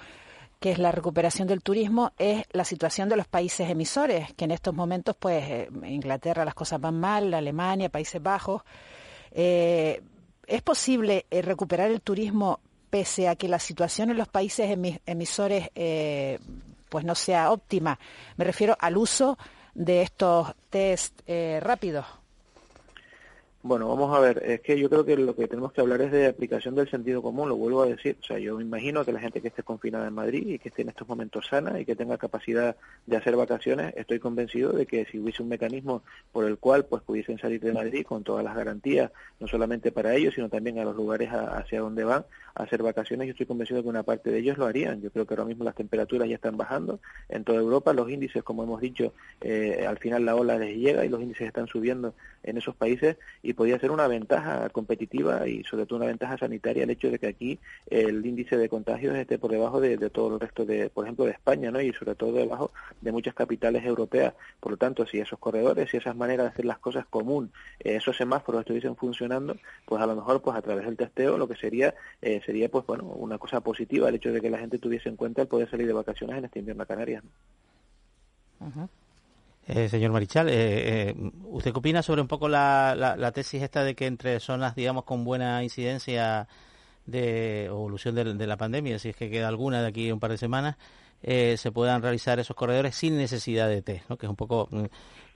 que 0.60 0.72
es 0.72 0.80
la 0.80 0.92
recuperación 0.92 1.48
del 1.48 1.62
turismo, 1.62 2.14
es 2.18 2.44
la 2.52 2.66
situación 2.66 3.10
de 3.10 3.16
los 3.16 3.28
países 3.28 3.70
emisores, 3.70 4.34
que 4.34 4.46
en 4.46 4.52
estos 4.52 4.74
momentos, 4.74 5.16
pues, 5.18 5.44
eh, 5.44 5.70
Inglaterra 5.86 6.46
las 6.46 6.56
cosas 6.56 6.82
van 6.82 7.00
mal, 7.00 7.34
Alemania, 7.34 7.90
Países 7.90 8.22
Bajos, 8.22 8.64
eh, 9.32 10.02
¿Es 10.46 10.62
posible 10.62 11.26
eh, 11.30 11.42
recuperar 11.42 11.92
el 11.92 12.02
turismo 12.02 12.60
pese 12.90 13.28
a 13.28 13.36
que 13.36 13.50
la 13.50 13.60
situación 13.60 14.12
en 14.12 14.18
los 14.18 14.30
países 14.30 14.78
emisores 15.06 15.70
eh, 15.76 16.40
pues 16.90 17.04
no 17.04 17.16
sea 17.16 17.52
óptima? 17.52 18.00
Me 18.38 18.46
refiero 18.46 18.78
al 18.80 18.98
uso 18.98 19.38
de 19.74 20.02
estos 20.02 20.54
test 20.70 21.22
rápidos. 21.60 22.06
Bueno, 23.64 23.90
vamos 23.90 24.16
a 24.16 24.20
ver, 24.20 24.44
es 24.46 24.62
que 24.62 24.80
yo 24.80 24.88
creo 24.88 25.04
que 25.04 25.18
lo 25.18 25.36
que 25.36 25.48
tenemos 25.48 25.74
que 25.74 25.82
hablar 25.82 26.00
es 26.02 26.12
de 26.12 26.28
aplicación 26.28 26.76
del 26.76 26.90
sentido 26.90 27.24
común, 27.24 27.50
lo 27.50 27.56
vuelvo 27.58 27.82
a 27.82 27.88
decir, 27.88 28.16
o 28.22 28.24
sea, 28.24 28.38
yo 28.38 28.56
me 28.56 28.64
imagino 28.64 29.04
que 29.04 29.12
la 29.12 29.20
gente 29.20 29.42
que 29.42 29.48
esté 29.48 29.64
confinada 29.64 30.08
en 30.08 30.14
Madrid 30.14 30.48
y 30.48 30.60
que 30.60 30.70
esté 30.70 30.84
en 30.84 30.90
estos 30.90 31.08
momentos 31.08 31.48
sana 31.48 31.80
y 31.80 31.84
que 31.84 31.96
tenga 31.96 32.18
capacidad 32.18 32.78
de 33.08 33.18
hacer 33.18 33.36
vacaciones, 33.36 33.94
estoy 33.98 34.20
convencido 34.20 34.72
de 34.72 34.86
que 34.86 35.06
si 35.06 35.20
hubiese 35.20 35.42
un 35.42 35.50
mecanismo 35.50 36.04
por 36.32 36.46
el 36.46 36.60
cual 36.60 36.86
pues 36.86 37.02
pudiesen 37.02 37.40
salir 37.40 37.60
de 37.60 37.74
Madrid 37.74 38.06
con 38.06 38.24
todas 38.24 38.46
las 38.46 38.56
garantías, 38.56 39.12
no 39.40 39.48
solamente 39.48 39.92
para 39.92 40.14
ellos, 40.16 40.36
sino 40.36 40.50
también 40.50 40.78
a 40.80 40.86
los 40.86 40.96
lugares 40.96 41.30
hacia 41.32 41.82
donde 41.82 42.04
van 42.04 42.26
a 42.56 42.64
hacer 42.64 42.84
vacaciones, 42.84 43.28
yo 43.28 43.32
estoy 43.32 43.48
convencido 43.48 43.78
de 43.78 43.84
que 43.84 43.90
una 43.90 44.04
parte 44.04 44.30
de 44.32 44.40
ellos 44.40 44.58
lo 44.58 44.66
harían. 44.66 45.02
Yo 45.02 45.12
creo 45.12 45.26
que 45.26 45.34
ahora 45.34 45.46
mismo 45.46 45.64
las 45.64 45.76
temperaturas 45.76 46.30
ya 46.30 46.36
están 46.36 46.58
bajando 46.58 47.00
en 47.28 47.44
toda 47.44 47.60
Europa, 47.60 47.92
los 47.92 48.10
índices, 48.10 48.44
como 48.44 48.64
hemos 48.64 48.82
dicho, 48.82 49.14
eh, 49.42 49.86
al 49.88 49.98
final 49.98 50.26
la 50.26 50.36
ola 50.36 50.58
les 50.58 50.78
llega 50.78 51.06
y 51.06 51.10
los 51.10 51.22
índices 51.22 51.48
están 51.48 51.68
subiendo 51.68 52.14
en 52.44 52.58
esos 52.58 52.76
países 52.76 53.18
y 53.44 53.54
podría 53.54 53.80
ser 53.80 53.92
una 53.92 54.08
ventaja 54.08 54.70
competitiva 54.70 55.48
y 55.48 55.64
sobre 55.64 55.86
todo 55.86 55.98
una 55.98 56.08
ventaja 56.08 56.38
sanitaria 56.38 56.84
el 56.84 56.90
hecho 56.90 57.10
de 57.10 57.20
que 57.20 57.28
aquí 57.28 57.60
el 57.90 58.26
índice 58.26 58.58
de 58.58 58.70
contagios 58.70 59.16
esté 59.16 59.38
por 59.38 59.52
debajo 59.52 59.80
de, 59.80 59.98
todo 60.10 60.36
el 60.36 60.40
resto 60.40 60.66
de, 60.66 60.90
por 60.90 61.06
ejemplo, 61.06 61.26
de 61.26 61.32
España, 61.32 61.72
¿no? 61.72 61.82
Y 61.82 61.94
sobre 61.94 62.16
todo 62.16 62.34
debajo 62.34 62.72
de 63.02 63.12
muchas 63.12 63.34
capitales 63.34 63.86
europeas. 63.86 64.34
Por 64.60 64.72
lo 64.72 64.78
tanto, 64.78 65.06
si 65.06 65.20
esos 65.20 65.40
corredores, 65.40 65.90
si 65.90 65.98
esas 65.98 66.16
maneras 66.16 66.46
de 66.46 66.52
hacer 66.52 66.66
las 66.66 66.80
cosas 66.80 67.06
común, 67.06 67.52
eh, 67.80 67.96
esos 67.96 68.16
semáforos 68.18 68.62
estuviesen 68.62 68.96
funcionando, 68.96 69.58
pues 69.86 70.02
a 70.02 70.06
lo 70.06 70.16
mejor, 70.16 70.42
pues 70.42 70.58
a 70.58 70.62
través 70.62 70.86
del 70.86 70.98
testeo, 70.98 71.38
lo 71.38 71.48
que 71.48 71.56
sería 71.56 71.94
eh, 72.22 72.42
sería, 72.46 72.70
pues 72.70 72.86
bueno, 72.86 73.04
una 73.04 73.38
cosa 73.38 73.62
positiva 73.62 74.10
el 74.10 74.16
hecho 74.16 74.32
de 74.32 74.42
que 74.42 74.50
la 74.50 74.60
gente 74.60 74.80
tuviese 74.80 75.10
en 75.10 75.16
cuenta 75.16 75.42
el 75.42 75.48
poder 75.48 75.70
salir 75.70 75.88
de 75.88 75.94
vacaciones 75.94 76.38
en 76.38 76.46
este 76.46 76.60
invierno 76.60 76.84
a 76.84 76.86
Canarias. 76.86 77.24
Eh, 79.70 79.90
señor 79.90 80.12
Marichal, 80.14 80.48
eh, 80.48 81.10
eh, 81.10 81.16
¿usted 81.44 81.74
qué 81.74 81.80
opina 81.80 82.02
sobre 82.02 82.22
un 82.22 82.28
poco 82.30 82.48
la, 82.48 82.96
la, 82.96 83.32
tesis 83.34 83.62
esta 83.62 83.84
de 83.84 83.96
que 83.96 84.06
entre 84.06 84.40
zonas, 84.40 84.76
digamos, 84.76 85.04
con 85.04 85.26
buena 85.26 85.62
incidencia 85.62 86.48
de 87.06 87.66
evolución 87.66 88.16
de, 88.16 88.48
la 88.48 88.56
pandemia, 88.56 88.98
si 88.98 89.10
es 89.10 89.16
que 89.18 89.30
queda 89.30 89.50
alguna 89.50 89.82
de 89.82 89.88
aquí 89.90 90.10
un 90.10 90.22
par 90.22 90.32
de 90.32 90.38
semanas, 90.38 90.78
se 91.22 91.72
puedan 91.74 92.02
realizar 92.02 92.40
esos 92.40 92.56
corredores 92.56 92.96
sin 92.96 93.18
necesidad 93.18 93.68
de 93.68 93.82
test, 93.82 94.10
¿no? 94.10 94.18
que 94.18 94.26
es 94.26 94.30
un 94.30 94.36
poco... 94.38 94.70
Mm, 94.72 94.86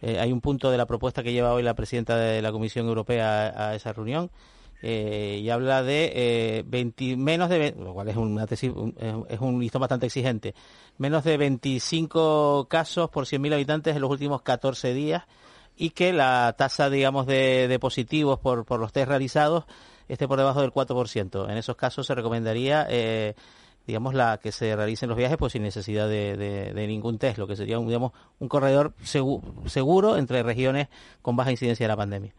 hay 0.02 0.32
un 0.32 0.42
punto 0.42 0.72
de 0.72 0.78
la 0.78 0.86
propuesta 0.86 1.24
que 1.24 1.34
lleva 1.34 1.54
hoy 1.54 1.62
la 1.64 1.76
presidenta 1.76 2.18
de 2.18 2.42
la 2.42 2.52
Comisión 2.52 2.88
Europea 2.88 3.54
a 3.56 3.76
esa 3.76 3.94
reunión, 3.94 4.32
eh, 4.82 5.40
y 5.42 5.50
habla 5.50 5.84
de 5.84 6.12
eh, 6.16 7.16
menos 7.18 7.50
de, 7.50 7.76
lo 7.78 7.94
cual 7.94 8.10
es, 8.10 8.18
un, 8.18 8.40
es 8.40 9.40
un 9.40 9.60
listón 9.60 9.82
bastante 9.82 10.08
exigente, 10.08 10.56
menos 10.98 11.24
de 11.24 11.38
25 11.38 12.68
casos 12.70 13.10
por 13.10 13.26
100.000 13.26 13.54
habitantes 13.54 13.96
en 13.96 14.02
los 14.02 14.10
últimos 14.10 14.42
14 14.42 14.94
días 14.94 15.24
y 15.78 15.92
que 15.92 16.14
la 16.14 16.54
tasa, 16.58 16.90
digamos, 16.90 17.26
de, 17.26 17.78
positivos 17.80 18.40
por, 18.40 18.66
por 18.66 18.80
los 18.80 18.92
test 18.92 19.08
realizados 19.08 19.66
esté 20.08 20.28
por 20.28 20.38
debajo 20.38 20.62
del 20.62 20.72
4%. 20.72 21.50
En 21.50 21.58
esos 21.58 21.76
casos 21.76 22.06
se 22.06 22.16
recomendaría, 22.16 22.86
eh, 22.90 23.36
digamos, 23.88 24.14
la 24.14 24.38
que 24.38 24.52
se 24.52 24.76
realicen 24.76 25.10
los 25.10 25.18
viajes 25.18 25.38
pues 25.38 25.54
sin 25.54 25.64
necesidad 25.64 26.08
de, 26.08 26.74
ningún 26.88 27.18
test, 27.18 27.38
lo 27.38 27.48
que 27.48 27.56
sería, 27.56 27.80
un, 27.80 27.88
digamos, 27.88 28.12
un 28.40 28.48
corredor 28.48 28.94
seguro 29.04 30.18
entre 30.18 30.44
regiones 30.44 30.90
con 31.22 31.36
baja 31.36 31.52
incidencia 31.52 31.86
de 31.86 31.88
la 31.88 31.98
pandemia. 31.98 32.34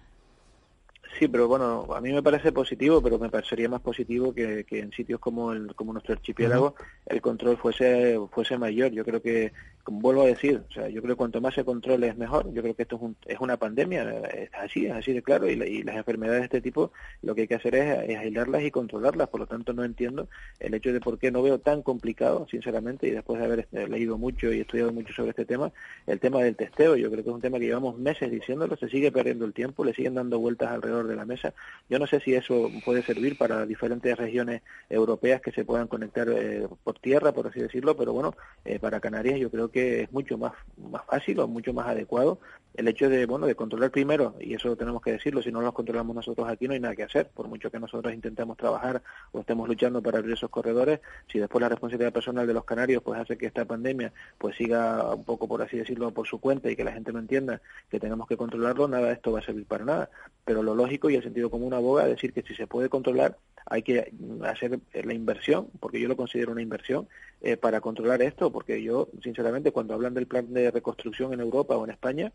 Sí, 1.18 1.28
pero 1.28 1.46
bueno, 1.46 1.86
a 1.94 2.00
mí 2.00 2.10
me 2.12 2.22
parece 2.22 2.52
positivo, 2.52 3.02
pero 3.02 3.18
me 3.18 3.28
parecería 3.28 3.68
más 3.68 3.82
positivo 3.82 4.32
que, 4.32 4.64
que 4.64 4.80
en 4.80 4.92
sitios 4.92 5.20
como 5.20 5.52
el, 5.52 5.74
como 5.74 5.92
nuestro 5.92 6.14
archipiélago 6.14 6.74
el 7.06 7.20
control 7.20 7.58
fuese 7.58 8.18
fuese 8.30 8.56
mayor. 8.56 8.92
Yo 8.92 9.04
creo 9.04 9.20
que 9.20 9.52
vuelvo 9.86 10.22
a 10.22 10.26
decir, 10.26 10.62
o 10.68 10.72
sea, 10.72 10.88
yo 10.88 11.02
creo 11.02 11.14
que 11.14 11.18
cuanto 11.18 11.40
más 11.40 11.54
se 11.54 11.64
controle 11.64 12.08
es 12.08 12.16
mejor. 12.16 12.52
Yo 12.52 12.62
creo 12.62 12.74
que 12.74 12.82
esto 12.82 12.96
es, 12.96 13.02
un, 13.02 13.16
es 13.26 13.40
una 13.40 13.56
pandemia, 13.56 14.02
es 14.28 14.50
así, 14.54 14.86
es 14.86 14.92
así 14.92 15.12
de 15.12 15.22
claro, 15.22 15.50
y, 15.50 15.82
las 15.82 15.96
enfermedades 15.96 16.40
de 16.40 16.44
este 16.44 16.60
tipo 16.60 16.92
lo 17.22 17.34
que 17.34 17.42
hay 17.42 17.48
que 17.48 17.56
hacer 17.56 17.74
es, 17.74 18.18
aislarlas 18.18 18.62
y 18.62 18.70
controlarlas. 18.70 19.28
Por 19.28 19.40
lo 19.40 19.46
tanto, 19.46 19.72
no 19.72 19.84
entiendo 19.84 20.28
el 20.60 20.74
hecho 20.74 20.92
de 20.92 21.00
por 21.00 21.18
qué 21.18 21.30
no 21.30 21.42
veo 21.42 21.58
tan 21.58 21.82
complicado, 21.82 22.46
sinceramente, 22.50 23.08
y 23.08 23.10
después 23.10 23.40
de 23.40 23.46
haber 23.46 23.60
este, 23.60 23.88
leído 23.88 24.18
mucho 24.18 24.52
y 24.52 24.60
estudiado 24.60 24.92
mucho 24.92 25.12
sobre 25.12 25.30
este 25.30 25.44
tema, 25.44 25.72
el 26.06 26.20
tema 26.20 26.40
del 26.42 26.56
testeo. 26.56 26.96
Yo 26.96 27.10
creo 27.10 27.24
que 27.24 27.30
es 27.30 27.34
un 27.34 27.42
tema 27.42 27.58
que 27.58 27.66
llevamos 27.66 27.98
meses 27.98 28.30
diciéndolo, 28.30 28.76
se 28.76 28.88
sigue 28.88 29.10
perdiendo 29.10 29.44
el 29.44 29.52
tiempo, 29.52 29.84
le 29.84 29.94
siguen 29.94 30.14
dando 30.14 30.38
vueltas 30.38 30.70
alrededor 30.70 31.06
de 31.08 31.16
la 31.16 31.24
mesa. 31.24 31.54
Yo 31.88 31.98
no 31.98 32.06
sé 32.06 32.20
si 32.20 32.34
eso 32.34 32.70
puede 32.84 33.02
servir 33.02 33.36
para 33.36 33.66
diferentes 33.66 34.16
regiones 34.16 34.62
europeas 34.88 35.40
que 35.40 35.50
se 35.50 35.64
puedan 35.64 35.88
conectar 35.88 36.28
eh, 36.28 36.68
por 36.84 36.98
tierra, 36.98 37.32
por 37.32 37.48
así 37.48 37.60
decirlo, 37.60 37.96
pero 37.96 38.12
bueno, 38.12 38.34
eh, 38.64 38.78
para 38.78 39.00
Canarias 39.00 39.40
yo 39.40 39.50
creo 39.50 39.71
que 39.72 40.02
es 40.02 40.12
mucho 40.12 40.38
más, 40.38 40.52
más 40.90 41.04
fácil 41.06 41.40
o 41.40 41.48
mucho 41.48 41.72
más 41.72 41.88
adecuado 41.88 42.38
el 42.74 42.88
hecho 42.88 43.08
de, 43.08 43.26
bueno, 43.26 43.46
de 43.46 43.54
controlar 43.54 43.90
primero, 43.90 44.34
y 44.40 44.54
eso 44.54 44.76
tenemos 44.76 45.02
que 45.02 45.12
decirlo, 45.12 45.42
si 45.42 45.52
no 45.52 45.60
lo 45.60 45.72
controlamos 45.74 46.16
nosotros 46.16 46.48
aquí 46.48 46.66
no 46.66 46.74
hay 46.74 46.80
nada 46.80 46.96
que 46.96 47.02
hacer, 47.02 47.28
por 47.28 47.48
mucho 47.48 47.70
que 47.70 47.78
nosotros 47.78 48.14
intentemos 48.14 48.56
trabajar 48.56 49.02
o 49.32 49.40
estemos 49.40 49.68
luchando 49.68 50.02
para 50.02 50.18
abrir 50.18 50.34
esos 50.34 50.50
corredores, 50.50 51.00
si 51.30 51.38
después 51.38 51.60
la 51.60 51.68
responsabilidad 51.68 52.12
personal 52.12 52.46
de 52.46 52.54
los 52.54 52.64
canarios 52.64 53.02
pues 53.02 53.20
hace 53.20 53.36
que 53.36 53.46
esta 53.46 53.64
pandemia 53.64 54.12
pues 54.38 54.56
siga 54.56 55.14
un 55.14 55.24
poco, 55.24 55.46
por 55.46 55.60
así 55.62 55.76
decirlo, 55.76 56.12
por 56.12 56.26
su 56.26 56.40
cuenta 56.40 56.70
y 56.70 56.76
que 56.76 56.84
la 56.84 56.92
gente 56.92 57.12
no 57.12 57.18
entienda 57.18 57.60
que 57.90 58.00
tenemos 58.00 58.26
que 58.26 58.36
controlarlo, 58.36 58.88
nada 58.88 59.08
de 59.08 59.14
esto 59.14 59.32
va 59.32 59.40
a 59.40 59.42
servir 59.42 59.66
para 59.66 59.84
nada. 59.84 60.10
Pero 60.44 60.62
lo 60.62 60.74
lógico 60.74 61.10
y 61.10 61.16
el 61.16 61.22
sentido 61.22 61.50
común 61.50 61.74
aboga 61.74 62.06
decir 62.06 62.32
que 62.32 62.42
si 62.42 62.54
se 62.54 62.66
puede 62.66 62.88
controlar, 62.88 63.36
hay 63.66 63.82
que 63.82 64.12
hacer 64.42 64.80
la 64.92 65.14
inversión, 65.14 65.68
porque 65.80 66.00
yo 66.00 66.08
lo 66.08 66.16
considero 66.16 66.52
una 66.52 66.62
inversión, 66.62 67.08
eh, 67.40 67.56
para 67.56 67.80
controlar 67.80 68.22
esto, 68.22 68.52
porque 68.52 68.82
yo, 68.82 69.08
sinceramente, 69.22 69.72
cuando 69.72 69.94
hablan 69.94 70.14
del 70.14 70.26
plan 70.26 70.52
de 70.52 70.70
reconstrucción 70.70 71.32
en 71.32 71.40
Europa 71.40 71.76
o 71.76 71.84
en 71.84 71.90
España, 71.90 72.32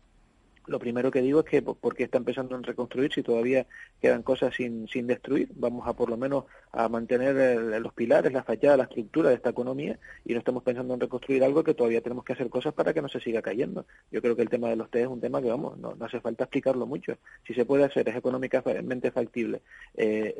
lo 0.68 0.78
primero 0.78 1.10
que 1.10 1.22
digo 1.22 1.40
es 1.40 1.46
que 1.46 1.62
por 1.62 1.94
qué 1.94 2.04
está 2.04 2.18
empezando 2.18 2.54
a 2.54 2.60
reconstruir 2.60 3.12
si 3.12 3.22
todavía 3.22 3.66
quedan 4.00 4.22
cosas 4.22 4.54
sin, 4.54 4.86
sin 4.88 5.06
destruir. 5.06 5.48
Vamos 5.54 5.86
a 5.88 5.94
por 5.94 6.10
lo 6.10 6.16
menos 6.16 6.44
a 6.72 6.88
mantener 6.88 7.34
los 7.80 7.92
pilares, 7.94 8.32
la 8.32 8.42
fachada, 8.42 8.76
la 8.76 8.82
estructura 8.84 9.30
de 9.30 9.36
esta 9.36 9.50
economía 9.50 9.98
y 10.24 10.34
no 10.34 10.38
estamos 10.38 10.62
pensando 10.62 10.94
en 10.94 11.00
reconstruir 11.00 11.42
algo 11.42 11.64
que 11.64 11.74
todavía 11.74 12.02
tenemos 12.02 12.24
que 12.24 12.34
hacer 12.34 12.50
cosas 12.50 12.74
para 12.74 12.92
que 12.92 13.02
no 13.02 13.08
se 13.08 13.20
siga 13.20 13.42
cayendo. 13.42 13.86
Yo 14.12 14.20
creo 14.20 14.36
que 14.36 14.42
el 14.42 14.50
tema 14.50 14.68
de 14.68 14.76
los 14.76 14.90
test 14.90 15.04
es 15.04 15.10
un 15.10 15.20
tema 15.20 15.40
que, 15.40 15.48
vamos, 15.48 15.78
no, 15.78 15.94
no 15.94 16.04
hace 16.04 16.20
falta 16.20 16.44
explicarlo 16.44 16.86
mucho. 16.86 17.16
Si 17.46 17.54
se 17.54 17.64
puede 17.64 17.84
hacer, 17.84 18.08
es 18.08 18.16
económicamente 18.16 19.10
factible. 19.10 19.62
Eh, 19.96 20.36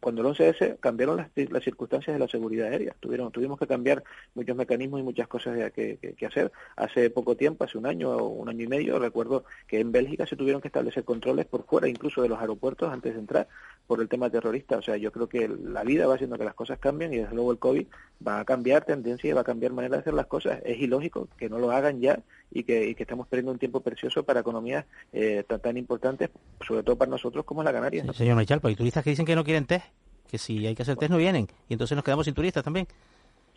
cuando 0.00 0.22
el 0.22 0.34
11S 0.34 0.78
cambiaron 0.80 1.16
las, 1.16 1.28
las, 1.50 1.62
circunstancias 1.62 2.14
de 2.14 2.18
la 2.18 2.28
seguridad 2.28 2.68
aérea. 2.68 2.94
Tuvieron, 3.00 3.30
tuvimos 3.30 3.58
que 3.58 3.66
cambiar 3.66 4.02
muchos 4.34 4.56
mecanismos 4.56 5.00
y 5.00 5.02
muchas 5.02 5.28
cosas 5.28 5.72
que, 5.72 5.98
que, 5.98 6.14
que, 6.14 6.26
hacer. 6.26 6.50
Hace 6.76 7.10
poco 7.10 7.36
tiempo, 7.36 7.64
hace 7.64 7.78
un 7.78 7.86
año 7.86 8.10
o 8.10 8.28
un 8.28 8.48
año 8.48 8.64
y 8.64 8.68
medio, 8.68 8.98
recuerdo 8.98 9.44
que 9.66 9.80
en 9.80 9.92
Bélgica 9.92 10.26
se 10.26 10.36
tuvieron 10.36 10.60
que 10.60 10.68
establecer 10.68 11.04
controles 11.04 11.46
por 11.46 11.64
fuera 11.64 11.88
incluso 11.88 12.22
de 12.22 12.28
los 12.28 12.40
aeropuertos 12.40 12.92
antes 12.92 13.14
de 13.14 13.20
entrar 13.20 13.48
por 13.86 14.00
el 14.00 14.08
tema 14.08 14.30
terrorista. 14.30 14.78
O 14.78 14.82
sea, 14.82 14.96
yo 14.96 15.12
creo 15.12 15.28
que 15.28 15.48
la 15.48 15.84
vida 15.84 16.06
va 16.06 16.14
haciendo 16.14 16.38
que 16.38 16.44
las 16.44 16.54
cosas 16.54 16.78
cambien 16.78 17.12
y 17.12 17.18
desde 17.18 17.34
luego 17.34 17.52
el 17.52 17.58
COVID 17.58 17.86
va 18.26 18.40
a 18.40 18.44
cambiar 18.44 18.84
tendencia 18.84 19.30
y 19.30 19.32
va 19.32 19.42
a 19.42 19.44
cambiar 19.44 19.72
manera 19.72 19.96
de 19.96 20.00
hacer 20.00 20.14
las 20.14 20.26
cosas. 20.26 20.60
Es 20.64 20.78
ilógico 20.78 21.28
que 21.36 21.48
no 21.48 21.58
lo 21.58 21.70
hagan 21.70 22.00
ya 22.00 22.20
y 22.52 22.64
que, 22.64 22.86
y 22.86 22.94
que 22.94 23.02
estemos 23.04 23.26
perdiendo 23.26 23.52
un 23.52 23.58
tiempo 23.58 23.80
precioso 23.80 24.22
para 24.22 24.40
economías 24.40 24.84
eh, 25.12 25.44
tan, 25.46 25.60
tan 25.60 25.76
importantes, 25.76 26.30
sobre 26.66 26.82
todo 26.82 26.96
para 26.96 27.10
nosotros 27.10 27.44
como 27.44 27.62
la 27.62 27.72
Canarias. 27.72 28.06
señor 28.16 28.36
Mechal, 28.36 28.60
pues 28.60 28.72
hay 28.72 28.76
turistas 28.76 29.04
que 29.04 29.10
dicen 29.10 29.26
que 29.26 29.34
no 29.36 29.44
quieren 29.44 29.66
test, 29.66 29.86
que 30.28 30.38
si 30.38 30.66
hay 30.66 30.74
que 30.74 30.82
hacer 30.82 30.96
test 30.96 31.10
no 31.10 31.18
vienen 31.18 31.48
y 31.68 31.74
entonces 31.74 31.96
nos 31.96 32.04
quedamos 32.04 32.26
sin 32.26 32.34
turistas 32.34 32.64
también. 32.64 32.86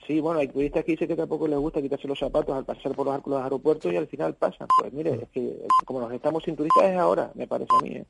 Sí, 0.05 0.19
bueno, 0.19 0.39
hay 0.39 0.47
turistas 0.47 0.85
que 0.85 0.91
dicen 0.91 1.07
que 1.07 1.15
tampoco 1.15 1.47
les 1.47 1.57
gusta 1.57 1.81
quitarse 1.81 2.07
los 2.07 2.19
zapatos 2.19 2.55
al 2.55 2.63
pasar 2.63 2.93
por 2.93 3.07
los, 3.07 3.25
los 3.25 3.41
aeropuertos 3.41 3.91
y 3.91 3.97
al 3.97 4.07
final 4.07 4.35
pasan. 4.35 4.67
Pues 4.79 4.93
mire, 4.93 5.15
es 5.15 5.29
que 5.29 5.65
como 5.83 5.99
nos 5.99 6.11
estamos 6.11 6.43
sin 6.43 6.55
turistas 6.55 6.91
es 6.91 6.97
ahora, 6.97 7.31
me 7.33 7.47
parece 7.47 7.69
a 7.79 7.83
mí. 7.83 7.89
¿eh? 7.95 8.05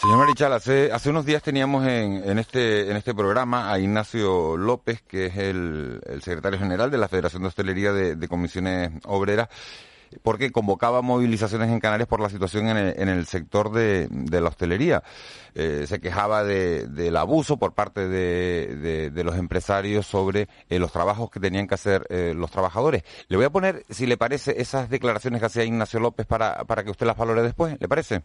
Señor 0.00 0.18
Marichal, 0.18 0.52
hace, 0.52 0.92
hace 0.92 1.10
unos 1.10 1.26
días 1.26 1.42
teníamos 1.42 1.84
en, 1.84 2.22
en, 2.24 2.38
este, 2.38 2.88
en 2.88 2.96
este 2.96 3.16
programa 3.16 3.72
a 3.72 3.80
Ignacio 3.80 4.56
López, 4.56 5.02
que 5.02 5.26
es 5.26 5.36
el, 5.36 6.00
el 6.06 6.22
secretario 6.22 6.56
general 6.56 6.92
de 6.92 6.98
la 6.98 7.08
Federación 7.08 7.42
de 7.42 7.48
Hostelería 7.48 7.92
de, 7.92 8.14
de 8.14 8.28
Comisiones 8.28 8.92
Obreras, 9.06 9.48
porque 10.22 10.52
convocaba 10.52 11.02
movilizaciones 11.02 11.68
en 11.70 11.80
Canarias 11.80 12.06
por 12.06 12.20
la 12.20 12.30
situación 12.30 12.68
en 12.68 12.76
el, 12.76 12.94
en 12.96 13.08
el 13.08 13.26
sector 13.26 13.72
de, 13.72 14.06
de, 14.08 14.40
la 14.40 14.50
hostelería. 14.50 15.02
Eh, 15.56 15.84
se 15.88 15.98
quejaba 15.98 16.44
de, 16.44 16.86
del 16.86 17.16
abuso 17.16 17.56
por 17.56 17.72
parte 17.72 18.06
de, 18.06 19.10
de 19.10 19.24
los 19.24 19.34
empresarios 19.34 20.06
sobre 20.06 20.48
eh, 20.68 20.78
los 20.78 20.92
trabajos 20.92 21.28
que 21.28 21.40
tenían 21.40 21.66
que 21.66 21.74
hacer 21.74 22.06
eh, 22.08 22.34
los 22.36 22.52
trabajadores. 22.52 23.02
Le 23.26 23.36
voy 23.36 23.46
a 23.46 23.50
poner, 23.50 23.82
si 23.90 24.06
le 24.06 24.16
parece, 24.16 24.62
esas 24.62 24.90
declaraciones 24.90 25.40
que 25.40 25.46
hacía 25.46 25.64
Ignacio 25.64 25.98
López 25.98 26.24
para, 26.24 26.62
para 26.66 26.84
que 26.84 26.92
usted 26.92 27.04
las 27.04 27.16
valore 27.16 27.42
después. 27.42 27.76
¿Le 27.80 27.88
parece? 27.88 28.22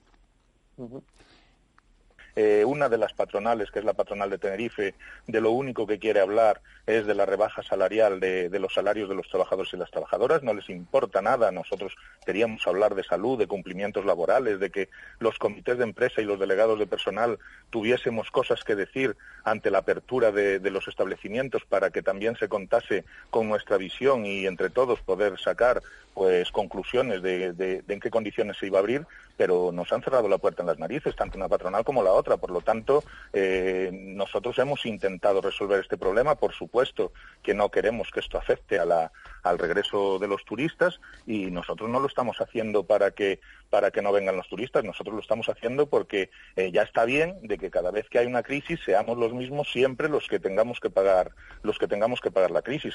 Eh, 2.36 2.66
una 2.66 2.90
de 2.90 2.98
las 2.98 3.14
patronales, 3.14 3.70
que 3.70 3.80
es 3.80 3.86
la 3.86 3.94
patronal 3.94 4.30
de 4.30 4.40
Tenerife, 4.40 4.96
de 5.28 5.42
lo 5.42 5.52
único 5.52 5.86
que 5.86 6.00
quiere 6.00 6.20
hablar 6.20 6.62
es 6.88 7.06
de 7.06 7.14
la 7.14 7.26
rebaja 7.26 7.62
salarial 7.62 8.20
de, 8.20 8.50
de, 8.50 8.60
los 8.60 8.74
salarios 8.74 9.08
de 9.08 9.16
los 9.16 9.30
trabajadores 9.30 9.72
y 9.74 9.78
las 9.78 9.92
trabajadoras. 9.92 10.42
No 10.42 10.54
les 10.54 10.68
importa 10.70 11.22
nada. 11.22 11.52
Nosotros 11.52 11.96
queríamos 12.26 12.66
hablar 12.66 12.96
de 12.96 13.04
salud, 13.04 13.38
de 13.38 13.48
cumplimientos 13.48 14.04
laborales, 14.06 14.60
de 14.60 14.72
que 14.72 14.90
los 15.20 15.38
comités 15.38 15.78
de 15.78 15.84
empresa 15.84 16.22
y 16.22 16.26
los 16.26 16.40
delegados 16.40 16.80
de 16.80 16.88
personal 16.88 17.38
tuviésemos 17.70 18.32
cosas 18.32 18.64
que 18.64 18.76
decir 18.76 19.16
ante 19.44 19.70
la 19.70 19.80
apertura 19.80 20.32
de, 20.32 20.60
de 20.60 20.72
los 20.72 20.88
establecimientos 20.88 21.64
para 21.66 21.92
que 21.92 22.02
también 22.02 22.36
se 22.36 22.50
contase 22.50 23.06
con 23.30 23.48
nuestra 23.48 23.78
visión 23.78 24.26
y 24.26 24.48
entre 24.48 24.70
todos 24.70 25.00
poder 25.02 25.40
sacar 25.40 25.82
pues 26.14 26.52
conclusiones 26.52 27.22
de, 27.22 27.54
de, 27.54 27.84
en 27.88 28.00
qué 28.00 28.10
condiciones 28.10 28.58
se 28.58 28.68
iba 28.68 28.78
a 28.78 28.82
abrir, 28.82 29.06
pero 29.38 29.72
nos 29.72 29.92
han 29.92 30.04
cerrado 30.04 30.28
la 30.30 30.38
puerta 30.38 30.62
en 30.62 30.68
las 30.68 30.80
narices, 30.80 31.16
tanto 31.16 31.38
una 31.38 31.50
patronal 31.50 31.84
como 31.84 32.04
la 32.04 32.12
otra. 32.12 32.38
Por 32.38 32.52
lo 32.52 32.62
tanto, 32.62 33.04
eh, 33.34 33.90
nosotros 33.92 34.58
hemos 34.60 34.86
intentado 34.86 35.42
resolver 35.42 35.80
este 35.80 35.98
problema. 35.98 36.36
Por 36.36 36.54
supuesto 36.54 37.14
que 37.42 37.54
no 37.54 37.70
queremos 37.70 38.10
que 38.12 38.20
esto 38.20 38.38
afecte 38.38 38.80
a 38.80 38.86
la, 38.86 39.12
al 39.42 39.58
regreso 39.58 40.20
de 40.20 40.28
los 40.28 40.46
turistas 40.46 41.00
y 41.26 41.52
nosotros 41.52 41.90
no 41.90 42.00
lo 42.00 42.08
estamos 42.08 42.38
haciendo 42.38 42.84
para 42.84 43.12
que 43.12 43.40
para 43.70 43.90
que 43.90 44.04
no 44.04 44.12
vengan 44.12 44.38
los 44.38 44.48
turistas. 44.48 44.84
Nosotros 44.84 45.16
lo 45.16 45.22
estamos 45.22 45.50
haciendo 45.50 45.88
porque 45.88 46.30
eh, 46.56 46.72
ya 46.72 46.84
está 46.84 47.06
bien 47.06 47.40
de 47.42 47.58
que 47.58 47.72
cada 47.72 47.90
vez 47.90 48.08
que 48.08 48.20
hay 48.20 48.28
una 48.28 48.44
crisis 48.44 48.80
seamos 48.86 49.18
los 49.18 49.34
mismos 49.34 49.72
siempre 49.72 50.10
los 50.10 50.28
que 50.28 50.40
tengamos 50.40 50.80
que 50.80 50.92
pagar 50.92 51.32
los 51.64 51.80
que 51.80 51.88
tengamos 51.88 52.22
que 52.22 52.30
pagar 52.30 52.52
la 52.52 52.62
crisis. 52.62 52.94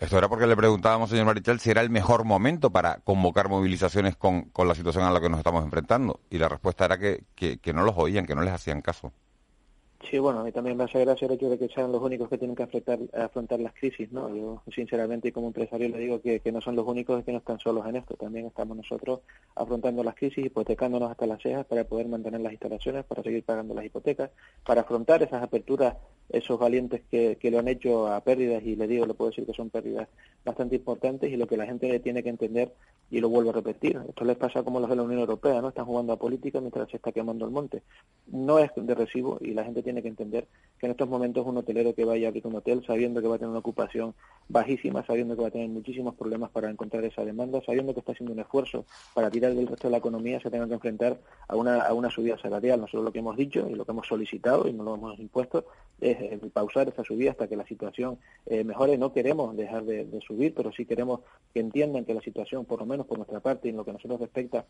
Esto 0.00 0.16
era 0.16 0.28
porque 0.28 0.46
le 0.46 0.56
preguntábamos, 0.56 1.10
señor 1.10 1.26
Marichal, 1.26 1.58
si 1.58 1.70
era 1.70 1.80
el 1.80 1.90
mejor 1.90 2.24
momento 2.24 2.70
para 2.70 2.98
convocar 2.98 3.48
movilizaciones 3.48 4.14
con, 4.14 4.42
con 4.50 4.68
la 4.68 4.76
situación 4.76 5.04
a 5.04 5.10
la 5.10 5.20
que 5.20 5.28
nos 5.28 5.38
estamos 5.38 5.64
enfrentando. 5.64 6.20
Y 6.30 6.38
la 6.38 6.48
respuesta 6.48 6.84
era 6.84 6.98
que, 6.98 7.24
que, 7.34 7.58
que 7.58 7.72
no 7.72 7.82
los 7.82 7.96
oían, 7.96 8.24
que 8.24 8.36
no 8.36 8.42
les 8.42 8.54
hacían 8.54 8.80
caso. 8.80 9.12
Sí, 10.04 10.18
bueno, 10.18 10.40
a 10.40 10.44
mí 10.44 10.52
también 10.52 10.76
me 10.76 10.84
hace 10.84 11.00
gracia 11.00 11.26
el 11.26 11.32
hecho 11.32 11.50
de 11.50 11.58
que 11.58 11.68
sean 11.68 11.90
los 11.90 12.00
únicos 12.00 12.28
que 12.28 12.38
tienen 12.38 12.54
que 12.54 12.62
afrontar, 12.62 13.00
afrontar 13.12 13.58
las 13.58 13.74
crisis, 13.74 14.10
¿no? 14.12 14.34
Yo, 14.34 14.62
sinceramente, 14.72 15.28
y 15.28 15.32
como 15.32 15.48
empresario 15.48 15.88
le 15.88 15.98
digo 15.98 16.20
que, 16.22 16.40
no 16.52 16.60
son 16.60 16.76
los 16.76 16.86
únicos 16.86 17.24
que 17.24 17.32
no 17.32 17.38
están 17.38 17.58
solos 17.58 17.84
en 17.86 17.96
esto. 17.96 18.14
También 18.14 18.46
estamos 18.46 18.76
nosotros 18.76 19.20
afrontando 19.56 20.04
las 20.04 20.14
crisis, 20.14 20.46
hipotecándonos 20.46 21.10
hasta 21.10 21.26
las 21.26 21.42
cejas 21.42 21.66
para 21.66 21.84
poder 21.84 22.06
mantener 22.06 22.40
las 22.40 22.52
instalaciones, 22.52 23.04
para 23.04 23.24
seguir 23.24 23.42
pagando 23.42 23.74
las 23.74 23.84
hipotecas, 23.84 24.30
para 24.64 24.82
afrontar 24.82 25.22
esas 25.24 25.42
aperturas, 25.42 25.96
esos 26.28 26.58
valientes 26.58 27.02
que, 27.10 27.36
que 27.36 27.50
lo 27.50 27.58
han 27.58 27.68
hecho 27.68 28.06
a 28.06 28.20
pérdidas, 28.20 28.62
y 28.62 28.76
le 28.76 28.86
digo, 28.86 29.04
le 29.04 29.14
puedo 29.14 29.30
decir 29.30 29.46
que 29.46 29.52
son 29.52 29.68
pérdidas 29.68 30.08
bastante 30.44 30.76
importantes, 30.76 31.30
y 31.30 31.36
lo 31.36 31.48
que 31.48 31.56
la 31.56 31.66
gente 31.66 31.98
tiene 32.00 32.22
que 32.22 32.28
entender, 32.28 32.72
y 33.10 33.20
lo 33.20 33.28
vuelvo 33.30 33.50
a 33.50 33.54
repetir, 33.54 34.00
esto 34.08 34.24
les 34.24 34.36
pasa 34.36 34.62
como 34.62 34.78
los 34.80 34.88
de 34.88 34.96
la 34.96 35.02
Unión 35.02 35.20
Europea, 35.20 35.60
¿no? 35.60 35.68
Están 35.68 35.86
jugando 35.86 36.12
a 36.12 36.18
política 36.18 36.60
mientras 36.60 36.88
se 36.88 36.98
está 36.98 37.10
quemando 37.10 37.44
el 37.44 37.50
monte. 37.50 37.82
No 38.28 38.58
es 38.58 38.70
de 38.76 38.94
recibo, 38.94 39.38
y 39.40 39.54
la 39.54 39.64
gente 39.64 39.82
tiene 39.88 40.02
que 40.02 40.08
entender 40.08 40.46
que 40.78 40.84
en 40.84 40.92
estos 40.92 41.08
momentos 41.08 41.46
un 41.46 41.56
hotelero 41.56 41.94
que 41.94 42.04
vaya 42.04 42.26
a 42.26 42.28
abrir 42.28 42.46
un 42.46 42.56
hotel 42.56 42.84
sabiendo 42.86 43.22
que 43.22 43.26
va 43.26 43.36
a 43.36 43.38
tener 43.38 43.48
una 43.48 43.60
ocupación 43.60 44.14
bajísima, 44.46 45.02
sabiendo 45.06 45.34
que 45.34 45.40
va 45.40 45.48
a 45.48 45.50
tener 45.50 45.68
muchísimos 45.70 46.14
problemas 46.14 46.50
para 46.50 46.68
encontrar 46.68 47.04
esa 47.04 47.24
demanda, 47.24 47.62
sabiendo 47.64 47.94
que 47.94 48.00
está 48.00 48.12
haciendo 48.12 48.34
un 48.34 48.40
esfuerzo 48.40 48.84
para 49.14 49.30
tirar 49.30 49.54
del 49.54 49.66
resto 49.66 49.88
de 49.88 49.92
la 49.92 49.96
economía, 49.96 50.40
se 50.40 50.50
tenga 50.50 50.68
que 50.68 50.74
enfrentar 50.74 51.18
a 51.48 51.56
una, 51.56 51.80
a 51.80 51.94
una 51.94 52.10
subida 52.10 52.36
salarial. 52.36 52.82
Nosotros 52.82 53.02
lo 53.02 53.12
que 53.12 53.20
hemos 53.20 53.36
dicho 53.38 53.66
y 53.70 53.74
lo 53.76 53.86
que 53.86 53.92
hemos 53.92 54.06
solicitado 54.06 54.68
y 54.68 54.74
no 54.74 54.84
lo 54.84 54.94
hemos 54.96 55.18
impuesto 55.18 55.64
es 56.02 56.20
eh, 56.20 56.38
pausar 56.52 56.88
esa 56.88 57.02
subida 57.02 57.30
hasta 57.30 57.48
que 57.48 57.56
la 57.56 57.66
situación 57.66 58.18
eh, 58.44 58.62
mejore. 58.62 58.98
No 58.98 59.14
queremos 59.14 59.56
dejar 59.56 59.84
de, 59.84 60.04
de 60.04 60.20
subir, 60.20 60.52
pero 60.54 60.70
sí 60.70 60.84
queremos 60.84 61.20
que 61.54 61.60
entiendan 61.60 62.04
que 62.04 62.12
la 62.12 62.20
situación, 62.20 62.66
por 62.66 62.80
lo 62.80 62.84
menos 62.84 63.06
por 63.06 63.16
nuestra 63.16 63.40
parte, 63.40 63.68
y 63.68 63.70
en 63.70 63.78
lo 63.78 63.86
que 63.86 63.94
nosotros 63.94 64.20
respecta, 64.20 64.66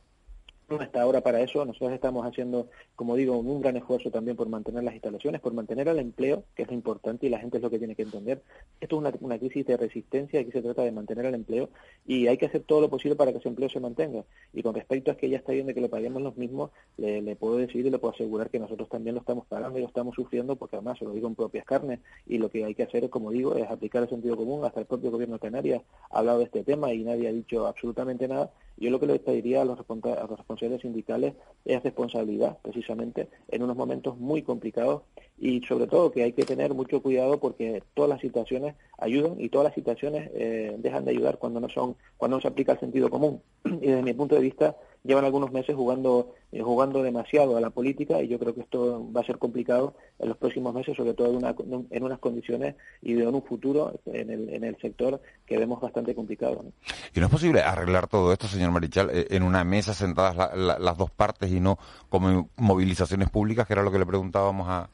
no 0.77 0.83
está 0.83 1.03
ahora 1.03 1.21
para 1.21 1.41
eso. 1.41 1.65
Nosotros 1.65 1.93
estamos 1.93 2.27
haciendo, 2.27 2.69
como 2.95 3.17
digo, 3.17 3.39
un 3.39 3.61
gran 3.61 3.77
esfuerzo 3.77 4.11
también 4.11 4.37
por 4.37 4.49
mantener 4.49 4.85
las 4.85 4.95
instalaciones, 4.95 5.41
por 5.41 5.53
mantener 5.55 5.89
el 5.89 5.99
empleo, 5.99 6.45
que 6.55 6.63
es 6.63 6.69
lo 6.69 6.75
importante 6.75 7.27
y 7.27 7.31
la 7.31 7.39
gente 7.39 7.57
es 7.57 7.63
lo 7.63 7.71
que 7.71 7.79
tiene 7.79 7.95
que 7.95 8.03
entender. 8.03 8.43
Esto 8.81 8.97
es 8.97 9.01
una, 9.01 9.13
una 9.21 9.39
crisis 9.39 9.67
de 9.67 9.77
resistencia, 9.77 10.41
aquí 10.41 10.51
se 10.51 10.63
trata 10.63 10.83
de 10.83 10.93
mantener 10.93 11.27
el 11.27 11.35
empleo 11.35 11.71
y 12.07 12.27
hay 12.27 12.37
que 12.37 12.47
hacer 12.47 12.63
todo 12.63 12.81
lo 12.81 12.91
posible 12.91 13.17
para 13.17 13.33
que 13.33 13.39
ese 13.39 13.49
empleo 13.49 13.69
se 13.69 13.81
mantenga. 13.81 14.25
Y 14.53 14.63
con 14.63 14.75
respecto 14.75 15.11
a 15.11 15.17
que 15.17 15.31
ya 15.31 15.39
está 15.39 15.53
bien 15.53 15.67
de 15.67 15.75
que 15.75 15.81
lo 15.81 15.89
paguemos 15.89 16.23
los 16.23 16.37
mismos, 16.37 16.71
le, 16.97 17.23
le, 17.23 17.37
puedo 17.37 17.57
decir 17.57 17.87
y 17.87 17.91
le 17.91 17.99
puedo 17.99 18.15
asegurar 18.15 18.51
que 18.51 18.59
nosotros 18.59 18.89
también 18.89 19.15
lo 19.15 19.21
estamos 19.21 19.47
pagando 19.47 19.79
y 19.79 19.83
lo 19.83 19.89
estamos 19.89 20.15
sufriendo 20.15 20.57
porque 20.57 20.77
además 20.77 20.99
se 20.99 21.05
lo 21.05 21.13
digo 21.13 21.29
en 21.29 21.35
propias 21.35 21.65
carnes 21.65 22.01
y 22.27 22.39
lo 22.39 22.51
que 22.51 22.65
hay 22.65 22.75
que 22.75 22.83
hacer, 22.83 23.09
como 23.09 23.31
digo, 23.31 23.55
es 23.57 23.69
aplicar 23.71 24.03
el 24.03 24.09
sentido 24.09 24.37
común. 24.37 24.65
Hasta 24.65 24.81
el 24.81 24.87
propio 24.87 25.11
gobierno 25.11 25.37
de 25.37 25.41
Canarias 25.41 25.83
ha 26.11 26.19
hablado 26.19 26.39
de 26.39 26.45
este 26.45 26.63
tema 26.63 26.93
y 26.93 27.05
nadie 27.05 27.29
ha 27.29 27.33
dicho 27.33 27.67
absolutamente 27.67 28.29
nada. 28.29 28.51
Yo 28.77 28.91
lo 28.91 29.01
que 29.01 29.07
le 29.07 29.19
pediría 29.19 29.63
a 29.63 29.65
los, 29.65 29.81
a 29.81 30.27
sindicales 30.59 31.35
es 31.65 31.83
responsabilidad, 31.83 32.59
precisamente, 32.63 33.29
en 33.49 33.63
unos 33.63 33.77
momentos 33.77 34.19
muy 34.19 34.43
complicados. 34.43 35.03
Y 35.39 35.61
sobre 35.63 35.87
todo 35.87 36.11
que 36.11 36.25
hay 36.25 36.33
que 36.33 36.45
tener 36.45 36.75
mucho 36.75 37.01
cuidado 37.01 37.39
porque 37.39 37.83
todas 37.95 38.09
las 38.09 38.21
situaciones 38.21 38.75
ayudan 38.99 39.41
y 39.41 39.49
todas 39.49 39.67
las 39.67 39.75
situaciones 39.75 40.31
eh, 40.35 40.75
dejan 40.79 41.05
de 41.05 41.13
ayudar 41.13 41.39
cuando 41.39 41.61
no 41.61 41.69
son 41.69 41.97
cuando 42.17 42.37
no 42.37 42.41
se 42.41 42.49
aplica 42.49 42.73
el 42.73 42.81
sentido 42.81 43.09
común. 43.11 43.41
Y 43.65 43.87
desde 43.87 44.03
mi 44.03 44.15
punto 44.15 44.35
de 44.35 44.41
vista 44.41 44.77
llevan 45.05 45.25
algunos 45.25 45.53
meses 45.53 45.75
jugando 45.75 46.35
eh, 46.53 46.63
jugando 46.63 47.03
demasiado 47.03 47.57
a 47.57 47.61
la 47.61 47.71
política 47.71 48.23
y 48.23 48.29
yo 48.29 48.39
creo 48.39 48.55
que 48.55 48.63
esto 48.63 49.07
va 49.15 49.21
a 49.21 49.25
ser 49.25 49.39
complicado 49.39 49.95
en 50.19 50.29
los 50.29 50.37
próximos 50.37 50.75
meses 50.75 50.97
sobre 50.97 51.15
todo 51.15 51.31
en, 51.31 51.37
una, 51.37 51.55
en 51.91 52.03
unas 52.03 52.19
condiciones 52.19 52.75
y 53.03 53.13
en 53.13 53.35
un 53.35 53.43
futuro 53.43 53.99
en 54.07 54.31
el, 54.31 54.49
en 54.49 54.65
el 54.65 54.77
sector 54.79 55.21
que 55.47 55.59
vemos 55.59 55.81
bastante 55.81 56.15
complicado 56.15 56.63
¿no? 56.65 56.73
y 57.15 57.21
no 57.21 57.27
es 57.27 57.33
posible 57.33 57.61
arreglar 57.61 58.09
todo 58.09 58.33
esto 58.33 58.47
señor 58.47 58.71
Marichal 58.71 59.11
en 59.13 59.43
una 59.43 59.65
mesa 59.65 59.95
sentadas 59.95 60.37
la, 60.37 60.57
la, 60.57 60.79
las 60.79 60.97
dos 60.97 61.11
partes 61.11 61.51
y 61.51 61.61
no 61.61 61.79
como 62.09 62.49
movilizaciones 62.57 63.31
públicas 63.31 63.67
que 63.67 63.75
era 63.75 63.83
lo 63.83 63.93
que 63.93 63.99
le 63.99 64.07
preguntábamos 64.07 64.69
a, 64.69 64.89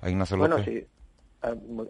a 0.00 0.10
Ignacio 0.10 0.36
López 0.36 0.64
bueno, 0.64 0.64
sí 0.64 0.86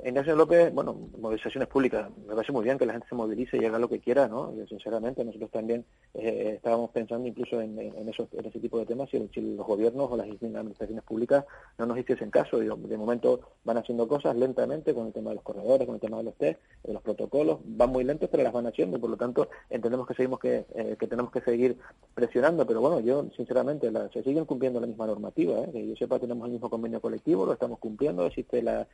Ignacio 0.05 0.37
López, 0.37 0.73
bueno, 0.75 1.09
movilizaciones 1.19 1.69
públicas. 1.69 2.11
Me 2.27 2.35
parece 2.35 2.53
muy 2.53 2.65
bien 2.65 2.77
que 2.77 2.85
la 2.85 2.93
gente 2.93 3.09
se 3.09 3.15
movilice 3.15 3.57
y 3.57 3.65
haga 3.65 3.79
lo 3.79 3.89
que 3.89 3.99
quiera, 3.99 4.29
¿no? 4.29 4.53
sinceramente, 4.69 5.25
nosotros 5.25 5.51
también 5.51 5.87
eh, 6.13 6.53
estábamos 6.57 6.91
pensando 6.91 7.27
incluso 7.27 7.59
en, 7.61 7.79
ese 7.79 8.61
tipo 8.61 8.79
de 8.79 8.85
temas 8.85 9.09
si, 9.09 9.19
los 9.19 9.67
gobiernos 9.67 10.11
o 10.11 10.17
las 10.19 10.27
administraciones 10.27 11.03
públicas 11.03 11.47
no 11.79 11.87
nos 11.87 11.99
hiciesen 11.99 12.31
caso. 12.31 12.59
de 12.59 12.99
momento 12.99 13.41
van 13.65 13.79
haciendo 13.79 14.07
cosas 14.07 14.37
lentamente 14.37 14.93
con 14.93 15.07
el 15.07 15.13
tema 15.15 15.31
de 15.31 15.37
los 15.37 15.45
corredores, 15.45 15.87
con 15.87 15.95
el 15.95 16.01
tema 16.01 16.19
de 16.19 16.25
los 16.25 16.35
test, 16.35 16.61
de 16.85 16.93
los 16.93 17.03
protocolos. 17.03 17.61
Van 17.65 17.91
muy 17.91 18.05
lentos, 18.05 18.29
pero 18.31 18.43
las 18.43 18.53
van 18.53 18.67
haciendo. 18.67 19.01
Por 19.01 19.09
lo 19.09 19.17
tanto, 19.17 19.49
entendemos 19.71 20.07
que 20.07 20.15
seguimos 20.15 20.41
que, 20.41 20.67
eh, 20.75 20.97
que 20.99 21.07
tenemos 21.07 21.33
que 21.33 21.41
seguir 21.41 21.79
presionando. 22.15 22.67
Pero 22.67 22.83
bueno, 22.83 23.01
yo, 23.01 23.27
sinceramente, 23.35 23.91
la, 23.91 24.11
se 24.11 24.23
siguen 24.23 24.45
cumpliendo 24.45 24.79
la 24.79 24.87
misma 24.87 25.07
normativa. 25.07 25.61
¿eh? 25.61 25.71
Que 25.73 25.89
yo 25.89 25.97
sepa, 25.97 26.19
tenemos 26.19 26.47
el 26.47 26.53
mismo 26.53 26.69
convenio 26.69 27.01
colectivo, 27.01 27.47
lo 27.47 27.55
estamos 27.55 27.79
cumpliendo. 27.79 28.27
Existe 28.27 28.63
la 28.63 28.87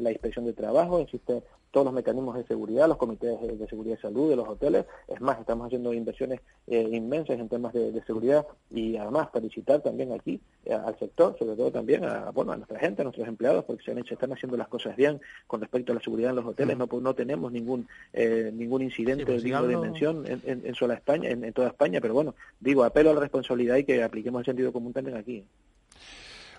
la 0.00 0.10
inspección 0.10 0.46
de 0.46 0.52
trabajo, 0.52 0.98
existen 0.98 1.42
todos 1.70 1.84
los 1.84 1.94
mecanismos 1.94 2.36
de 2.36 2.44
seguridad, 2.44 2.88
los 2.88 2.96
comités 2.96 3.40
de, 3.40 3.66
seguridad 3.68 3.96
y 3.98 4.02
salud 4.02 4.30
de 4.30 4.36
los 4.36 4.48
hoteles. 4.48 4.86
Es 5.06 5.20
más, 5.20 5.38
estamos 5.38 5.66
haciendo 5.66 5.92
inversiones 5.94 6.40
eh, 6.66 6.88
inmensas 6.92 7.38
en 7.38 7.48
temas 7.48 7.72
de, 7.72 8.02
seguridad 8.06 8.46
y 8.70 8.96
además 8.96 9.28
felicitar 9.32 9.80
también 9.80 10.12
aquí 10.12 10.40
eh, 10.64 10.72
al 10.72 10.98
sector, 10.98 11.36
sobre 11.38 11.56
todo 11.56 11.70
también 11.70 12.04
a, 12.04 12.30
bueno, 12.30 12.52
a 12.52 12.56
nuestra 12.56 12.78
gente, 12.80 13.02
a 13.02 13.04
nuestros 13.04 13.28
empleados, 13.28 13.64
porque 13.64 13.84
se, 13.84 13.92
han 13.92 13.98
hecho, 13.98 14.14
están 14.14 14.32
haciendo 14.32 14.56
las 14.56 14.68
cosas 14.68 14.96
bien 14.96 15.20
con 15.46 15.60
respecto 15.60 15.92
a 15.92 15.94
la 15.94 16.00
seguridad 16.00 16.30
en 16.30 16.36
los 16.36 16.46
hoteles. 16.46 16.76
No, 16.76 16.88
no 17.00 17.14
tenemos 17.14 17.52
ningún 17.52 17.86
eh, 18.12 18.50
ningún 18.52 18.82
incidente 18.82 19.24
pues 19.24 19.42
de 19.42 19.68
dimensión 19.68 20.24
en, 20.26 20.40
en, 20.44 20.74
sola 20.74 20.94
España, 20.94 21.30
en, 21.30 21.44
en 21.44 21.52
toda 21.52 21.68
España, 21.68 22.00
pero 22.00 22.14
bueno, 22.14 22.34
digo, 22.58 22.82
apelo 22.82 23.10
a 23.10 23.14
la 23.14 23.20
responsabilidad 23.20 23.76
y 23.76 23.84
que 23.84 24.02
apliquemos 24.02 24.40
el 24.40 24.46
sentido 24.46 24.72
común 24.72 24.92
también 24.92 25.16
aquí. 25.16 25.44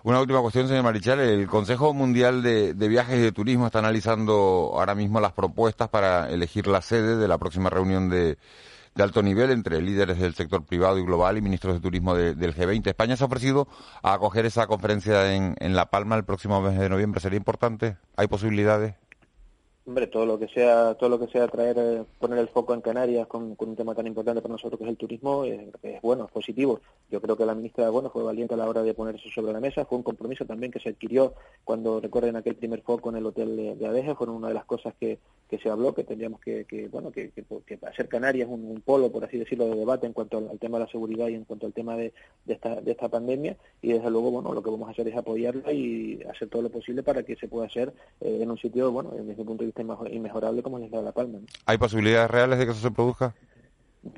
Una 0.03 0.19
última 0.19 0.41
cuestión, 0.41 0.67
señor 0.67 0.83
Marichal. 0.83 1.19
El 1.19 1.47
Consejo 1.47 1.93
Mundial 1.93 2.41
de, 2.41 2.73
Viajes 2.73 3.19
y 3.19 3.21
de 3.21 3.31
Turismo 3.31 3.67
está 3.67 3.79
analizando 3.79 4.71
ahora 4.73 4.95
mismo 4.95 5.19
las 5.19 5.31
propuestas 5.31 5.89
para 5.89 6.27
elegir 6.31 6.65
la 6.65 6.81
sede 6.81 7.17
de 7.17 7.27
la 7.27 7.37
próxima 7.37 7.69
reunión 7.69 8.09
de, 8.09 8.39
alto 8.97 9.21
nivel 9.21 9.51
entre 9.51 9.79
líderes 9.79 10.17
del 10.17 10.33
sector 10.33 10.65
privado 10.65 10.97
y 10.97 11.03
global 11.03 11.37
y 11.37 11.41
ministros 11.41 11.75
de 11.75 11.81
turismo 11.81 12.15
del 12.15 12.55
G20. 12.55 12.87
España 12.87 13.15
se 13.15 13.23
ha 13.23 13.27
ofrecido 13.27 13.67
a 14.01 14.13
acoger 14.13 14.47
esa 14.47 14.65
conferencia 14.65 15.35
en, 15.35 15.55
en 15.59 15.75
La 15.75 15.91
Palma 15.91 16.15
el 16.15 16.23
próximo 16.23 16.59
mes 16.61 16.79
de 16.79 16.89
noviembre. 16.89 17.21
¿Sería 17.21 17.37
importante? 17.37 17.97
¿Hay 18.17 18.25
posibilidades? 18.25 18.95
Hombre, 19.83 20.05
todo 20.05 20.27
lo 20.27 20.37
que 20.37 20.47
sea, 20.47 20.93
todo 20.93 21.09
lo 21.09 21.19
que 21.19 21.25
sea 21.31 21.47
traer, 21.47 21.75
eh, 21.79 22.03
poner 22.19 22.37
el 22.37 22.47
foco 22.49 22.75
en 22.75 22.81
Canarias 22.81 23.25
con, 23.25 23.55
un 23.57 23.75
tema 23.75 23.95
tan 23.95 24.05
importante 24.05 24.39
para 24.39 24.51
nosotros 24.51 24.77
que 24.77 24.83
es 24.83 24.91
el 24.91 24.97
turismo, 24.97 25.43
es, 25.43 25.59
bueno, 26.03 26.25
es 26.25 26.31
positivo. 26.31 26.79
Yo 27.09 27.19
creo 27.19 27.35
que 27.35 27.47
la 27.47 27.55
ministra, 27.55 27.89
bueno, 27.89 28.11
fue 28.11 28.21
valiente 28.21 28.53
a 28.53 28.57
la 28.57 28.69
hora 28.69 28.83
de 28.83 28.93
poner 28.93 29.15
eso 29.15 29.29
sobre 29.33 29.53
la 29.53 29.59
mesa. 29.59 29.83
Fue 29.85 29.97
un 29.97 30.03
compromiso 30.03 30.45
también 30.45 30.71
que 30.71 30.79
se 30.79 30.89
adquirió 30.89 31.33
cuando 31.63 31.99
recuerden 31.99 32.35
aquel 32.35 32.55
primer 32.55 32.83
foco 32.83 33.09
en 33.09 33.15
el 33.15 33.25
hotel 33.25 33.57
de, 33.57 33.75
de 33.75 33.87
Adeje. 33.87 34.13
Fueron 34.13 34.35
una 34.35 34.49
de 34.49 34.53
las 34.53 34.65
cosas 34.65 34.93
que, 34.99 35.17
que 35.49 35.57
se 35.57 35.69
habló, 35.69 35.95
que 35.95 36.03
tendríamos 36.03 36.39
que, 36.41 36.65
que 36.65 36.87
bueno, 36.87 37.11
que, 37.11 37.31
hacer 37.81 38.07
Canarias 38.07 38.47
un, 38.49 38.63
un, 38.65 38.81
polo, 38.81 39.11
por 39.11 39.25
así 39.25 39.39
decirlo, 39.39 39.65
de 39.65 39.75
debate 39.77 40.05
en 40.05 40.13
cuanto 40.13 40.37
al, 40.37 40.59
tema 40.59 40.77
de 40.77 40.85
la 40.85 40.91
seguridad 40.91 41.27
y 41.27 41.33
en 41.33 41.43
cuanto 41.43 41.65
al 41.65 41.73
tema 41.73 41.97
de, 41.97 42.13
de, 42.45 42.53
esta, 42.53 42.79
de 42.79 42.91
esta 42.91 43.09
pandemia. 43.09 43.57
Y 43.81 43.93
desde 43.93 44.11
luego, 44.11 44.29
bueno, 44.29 44.53
lo 44.53 44.61
que 44.61 44.69
vamos 44.69 44.87
a 44.87 44.91
hacer 44.91 45.07
es 45.07 45.17
apoyarla 45.17 45.73
y 45.73 46.21
hacer 46.31 46.49
todo 46.49 46.61
lo 46.61 46.69
posible 46.69 47.01
para 47.01 47.23
que 47.23 47.35
se 47.35 47.47
pueda 47.47 47.65
hacer 47.65 47.91
eh, 48.21 48.39
en 48.41 48.51
un 48.51 48.59
sitio, 48.59 48.91
bueno, 48.91 49.09
desde 49.09 49.23
mi 49.23 49.33
punto 49.33 49.63
de 49.63 49.70
¿Hay 51.65 51.77
posibilidades 51.77 52.29
reales 52.29 52.59
de 52.59 52.65
que 52.65 52.71
eso 52.71 52.81
se 52.81 52.91
produzca? 52.91 53.33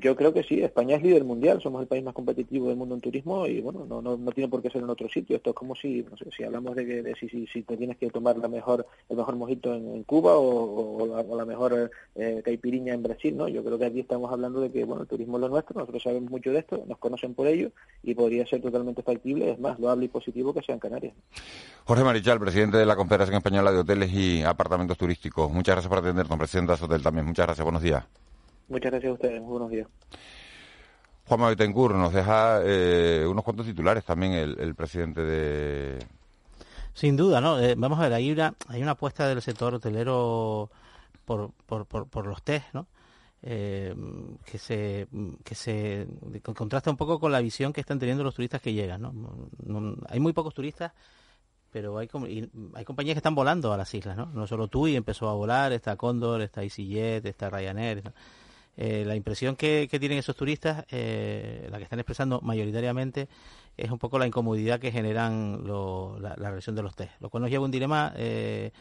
Yo 0.00 0.16
creo 0.16 0.32
que 0.32 0.42
sí, 0.42 0.62
España 0.62 0.96
es 0.96 1.02
líder 1.02 1.24
mundial, 1.24 1.60
somos 1.60 1.82
el 1.82 1.86
país 1.86 2.02
más 2.02 2.14
competitivo 2.14 2.68
del 2.68 2.76
mundo 2.76 2.94
en 2.94 3.02
turismo 3.02 3.46
y 3.46 3.60
bueno, 3.60 3.84
no, 3.86 4.00
no, 4.00 4.16
no 4.16 4.32
tiene 4.32 4.48
por 4.48 4.62
qué 4.62 4.70
ser 4.70 4.82
en 4.82 4.88
otro 4.88 5.10
sitio. 5.10 5.36
Esto 5.36 5.50
es 5.50 5.56
como 5.56 5.74
si, 5.74 6.02
no 6.10 6.16
sé, 6.16 6.24
si 6.34 6.42
hablamos 6.42 6.74
de 6.74 6.86
que 6.86 7.14
si, 7.20 7.28
si, 7.28 7.46
si, 7.48 7.62
te 7.64 7.76
tienes 7.76 7.98
que 7.98 8.08
tomar 8.08 8.38
la 8.38 8.48
mejor, 8.48 8.86
el 9.10 9.16
mejor 9.18 9.36
mojito 9.36 9.74
en, 9.74 10.02
Cuba 10.04 10.38
o, 10.38 11.36
la, 11.36 11.44
mejor 11.44 11.90
eh, 12.14 12.40
caipiriña 12.42 12.94
en 12.94 13.02
Brasil, 13.02 13.36
¿no? 13.36 13.46
Yo 13.46 13.62
creo 13.62 13.78
que 13.78 13.84
aquí 13.84 14.00
estamos 14.00 14.32
hablando 14.32 14.62
de 14.62 14.72
que, 14.72 14.84
bueno, 14.84 15.02
el 15.02 15.08
turismo 15.08 15.36
es 15.36 15.42
lo 15.42 15.48
nuestro, 15.50 15.78
nosotros 15.78 16.02
sabemos 16.02 16.30
mucho 16.30 16.50
de 16.50 16.60
esto, 16.60 16.82
nos 16.88 16.96
conocen 16.96 17.34
por 17.34 17.46
ello 17.46 17.70
y 18.02 18.14
podría 18.14 18.46
ser 18.46 18.62
totalmente 18.62 19.02
factible, 19.02 19.50
es 19.50 19.58
más, 19.58 19.78
lo 19.78 19.90
hablo 19.90 20.04
y 20.04 20.08
positivo 20.08 20.54
que 20.54 20.62
sea 20.62 20.74
en 20.74 20.80
Canarias. 20.80 21.14
Jorge 21.84 22.04
Marichal, 22.04 22.40
presidente 22.40 22.78
de 22.78 22.86
la 22.86 22.96
Confederación 22.96 23.36
Española 23.36 23.70
de 23.70 23.80
Hoteles 23.80 24.10
y 24.14 24.42
Apartamentos 24.42 24.96
Turísticos. 24.96 25.50
Muchas 25.50 25.74
gracias 25.74 25.90
por 25.90 25.98
atendernos, 25.98 26.38
presidente 26.38 26.74
de 26.74 26.84
Hotel 26.84 27.02
también. 27.02 27.26
Muchas 27.26 27.46
gracias, 27.46 27.64
buenos 27.64 27.82
días. 27.82 28.04
Muchas 28.68 28.92
gracias 28.92 29.10
a 29.10 29.14
ustedes, 29.14 29.42
buenos 29.42 29.70
días. 29.70 29.88
Juan 31.26 31.40
Betancourt 31.40 31.94
nos 31.94 32.12
deja 32.12 32.60
eh, 32.64 33.26
unos 33.28 33.44
cuantos 33.44 33.66
titulares 33.66 34.04
también 34.04 34.32
el, 34.32 34.74
presidente 34.74 35.22
de... 35.22 35.98
Sin 36.92 37.16
duda, 37.16 37.40
¿no? 37.40 37.58
Eh, 37.58 37.74
vamos 37.76 37.98
a 37.98 38.02
ver, 38.02 38.12
hay 38.14 38.30
una, 38.30 38.54
hay 38.68 38.82
una 38.82 38.92
apuesta 38.92 39.26
del 39.26 39.42
sector 39.42 39.74
hotelero 39.74 40.70
por, 41.24 41.50
por, 41.66 41.86
por, 41.86 42.26
los 42.26 42.42
test, 42.42 42.66
¿no? 42.72 42.86
Eh, 43.42 43.94
que 44.44 44.58
se 44.58 45.06
que 45.44 45.54
se 45.54 46.06
contrasta 46.54 46.90
un 46.90 46.96
poco 46.96 47.20
con 47.20 47.30
la 47.30 47.40
visión 47.40 47.74
que 47.74 47.82
están 47.82 47.98
teniendo 47.98 48.24
los 48.24 48.34
turistas 48.34 48.62
que 48.62 48.72
llegan, 48.72 49.02
¿no? 49.02 49.96
hay 50.08 50.18
muy 50.18 50.32
pocos 50.32 50.54
turistas 50.54 50.92
pero 51.70 51.98
hay, 51.98 52.08
hay 52.74 52.84
compañías 52.84 53.14
que 53.14 53.18
están 53.18 53.34
volando 53.34 53.72
a 53.72 53.76
las 53.76 53.92
islas, 53.92 54.16
¿no? 54.16 54.26
No 54.26 54.46
solo 54.46 54.68
TUI 54.68 54.94
empezó 54.94 55.28
a 55.28 55.34
volar, 55.34 55.72
está 55.72 55.96
Condor, 55.96 56.40
está 56.40 56.62
EasyJet, 56.62 57.26
está 57.26 57.50
Ryanair. 57.50 58.14
Eh, 58.76 59.04
la 59.06 59.14
impresión 59.14 59.54
que, 59.54 59.88
tienen 59.88 60.18
esos 60.18 60.34
turistas, 60.34 60.84
eh, 60.90 61.68
la 61.70 61.78
que 61.78 61.84
están 61.84 62.00
expresando 62.00 62.40
mayoritariamente, 62.40 63.28
es 63.76 63.90
un 63.90 63.98
poco 63.98 64.18
la 64.18 64.26
incomodidad 64.26 64.80
que 64.80 64.90
generan 64.90 65.62
la, 65.64 66.34
la 66.36 66.52
de 66.52 66.82
los 66.82 66.96
test, 66.96 67.12
lo 67.20 67.28
cual 67.28 67.42
nos 67.42 67.50
lleva 67.50 67.62
a 67.62 67.66
un 67.66 67.70
dilema 67.70 68.12
eh, 68.16 68.72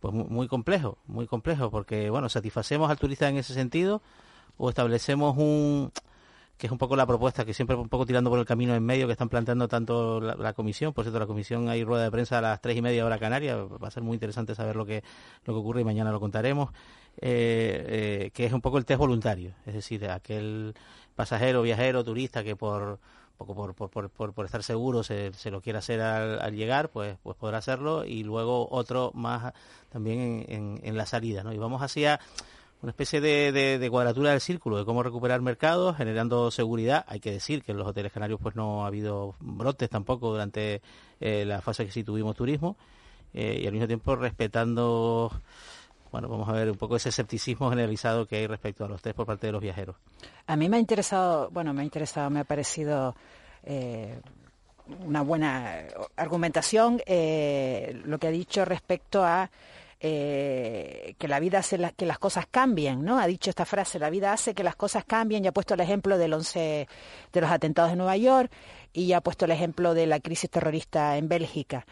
pues 0.00 0.12
muy, 0.12 0.48
complejo, 0.48 0.98
muy 1.06 1.26
complejo, 1.26 1.70
porque 1.70 2.10
bueno, 2.10 2.28
satisfacemos 2.28 2.90
al 2.90 2.98
turista 2.98 3.28
en 3.28 3.36
ese 3.36 3.54
sentido 3.54 4.02
o 4.56 4.68
establecemos 4.68 5.36
un 5.36 5.90
que 6.56 6.68
es 6.68 6.70
un 6.72 6.78
poco 6.78 6.94
la 6.94 7.04
propuesta 7.04 7.44
que 7.44 7.52
siempre 7.52 7.74
un 7.74 7.88
poco 7.88 8.06
tirando 8.06 8.30
por 8.30 8.38
el 8.38 8.44
camino 8.44 8.74
en 8.74 8.84
medio 8.84 9.06
que 9.06 9.12
están 9.12 9.28
planteando 9.28 9.66
tanto 9.66 10.20
la, 10.20 10.52
comisión. 10.52 10.92
Por 10.92 11.04
cierto, 11.04 11.18
la 11.18 11.26
comisión 11.26 11.68
hay 11.68 11.82
rueda 11.82 12.04
de 12.04 12.10
prensa 12.12 12.38
a 12.38 12.40
las 12.40 12.60
tres 12.60 12.76
y 12.76 12.82
media 12.82 13.04
hora 13.04 13.18
canaria. 13.18 13.56
Va 13.56 13.88
a 13.88 13.90
ser 13.90 14.04
muy 14.04 14.14
interesante 14.14 14.54
saber 14.54 14.76
lo 14.76 14.86
que 14.86 15.02
lo 15.44 15.52
que 15.54 15.58
ocurre 15.58 15.80
y 15.80 15.84
mañana 15.84 16.12
lo 16.12 16.20
contaremos. 16.20 16.70
Eh, 17.20 17.84
eh, 18.26 18.30
que 18.32 18.44
es 18.44 18.52
un 18.52 18.60
poco 18.60 18.76
el 18.76 18.84
test 18.84 18.98
voluntario, 18.98 19.54
es 19.66 19.74
decir, 19.74 20.08
aquel 20.10 20.74
pasajero, 21.14 21.62
viajero, 21.62 22.02
turista 22.02 22.42
que 22.42 22.56
por 22.56 22.98
poco 23.36 23.54
por, 23.74 24.10
por, 24.10 24.44
estar 24.44 24.62
seguro 24.62 25.02
se, 25.02 25.32
lo 25.50 25.60
quiera 25.60 25.78
hacer 25.80 26.00
al, 26.00 26.54
llegar, 26.54 26.90
pues, 26.90 27.16
pues 27.22 27.36
podrá 27.36 27.58
hacerlo 27.58 28.04
y 28.04 28.24
luego 28.24 28.68
otro 28.70 29.10
más 29.14 29.52
también 29.90 30.44
en, 30.48 30.80
en, 30.82 30.96
la 30.96 31.06
salida, 31.06 31.42
¿no? 31.42 31.52
Y 31.52 31.58
vamos 31.58 31.82
hacia 31.82 32.20
una 32.82 32.90
especie 32.90 33.20
de, 33.20 33.52
de, 33.52 33.90
cuadratura 33.90 34.30
del 34.30 34.40
círculo 34.40 34.78
de 34.78 34.84
cómo 34.84 35.02
recuperar 35.02 35.40
mercados 35.40 35.96
generando 35.96 36.50
seguridad. 36.50 37.04
Hay 37.08 37.20
que 37.20 37.32
decir 37.32 37.62
que 37.62 37.72
en 37.72 37.78
los 37.78 37.86
hoteles 37.86 38.12
canarios 38.12 38.40
pues 38.40 38.56
no 38.56 38.84
ha 38.84 38.88
habido 38.88 39.34
brotes 39.40 39.88
tampoco 39.88 40.30
durante 40.30 40.82
eh, 41.20 41.44
la 41.44 41.60
fase 41.60 41.86
que 41.86 41.92
sí 41.92 42.04
tuvimos 42.04 42.36
turismo 42.36 42.76
y 43.32 43.66
al 43.66 43.72
mismo 43.72 43.88
tiempo 43.88 44.14
respetando 44.14 45.32
bueno, 46.14 46.28
vamos 46.28 46.48
a 46.48 46.52
ver 46.52 46.70
un 46.70 46.76
poco 46.76 46.94
ese 46.94 47.08
escepticismo 47.08 47.68
generalizado 47.70 48.24
que 48.28 48.36
hay 48.36 48.46
respecto 48.46 48.84
a 48.84 48.88
los 48.88 49.02
test 49.02 49.16
por 49.16 49.26
parte 49.26 49.48
de 49.48 49.52
los 49.52 49.60
viajeros. 49.60 49.96
A 50.46 50.54
mí 50.54 50.68
me 50.68 50.76
ha 50.76 50.78
interesado, 50.78 51.50
bueno, 51.50 51.74
me 51.74 51.82
ha 51.82 51.84
interesado, 51.84 52.30
me 52.30 52.38
ha 52.38 52.44
parecido 52.44 53.16
eh, 53.64 54.20
una 55.04 55.22
buena 55.22 55.82
argumentación 56.14 57.02
eh, 57.04 58.00
lo 58.04 58.18
que 58.18 58.28
ha 58.28 58.30
dicho 58.30 58.64
respecto 58.64 59.24
a 59.24 59.50
eh, 59.98 61.16
que 61.18 61.26
la 61.26 61.40
vida 61.40 61.58
hace 61.58 61.80
que 61.96 62.06
las 62.06 62.20
cosas 62.20 62.46
cambien, 62.48 63.04
¿no? 63.04 63.18
Ha 63.18 63.26
dicho 63.26 63.50
esta 63.50 63.64
frase, 63.64 63.98
la 63.98 64.08
vida 64.08 64.32
hace 64.32 64.54
que 64.54 64.62
las 64.62 64.76
cosas 64.76 65.04
cambien, 65.04 65.44
y 65.44 65.48
ha 65.48 65.52
puesto 65.52 65.74
el 65.74 65.80
ejemplo 65.80 66.16
del 66.16 66.32
11 66.32 66.86
de 67.32 67.40
los 67.40 67.50
atentados 67.50 67.90
de 67.90 67.96
Nueva 67.96 68.16
York 68.16 68.52
y 68.92 69.14
ha 69.14 69.20
puesto 69.20 69.46
el 69.46 69.50
ejemplo 69.50 69.94
de 69.94 70.06
la 70.06 70.20
crisis 70.20 70.48
terrorista 70.48 71.16
en 71.16 71.26
Bélgica 71.26 71.84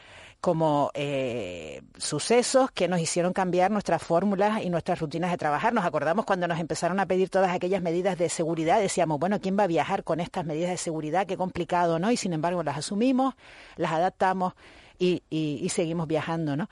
como 0.43 0.90
eh, 0.95 1.82
sucesos 1.99 2.72
que 2.72 2.88
nos 2.88 2.99
hicieron 2.99 3.32
cambiar 3.32 3.70
nuestras 3.70 4.03
fórmulas 4.03 4.61
y 4.64 4.70
nuestras 4.70 4.99
rutinas 4.99 5.30
de 5.30 5.38
trabajar. 5.38 5.72
Nos 5.72 5.84
acordamos 5.84 6.24
cuando 6.24 6.49
nos 6.49 6.59
empezaron 6.59 6.99
a 6.99 7.07
pedir 7.07 7.30
todas 7.30 7.53
aquellas 7.53 7.80
medidas 7.80 8.18
de 8.18 8.28
seguridad, 8.28 8.80
decíamos, 8.80 9.20
bueno, 9.20 9.40
¿quién 9.40 9.57
va 9.57 9.62
a 9.62 9.68
viajar 9.68 10.03
con 10.03 10.18
estas 10.18 10.45
medidas 10.45 10.72
de 10.72 10.78
seguridad? 10.78 11.28
Qué 11.28 11.36
complicado, 11.36 12.01
¿no? 12.01 12.11
Y 12.11 12.16
sin 12.16 12.32
embargo 12.32 12.64
las 12.64 12.76
asumimos, 12.76 13.34
las 13.76 13.93
adaptamos 13.93 14.55
y, 15.03 15.22
y, 15.30 15.68
seguimos 15.68 16.07
viajando, 16.07 16.57
¿no? 16.57 16.68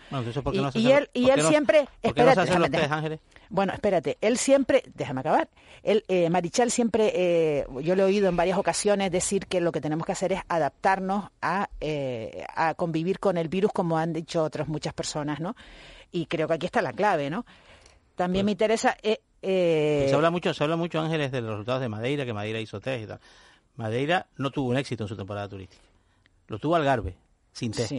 y, 0.75 0.93
él, 0.93 1.11
y 1.13 1.31
él 1.31 1.43
siempre... 1.43 1.89
espérate, 2.01 3.21
Bueno, 3.49 3.73
espérate, 3.73 4.19
él 4.21 4.39
siempre... 4.39 4.85
Déjame 4.95 5.21
acabar. 5.21 5.49
Él, 5.83 6.05
eh, 6.07 6.31
Marichal 6.31 6.71
siempre, 6.71 7.11
eh, 7.13 7.67
yo 7.83 7.97
le 7.97 8.03
he 8.03 8.05
oído 8.05 8.29
en 8.29 8.37
varias 8.37 8.57
ocasiones 8.57 9.11
decir 9.11 9.47
que 9.47 9.61
lo 9.61 9.73
que 9.73 9.81
tenemos 9.81 10.07
que 10.07 10.13
hacer 10.13 10.33
es 10.33 10.41
adaptarnos 10.49 11.31
a, 11.43 11.71
eh, 11.81 12.45
a 12.55 12.75
convivir 12.75 13.19
con 13.19 13.37
el 13.37 13.49
virus, 13.49 13.73
como 13.73 13.99
han 13.99 14.13
dicho 14.13 14.45
otras 14.45 14.69
muchas 14.69 14.95
personas, 14.95 15.41
¿no? 15.41 15.57
Y 16.13 16.27
creo 16.27 16.47
que 16.47 16.55
aquí 16.55 16.67
está 16.67 16.83
la 16.83 16.93
clave, 16.93 17.31
¿no? 17.31 17.45
También 18.15 18.45
me 18.45 18.53
interesa... 18.53 18.97
se 19.43 20.15
habla 20.15 20.31
mucho, 20.31 20.55
se 20.55 20.63
habla 20.63 20.77
mucho, 20.77 21.01
Ángeles, 21.01 21.33
de 21.33 21.41
los 21.41 21.51
resultados 21.51 21.81
de 21.81 21.89
Madeira, 21.89 22.25
que 22.25 22.33
Madeira 22.33 22.61
hizo 22.61 22.79
test 22.79 23.03
y 23.03 23.07
tal. 23.09 23.21
Madeira 23.75 24.29
no 24.37 24.51
tuvo 24.51 24.69
un 24.69 24.77
éxito 24.77 25.03
en 25.03 25.09
su 25.09 25.17
temporada 25.17 25.49
turística. 25.49 25.83
Lo 26.47 26.61
tuvo 26.61 26.77
Algarve, 26.77 27.17
sin 27.53 27.73
test. 27.73 27.93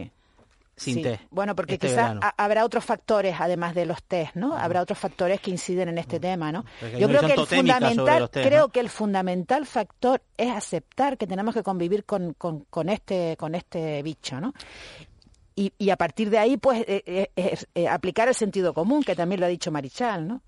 Sin 0.81 1.03
Sí. 1.03 1.19
Bueno, 1.29 1.55
porque 1.55 1.75
este 1.75 1.87
quizás 1.87 2.17
habrá 2.37 2.65
otros 2.65 2.83
factores 2.83 3.35
además 3.39 3.75
de 3.75 3.85
los 3.85 4.03
test, 4.03 4.35
¿no? 4.35 4.57
Habrá 4.57 4.81
otros 4.81 4.97
factores 4.97 5.39
que 5.39 5.51
inciden 5.51 5.89
en 5.89 5.97
este 5.97 6.19
tema, 6.19 6.51
¿no? 6.51 6.65
Porque 6.79 6.99
Yo 6.99 7.07
creo 7.07 7.21
que 7.21 7.33
el 7.33 7.47
fundamental, 7.47 8.29
creo 8.31 8.61
¿no? 8.61 8.69
que 8.69 8.79
el 8.79 8.89
fundamental 8.89 9.65
factor 9.65 10.21
es 10.37 10.49
aceptar 10.51 11.17
que 11.17 11.27
tenemos 11.27 11.53
que 11.53 11.63
convivir 11.63 12.03
con, 12.03 12.33
con, 12.33 12.61
con 12.69 12.89
este 12.89 13.37
con 13.37 13.55
este 13.55 14.01
bicho, 14.01 14.41
¿no? 14.41 14.53
Y, 15.55 15.73
y 15.77 15.89
a 15.89 15.97
partir 15.97 16.29
de 16.29 16.39
ahí, 16.39 16.57
pues, 16.57 16.81
eh, 16.87 17.03
eh, 17.05 17.31
eh, 17.35 17.57
eh, 17.75 17.87
aplicar 17.87 18.27
el 18.27 18.35
sentido 18.35 18.73
común, 18.73 19.03
que 19.03 19.15
también 19.15 19.41
lo 19.41 19.45
ha 19.45 19.49
dicho 19.49 19.71
Marichal, 19.71 20.27
¿no? 20.27 20.41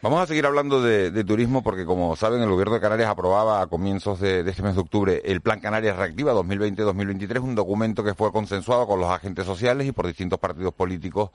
Vamos 0.00 0.20
a 0.20 0.28
seguir 0.28 0.46
hablando 0.46 0.80
de, 0.80 1.24
turismo 1.24 1.64
porque, 1.64 1.84
como 1.84 2.14
saben, 2.14 2.40
el 2.40 2.48
gobierno 2.48 2.74
de 2.74 2.80
Canarias 2.80 3.10
aprobaba 3.10 3.60
a 3.60 3.66
comienzos 3.66 4.20
de, 4.20 4.44
de 4.44 4.50
este 4.52 4.62
mes 4.62 4.76
de 4.76 4.80
octubre 4.80 5.22
el 5.24 5.40
Plan 5.40 5.58
Canarias 5.58 5.96
Reactiva 5.96 6.32
2020-2023, 6.34 7.40
un 7.40 7.56
documento 7.56 8.04
que 8.04 8.14
fue 8.14 8.30
consensuado 8.30 8.86
con 8.86 9.00
los 9.00 9.10
agentes 9.10 9.44
sociales 9.44 9.88
y 9.88 9.92
por 9.92 10.06
distintos 10.06 10.38
partidos 10.38 10.72
políticos 10.72 11.30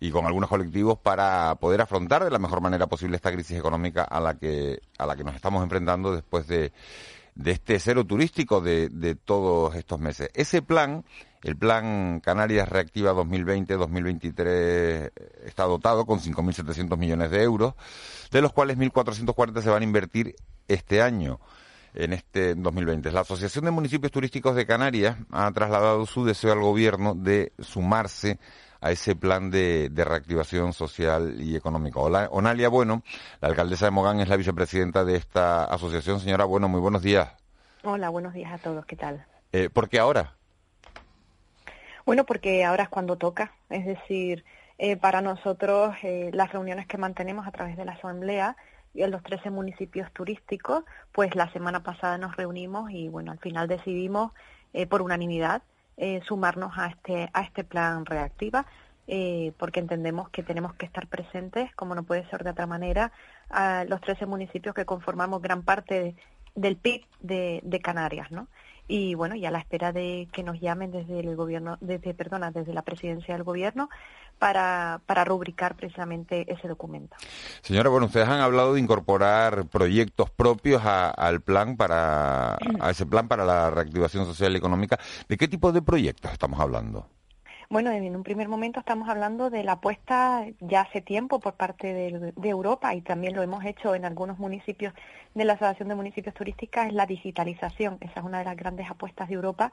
y 0.00 0.10
con 0.10 0.26
algunos 0.26 0.50
colectivos 0.50 0.98
para 0.98 1.54
poder 1.60 1.80
afrontar 1.80 2.24
de 2.24 2.32
la 2.32 2.40
mejor 2.40 2.60
manera 2.60 2.88
posible 2.88 3.14
esta 3.14 3.30
crisis 3.30 3.56
económica 3.56 4.02
a 4.02 4.18
la 4.18 4.34
que, 4.34 4.80
a 4.98 5.06
la 5.06 5.14
que 5.14 5.22
nos 5.22 5.36
estamos 5.36 5.62
enfrentando 5.62 6.12
después 6.12 6.48
de, 6.48 6.72
de 7.38 7.52
este 7.52 7.78
cero 7.78 8.04
turístico 8.04 8.60
de, 8.60 8.90
de 8.90 9.14
todos 9.14 9.74
estos 9.76 10.00
meses. 10.00 10.28
Ese 10.34 10.60
plan, 10.60 11.04
el 11.44 11.56
plan 11.56 12.20
Canarias 12.20 12.68
Reactiva 12.68 13.14
2020-2023, 13.14 15.12
está 15.46 15.62
dotado 15.62 16.04
con 16.04 16.18
5.700 16.18 16.98
millones 16.98 17.30
de 17.30 17.42
euros, 17.44 17.74
de 18.32 18.42
los 18.42 18.52
cuales 18.52 18.76
1.440 18.76 19.62
se 19.62 19.70
van 19.70 19.82
a 19.82 19.84
invertir 19.84 20.34
este 20.66 21.00
año. 21.00 21.40
En 21.94 22.12
este 22.12 22.54
2020. 22.54 23.10
La 23.10 23.20
Asociación 23.20 23.64
de 23.64 23.70
Municipios 23.70 24.12
Turísticos 24.12 24.54
de 24.54 24.66
Canarias 24.66 25.16
ha 25.30 25.50
trasladado 25.52 26.04
su 26.04 26.22
deseo 26.22 26.52
al 26.52 26.60
gobierno 26.60 27.14
de 27.14 27.54
sumarse 27.58 28.38
a 28.80 28.90
ese 28.90 29.16
plan 29.16 29.50
de, 29.50 29.88
de 29.88 30.04
reactivación 30.04 30.72
social 30.72 31.36
y 31.40 31.56
económica. 31.56 32.00
Hola, 32.00 32.28
Onalia 32.30 32.68
Bueno, 32.68 33.02
la 33.40 33.48
alcaldesa 33.48 33.86
de 33.86 33.90
Mogán, 33.90 34.20
es 34.20 34.28
la 34.28 34.36
vicepresidenta 34.36 35.04
de 35.04 35.16
esta 35.16 35.64
asociación. 35.64 36.20
Señora 36.20 36.44
Bueno, 36.44 36.68
muy 36.68 36.80
buenos 36.80 37.02
días. 37.02 37.28
Hola, 37.84 38.08
buenos 38.08 38.34
días 38.34 38.52
a 38.52 38.58
todos, 38.58 38.84
¿qué 38.86 38.96
tal? 38.96 39.24
Eh, 39.52 39.70
¿Por 39.70 39.88
qué 39.88 39.98
ahora? 39.98 40.34
Bueno, 42.04 42.24
porque 42.24 42.64
ahora 42.64 42.84
es 42.84 42.88
cuando 42.88 43.16
toca, 43.16 43.52
es 43.68 43.84
decir, 43.84 44.44
eh, 44.78 44.96
para 44.96 45.20
nosotros 45.20 45.94
eh, 46.02 46.30
las 46.32 46.52
reuniones 46.52 46.86
que 46.86 46.98
mantenemos 46.98 47.46
a 47.46 47.50
través 47.50 47.76
de 47.76 47.84
la 47.84 47.92
Asamblea 47.92 48.56
y 48.94 49.02
en 49.02 49.10
los 49.10 49.22
13 49.22 49.50
municipios 49.50 50.10
turísticos, 50.12 50.84
pues 51.12 51.34
la 51.34 51.52
semana 51.52 51.82
pasada 51.82 52.16
nos 52.16 52.36
reunimos 52.36 52.90
y 52.90 53.08
bueno, 53.08 53.32
al 53.32 53.38
final 53.38 53.66
decidimos 53.68 54.32
eh, 54.72 54.86
por 54.86 55.02
unanimidad 55.02 55.62
eh, 55.98 56.20
sumarnos 56.26 56.72
a 56.78 56.86
este, 56.86 57.28
a 57.32 57.42
este 57.42 57.64
plan 57.64 58.06
reactiva. 58.06 58.64
eh, 59.10 59.52
porque 59.58 59.80
entendemos 59.80 60.28
que 60.28 60.42
tenemos 60.42 60.74
que 60.74 60.84
estar 60.84 61.06
presentes, 61.06 61.74
como 61.74 61.94
no 61.94 62.02
puede 62.02 62.28
ser 62.28 62.44
de 62.44 62.50
otra 62.50 62.66
manera, 62.66 63.10
a 63.48 63.84
los 63.88 64.02
13 64.02 64.26
municipios 64.26 64.74
que 64.74 64.84
conformamos 64.84 65.40
gran 65.40 65.62
parte 65.62 65.94
de- 66.02 66.14
del 66.54 66.76
PIB 66.76 67.06
de, 67.20 67.60
de 67.64 67.80
Canarias, 67.80 68.30
¿no? 68.30 68.48
Y 68.88 69.14
bueno, 69.14 69.34
y 69.34 69.44
a 69.44 69.50
la 69.50 69.58
espera 69.58 69.92
de 69.92 70.28
que 70.32 70.42
nos 70.42 70.60
llamen 70.60 70.90
desde 70.90 71.20
el 71.20 71.36
gobierno, 71.36 71.76
desde, 71.82 72.14
perdona, 72.14 72.50
desde 72.50 72.72
la 72.72 72.82
presidencia 72.82 73.34
del 73.34 73.44
gobierno 73.44 73.90
para, 74.38 75.02
para 75.04 75.24
rubricar 75.24 75.76
precisamente 75.76 76.50
ese 76.50 76.68
documento. 76.68 77.16
Señora, 77.60 77.90
bueno, 77.90 78.06
ustedes 78.06 78.28
han 78.28 78.40
hablado 78.40 78.74
de 78.74 78.80
incorporar 78.80 79.66
proyectos 79.66 80.30
propios 80.30 80.82
al 80.84 81.42
plan 81.42 81.76
para, 81.76 82.54
a 82.80 82.90
ese 82.90 83.04
plan 83.04 83.28
para 83.28 83.44
la 83.44 83.70
reactivación 83.70 84.24
social 84.24 84.54
y 84.54 84.56
económica. 84.56 84.98
¿De 85.28 85.36
qué 85.36 85.48
tipo 85.48 85.70
de 85.70 85.82
proyectos 85.82 86.32
estamos 86.32 86.58
hablando? 86.58 87.06
Bueno, 87.70 87.90
en 87.90 88.16
un 88.16 88.22
primer 88.22 88.48
momento 88.48 88.80
estamos 88.80 89.10
hablando 89.10 89.50
de 89.50 89.62
la 89.62 89.72
apuesta 89.72 90.46
ya 90.58 90.80
hace 90.80 91.02
tiempo 91.02 91.38
por 91.38 91.52
parte 91.52 91.92
de, 91.92 92.32
Europa 92.48 92.94
y 92.94 93.02
también 93.02 93.36
lo 93.36 93.42
hemos 93.42 93.62
hecho 93.66 93.94
en 93.94 94.06
algunos 94.06 94.38
municipios 94.38 94.94
de 95.34 95.44
la 95.44 95.52
Asociación 95.52 95.88
de 95.90 95.94
Municipios 95.94 96.34
Turísticas, 96.34 96.86
es 96.86 96.94
la 96.94 97.04
digitalización. 97.04 97.98
Esa 98.00 98.20
es 98.20 98.24
una 98.24 98.38
de 98.38 98.46
las 98.46 98.56
grandes 98.56 98.90
apuestas 98.90 99.28
de 99.28 99.34
Europa. 99.34 99.70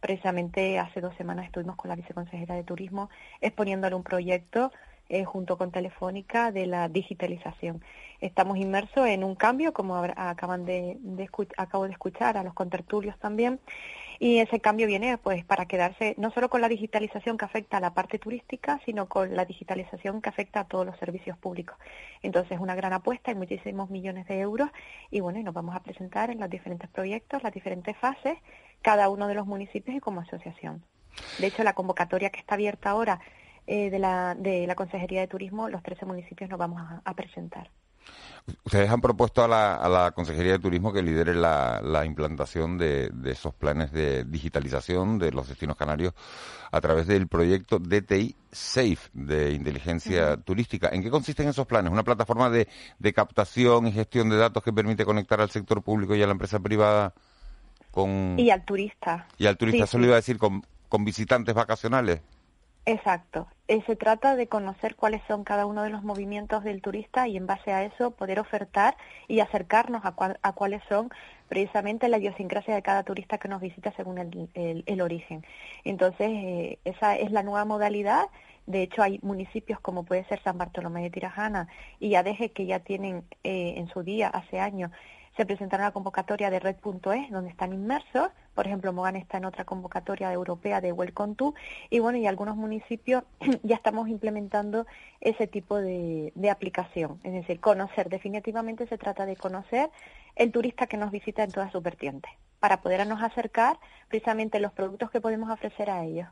Precisamente 0.00 0.80
hace 0.80 1.00
dos 1.00 1.14
semanas 1.14 1.46
estuvimos 1.46 1.76
con 1.76 1.88
la 1.88 1.94
viceconsejera 1.94 2.56
de 2.56 2.64
Turismo 2.64 3.10
exponiéndole 3.40 3.94
un 3.94 4.02
proyecto 4.02 4.72
eh, 5.08 5.24
junto 5.24 5.56
con 5.56 5.70
Telefónica 5.70 6.50
de 6.50 6.66
la 6.66 6.88
digitalización. 6.88 7.80
Estamos 8.20 8.58
inmersos 8.58 9.06
en 9.06 9.22
un 9.22 9.36
cambio, 9.36 9.72
como 9.72 9.94
acaban 9.94 10.64
de, 10.64 10.96
de 10.98 11.30
acabo 11.58 11.84
de 11.84 11.92
escuchar 11.92 12.36
a 12.36 12.42
los 12.42 12.54
contertulios 12.54 13.16
también, 13.20 13.60
y 14.18 14.38
ese 14.38 14.60
cambio 14.60 14.86
viene 14.86 15.18
pues 15.18 15.44
para 15.44 15.66
quedarse 15.66 16.14
no 16.18 16.30
solo 16.30 16.48
con 16.48 16.60
la 16.60 16.68
digitalización 16.68 17.36
que 17.36 17.44
afecta 17.44 17.76
a 17.76 17.80
la 17.80 17.94
parte 17.94 18.18
turística, 18.18 18.80
sino 18.84 19.08
con 19.08 19.34
la 19.34 19.44
digitalización 19.44 20.22
que 20.22 20.28
afecta 20.28 20.60
a 20.60 20.64
todos 20.64 20.86
los 20.86 20.98
servicios 20.98 21.36
públicos. 21.38 21.76
Entonces 22.22 22.52
es 22.52 22.60
una 22.60 22.74
gran 22.74 22.92
apuesta, 22.92 23.30
hay 23.30 23.36
muchísimos 23.36 23.90
millones 23.90 24.26
de 24.26 24.40
euros 24.40 24.70
y 25.10 25.20
bueno, 25.20 25.38
y 25.38 25.44
nos 25.44 25.54
vamos 25.54 25.74
a 25.74 25.80
presentar 25.80 26.30
en 26.30 26.40
los 26.40 26.50
diferentes 26.50 26.88
proyectos, 26.90 27.42
las 27.42 27.52
diferentes 27.52 27.96
fases, 27.96 28.38
cada 28.82 29.08
uno 29.08 29.28
de 29.28 29.34
los 29.34 29.46
municipios 29.46 29.96
y 29.96 30.00
como 30.00 30.20
asociación. 30.20 30.82
De 31.38 31.46
hecho, 31.46 31.64
la 31.64 31.74
convocatoria 31.74 32.30
que 32.30 32.40
está 32.40 32.54
abierta 32.54 32.90
ahora 32.90 33.20
eh, 33.66 33.90
de, 33.90 33.98
la, 33.98 34.34
de 34.34 34.66
la 34.66 34.74
Consejería 34.74 35.20
de 35.20 35.28
Turismo, 35.28 35.68
los 35.68 35.82
13 35.82 36.04
municipios 36.04 36.50
nos 36.50 36.58
vamos 36.58 36.82
a 37.04 37.14
presentar. 37.14 37.70
Ustedes 38.64 38.88
han 38.88 39.00
propuesto 39.00 39.42
a 39.42 39.48
la, 39.48 39.74
a 39.74 39.88
la 39.88 40.12
Consejería 40.12 40.52
de 40.52 40.58
Turismo 40.60 40.92
que 40.92 41.02
lidere 41.02 41.34
la, 41.34 41.80
la 41.82 42.04
implantación 42.04 42.78
de, 42.78 43.10
de 43.12 43.32
esos 43.32 43.52
planes 43.54 43.90
de 43.90 44.22
digitalización 44.24 45.18
de 45.18 45.32
los 45.32 45.48
destinos 45.48 45.76
canarios 45.76 46.14
a 46.70 46.80
través 46.80 47.08
del 47.08 47.26
proyecto 47.26 47.80
DTI 47.80 48.36
SAFE 48.52 49.10
de 49.14 49.52
inteligencia 49.52 50.36
turística. 50.36 50.88
¿En 50.92 51.02
qué 51.02 51.10
consisten 51.10 51.48
esos 51.48 51.66
planes? 51.66 51.90
¿Una 51.92 52.04
plataforma 52.04 52.48
de, 52.48 52.68
de 53.00 53.12
captación 53.12 53.88
y 53.88 53.92
gestión 53.92 54.28
de 54.30 54.36
datos 54.36 54.62
que 54.62 54.72
permite 54.72 55.04
conectar 55.04 55.40
al 55.40 55.50
sector 55.50 55.82
público 55.82 56.14
y 56.14 56.22
a 56.22 56.26
la 56.26 56.32
empresa 56.32 56.60
privada 56.60 57.14
con 57.90 58.36
Y 58.38 58.50
al 58.50 58.64
turista. 58.64 59.26
y 59.38 59.46
al 59.46 59.56
turista? 59.56 59.78
Sí, 59.78 59.82
Eso 59.84 59.98
sí. 59.98 60.02
le 60.02 60.06
iba 60.06 60.14
a 60.14 60.22
decir 60.22 60.38
con, 60.38 60.62
con 60.88 61.04
visitantes 61.04 61.52
vacacionales. 61.54 62.20
Exacto. 62.88 63.48
Eh, 63.66 63.82
se 63.84 63.96
trata 63.96 64.36
de 64.36 64.46
conocer 64.46 64.94
cuáles 64.94 65.20
son 65.26 65.42
cada 65.42 65.66
uno 65.66 65.82
de 65.82 65.90
los 65.90 66.04
movimientos 66.04 66.62
del 66.62 66.80
turista 66.80 67.26
y 67.26 67.36
en 67.36 67.44
base 67.46 67.72
a 67.72 67.82
eso 67.84 68.12
poder 68.12 68.38
ofertar 68.38 68.96
y 69.26 69.40
acercarnos 69.40 70.04
a, 70.04 70.14
a 70.42 70.52
cuáles 70.52 70.82
son 70.88 71.10
precisamente 71.48 72.08
la 72.08 72.18
idiosincrasia 72.18 72.76
de 72.76 72.82
cada 72.82 73.02
turista 73.02 73.38
que 73.38 73.48
nos 73.48 73.60
visita 73.60 73.92
según 73.96 74.18
el, 74.18 74.48
el- 74.54 74.84
el 74.86 75.00
origen. 75.00 75.44
Entonces, 75.84 76.28
eh, 76.30 76.78
esa 76.84 77.16
es 77.16 77.32
la 77.32 77.42
nueva 77.42 77.64
modalidad. 77.64 78.26
De 78.66 78.82
hecho, 78.82 79.02
hay 79.02 79.18
municipios 79.22 79.80
como 79.80 80.04
puede 80.04 80.24
ser 80.26 80.40
San 80.44 80.56
Bartolomé 80.58 81.02
de 81.02 81.10
Tirajana 81.10 81.66
y 81.98 82.14
Adeje 82.14 82.52
que 82.52 82.66
ya 82.66 82.78
tienen 82.80 83.24
eh, 83.42 83.74
en 83.78 83.88
su 83.88 84.04
día, 84.04 84.28
hace 84.28 84.60
años, 84.60 84.92
se 85.36 85.44
presentaron 85.44 85.84
a 85.84 85.88
la 85.88 85.92
convocatoria 85.92 86.50
de 86.50 86.58
Red.es, 86.58 87.30
donde 87.30 87.50
están 87.50 87.72
inmersos. 87.72 88.30
Por 88.54 88.66
ejemplo, 88.66 88.92
Mogán 88.92 89.16
está 89.16 89.36
en 89.36 89.44
otra 89.44 89.64
convocatoria 89.64 90.32
europea 90.32 90.80
de 90.80 90.92
Welcome 90.92 91.34
To. 91.34 91.54
Y 91.90 91.98
bueno, 91.98 92.18
y 92.18 92.26
algunos 92.26 92.56
municipios 92.56 93.24
ya 93.62 93.76
estamos 93.76 94.08
implementando 94.08 94.86
ese 95.20 95.46
tipo 95.46 95.76
de, 95.76 96.32
de 96.34 96.50
aplicación. 96.50 97.20
Es 97.22 97.32
decir, 97.32 97.60
conocer. 97.60 98.08
Definitivamente 98.08 98.86
se 98.86 98.96
trata 98.96 99.26
de 99.26 99.36
conocer 99.36 99.90
el 100.36 100.52
turista 100.52 100.86
que 100.86 100.96
nos 100.96 101.10
visita 101.10 101.42
en 101.42 101.52
todas 101.52 101.70
sus 101.72 101.82
vertientes, 101.82 102.30
para 102.60 102.80
podernos 102.80 103.22
acercar 103.22 103.78
precisamente 104.08 104.60
los 104.60 104.72
productos 104.72 105.10
que 105.10 105.20
podemos 105.20 105.50
ofrecer 105.50 105.90
a 105.90 106.04
ellos. 106.04 106.28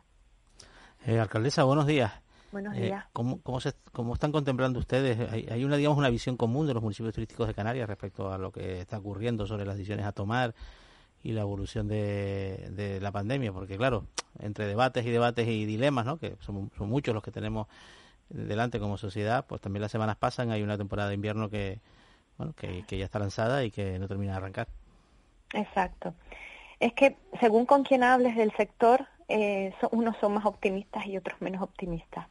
Eh, 1.06 1.18
alcaldesa, 1.18 1.64
buenos 1.64 1.86
días. 1.86 2.12
Buenos 2.54 2.76
Eh, 2.76 2.82
días. 2.86 3.04
¿cómo, 3.12 3.40
cómo, 3.42 3.60
se- 3.60 3.74
cómo 3.92 4.14
están 4.14 4.30
contemplando 4.30 4.78
ustedes? 4.78 5.18
Hay, 5.32 5.48
hay 5.50 5.64
una, 5.64 5.76
digamos, 5.76 5.98
una 5.98 6.08
visión 6.08 6.36
común 6.36 6.68
de 6.68 6.74
los 6.74 6.84
municipios 6.84 7.12
turísticos 7.12 7.48
de 7.48 7.54
Canarias 7.54 7.88
respecto 7.88 8.32
a 8.32 8.38
lo 8.38 8.52
que 8.52 8.80
está 8.80 8.98
ocurriendo 8.98 9.44
sobre 9.48 9.64
las 9.64 9.76
decisiones 9.76 10.06
a 10.06 10.12
tomar 10.12 10.54
y 11.24 11.32
la 11.32 11.40
evolución 11.42 11.88
de, 11.88 12.68
de 12.72 13.00
la 13.00 13.12
pandemia, 13.12 13.52
porque 13.52 13.76
claro, 13.76 14.06
entre 14.38 14.66
debates 14.66 15.04
y 15.04 15.10
debates 15.10 15.48
y 15.48 15.66
dilemas, 15.66 16.06
¿no? 16.06 16.18
que 16.18 16.36
son, 16.40 16.70
son 16.78 16.88
muchos 16.88 17.14
los 17.14 17.24
que 17.24 17.32
tenemos 17.32 17.66
delante 18.30 18.80
como 18.80 18.98
sociedad, 18.98 19.46
pues 19.46 19.60
también 19.60 19.82
las 19.82 19.92
semanas 19.92 20.16
pasan, 20.16 20.50
hay 20.52 20.62
una 20.62 20.78
temporada 20.78 21.08
de 21.10 21.16
invierno 21.16 21.50
que, 21.50 21.80
bueno, 22.38 22.54
que, 22.56 22.84
que 22.86 22.98
ya 22.98 23.06
está 23.06 23.18
lanzada 23.20 23.64
y 23.64 23.72
que 23.72 23.98
no 23.98 24.08
termina 24.08 24.32
de 24.32 24.38
arrancar. 24.38 24.68
Exacto. 25.52 26.14
Es 26.80 26.92
que 26.94 27.16
según 27.40 27.66
con 27.66 27.84
quien 27.84 28.04
hables 28.04 28.36
del 28.36 28.52
sector, 28.56 29.06
eh, 29.28 29.74
unos 29.92 30.16
son 30.18 30.34
más 30.34 30.46
optimistas 30.46 31.06
y 31.06 31.16
otros 31.16 31.40
menos 31.40 31.62
optimistas. 31.62 32.26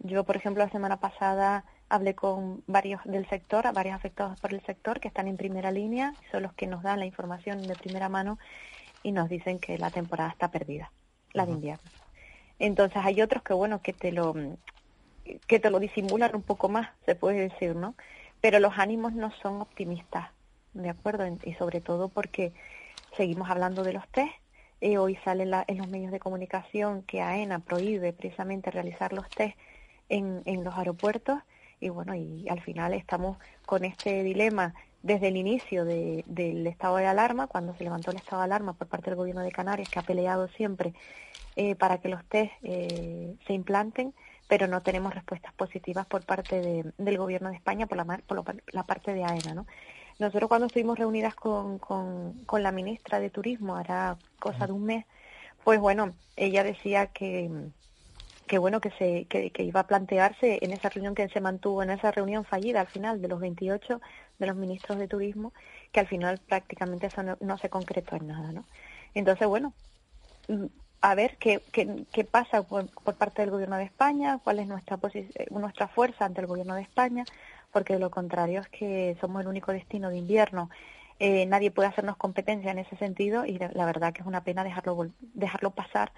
Yo, 0.00 0.24
por 0.24 0.36
ejemplo, 0.36 0.64
la 0.64 0.70
semana 0.70 0.98
pasada 0.98 1.64
hablé 1.88 2.14
con 2.14 2.62
varios 2.66 3.00
del 3.04 3.28
sector, 3.28 3.72
varios 3.72 3.94
afectados 3.94 4.38
por 4.40 4.52
el 4.52 4.60
sector 4.64 5.00
que 5.00 5.08
están 5.08 5.28
en 5.28 5.36
primera 5.36 5.70
línea, 5.70 6.14
son 6.30 6.42
los 6.42 6.52
que 6.54 6.66
nos 6.66 6.82
dan 6.82 6.98
la 6.98 7.06
información 7.06 7.62
de 7.62 7.74
primera 7.74 8.08
mano 8.08 8.38
y 9.02 9.12
nos 9.12 9.28
dicen 9.28 9.58
que 9.58 9.78
la 9.78 9.90
temporada 9.90 10.30
está 10.30 10.50
perdida, 10.50 10.90
la 11.32 11.46
de 11.46 11.52
invierno. 11.52 11.90
Entonces 12.58 12.98
hay 13.04 13.22
otros 13.22 13.42
que 13.42 13.54
bueno 13.54 13.80
que 13.80 13.92
te 13.92 14.12
lo 14.12 14.34
que 15.48 15.58
te 15.58 15.70
lo 15.70 15.80
disimulan 15.80 16.36
un 16.36 16.42
poco 16.42 16.68
más, 16.68 16.88
se 17.04 17.14
puede 17.14 17.48
decir, 17.48 17.74
¿no? 17.74 17.94
Pero 18.40 18.60
los 18.60 18.78
ánimos 18.78 19.12
no 19.12 19.32
son 19.42 19.60
optimistas, 19.60 20.30
¿de 20.72 20.88
acuerdo? 20.88 21.26
Y 21.44 21.54
sobre 21.54 21.80
todo 21.80 22.08
porque 22.08 22.52
seguimos 23.16 23.50
hablando 23.50 23.82
de 23.82 23.92
los 23.92 24.06
test, 24.08 24.32
Eh, 24.80 24.98
hoy 24.98 25.16
sale 25.24 25.44
en, 25.68 25.78
los 25.78 25.88
medios 25.88 26.12
de 26.12 26.20
comunicación 26.20 27.02
que 27.02 27.22
AENA 27.22 27.60
prohíbe 27.60 28.12
precisamente 28.12 28.70
realizar 28.70 29.12
los 29.12 29.26
test 29.30 29.56
en, 30.08 30.42
en 30.44 30.64
los 30.64 30.74
aeropuertos 30.74 31.40
y 31.80 31.88
bueno, 31.90 32.14
y 32.14 32.48
al 32.48 32.60
final 32.60 32.94
estamos 32.94 33.38
con 33.66 33.84
este 33.84 34.22
dilema 34.22 34.74
desde 35.02 35.28
el 35.28 35.36
inicio 35.36 35.84
del 35.84 36.66
estado 36.66 36.96
de 36.96 37.06
alarma, 37.06 37.46
cuando 37.46 37.74
se 37.76 37.84
levantó 37.84 38.10
el 38.10 38.16
estado 38.16 38.38
de 38.38 38.46
alarma 38.46 38.72
por 38.72 38.88
parte 38.88 39.10
del 39.10 39.16
gobierno 39.16 39.42
de 39.42 39.52
Canarias, 39.52 39.88
que 39.88 40.00
ha 40.00 40.02
peleado 40.02 40.48
siempre 40.48 40.94
eh, 41.54 41.76
para 41.76 41.98
que 41.98 42.08
los 42.08 42.24
test 42.24 42.52
eh, 42.62 43.36
se 43.46 43.52
implanten, 43.52 44.14
pero 44.48 44.66
no 44.66 44.82
tenemos 44.82 45.14
respuestas 45.14 45.52
positivas 45.54 46.06
por 46.06 46.24
parte 46.24 46.92
del 46.96 47.18
gobierno 47.18 47.50
de 47.50 47.56
España 47.56 47.86
por 47.86 47.96
la, 47.98 48.04
por 48.26 48.62
la 48.72 48.82
parte 48.82 49.14
de 49.14 49.24
AENA, 49.24 49.54
¿no? 49.54 49.66
Nosotros 50.18 50.48
cuando 50.48 50.66
estuvimos 50.66 50.98
reunidas 50.98 51.34
con, 51.34 51.78
con, 51.78 52.62
la 52.62 52.72
ministra 52.72 53.20
de 53.20 53.28
Turismo, 53.28 53.76
hará 53.76 54.16
cosa 54.40 54.66
de 54.66 54.72
un 54.72 54.84
mes, 54.84 55.04
pues 55.62 55.78
bueno, 55.78 56.14
ella 56.36 56.64
decía 56.64 57.08
que, 57.08 57.50
que 58.46 58.58
bueno 58.58 58.80
que 58.80 58.90
se 58.92 59.24
que, 59.26 59.52
iba 59.62 59.80
a 59.80 59.86
plantearse 59.86 60.58
en 60.62 60.72
esa 60.72 60.88
reunión 60.88 61.14
que 61.14 61.28
se 61.28 61.40
mantuvo 61.40 61.82
en 61.82 61.90
esa 61.90 62.10
reunión 62.10 62.44
fallida 62.44 62.80
al 62.80 62.86
final 62.86 63.20
de 63.20 63.28
los 63.28 63.40
28 63.40 64.00
de 64.38 64.46
los 64.46 64.56
ministros 64.56 64.98
de 64.98 65.08
turismo 65.08 65.52
que 65.92 66.00
al 66.00 66.06
final 66.06 66.38
prácticamente 66.38 67.06
eso 67.06 67.22
no, 67.22 67.58
se 67.58 67.68
concretó 67.68 68.16
en 68.16 68.28
nada 68.28 68.52
no 68.52 68.64
entonces 69.14 69.46
bueno 69.48 69.72
a 71.00 71.14
ver 71.14 71.36
qué, 71.38 71.60
qué, 71.72 72.24
pasa 72.24 72.62
por, 72.62 72.88
parte 73.16 73.42
del 73.42 73.50
gobierno 73.50 73.76
de 73.76 73.84
España 73.84 74.40
cuál 74.42 74.60
es 74.60 74.66
nuestra 74.66 74.98
nuestra 75.50 75.88
fuerza 75.88 76.24
ante 76.24 76.40
el 76.40 76.46
gobierno 76.46 76.74
de 76.74 76.82
España 76.82 77.24
porque 77.76 77.92
de 77.92 77.98
lo 77.98 78.10
contrario 78.10 78.60
es 78.60 78.68
que 78.68 79.18
somos 79.20 79.42
el 79.42 79.48
único 79.48 79.70
destino 79.70 80.08
de 80.08 80.16
invierno. 80.16 80.70
Eh, 81.18 81.44
nadie 81.44 81.70
puede 81.70 81.88
hacernos 81.88 82.16
competencia 82.16 82.70
en 82.70 82.78
ese 82.78 82.96
sentido 82.96 83.44
y 83.44 83.58
la 83.58 83.84
verdad 83.84 84.14
que 84.14 84.22
es 84.22 84.26
una 84.26 84.44
pena 84.44 84.64
dejarlo 84.64 85.10
dejarlo 85.34 85.72
pasar 85.72 86.10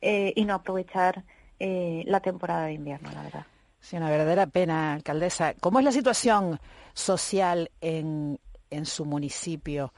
eh, 0.00 0.32
y 0.34 0.44
no 0.44 0.54
aprovechar 0.54 1.22
eh, 1.58 2.02
la 2.06 2.20
temporada 2.20 2.66
de 2.66 2.74
invierno, 2.74 3.10
la 3.12 3.22
verdad. 3.22 3.46
Sí, 3.80 3.96
una 3.96 4.10
verdadera 4.10 4.46
pena, 4.46 4.94
alcaldesa. 4.94 5.54
¿Cómo 5.54 5.78
es 5.78 5.84
la 5.84 5.92
situación 5.92 6.58
social 6.92 7.70
en, 7.80 8.38
en 8.70 8.86
su 8.86 9.04
municipio? 9.04 9.92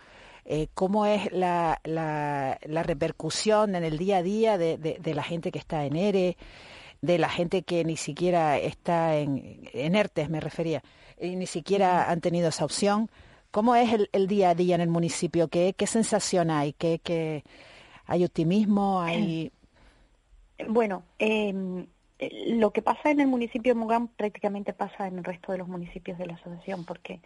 Eh, 0.45 0.69
¿Cómo 0.75 1.07
es 1.07 1.31
la, 1.33 1.81
la, 1.85 2.59
repercusión 2.83 3.75
en 3.75 3.85
el 3.85 3.99
día 3.99 4.19
a 4.19 4.23
día 4.23 4.59
de, 4.59 4.79
de, 4.79 5.15
la 5.15 5.23
gente 5.23 5.51
que 5.51 5.59
está 5.59 5.85
en 5.85 5.97
ERE, 5.97 6.37
de 7.03 7.19
la 7.19 7.29
gente 7.29 7.63
que 7.63 7.85
ni 7.85 7.97
siquiera 7.97 8.59
está 8.59 9.17
en, 9.17 9.69
en 9.73 9.95
ERTES, 9.95 10.31
me 10.31 10.41
refería, 10.41 10.83
y 11.21 11.37
ni 11.37 11.47
siquiera 11.47 12.11
han 12.11 12.21
tenido 12.21 12.49
esa 12.49 12.65
opción? 12.65 13.11
¿Cómo 13.51 13.75
es 13.75 13.93
el, 13.93 14.09
el 14.13 14.27
día 14.27 14.51
a 14.51 14.55
día 14.55 14.75
en 14.75 14.81
el 14.81 14.89
municipio? 14.89 15.49
¿Qué, 15.49 15.75
qué 15.77 15.87
sensación 15.87 16.51
hay? 16.51 16.73
¿Qué, 16.73 16.99
qué, 16.99 17.45
¿Hay 18.07 18.25
optimismo? 18.25 19.01
¿Hay 19.01 19.53
bueno, 20.67 21.05
eh, 21.19 21.87
lo 22.47 22.73
que 22.73 22.83
pasa 22.83 23.11
en 23.11 23.21
el 23.21 23.29
municipio 23.29 23.75
de 23.75 23.79
Mogán 23.79 24.09
prácticamente 24.09 24.73
pasa 24.73 25.07
en 25.07 25.19
el 25.19 25.25
resto 25.25 25.53
de 25.53 25.59
los 25.59 25.69
municipios 25.69 26.19
de 26.19 26.27
la 26.27 26.35
asociación, 26.35 26.85
porque 26.85 27.21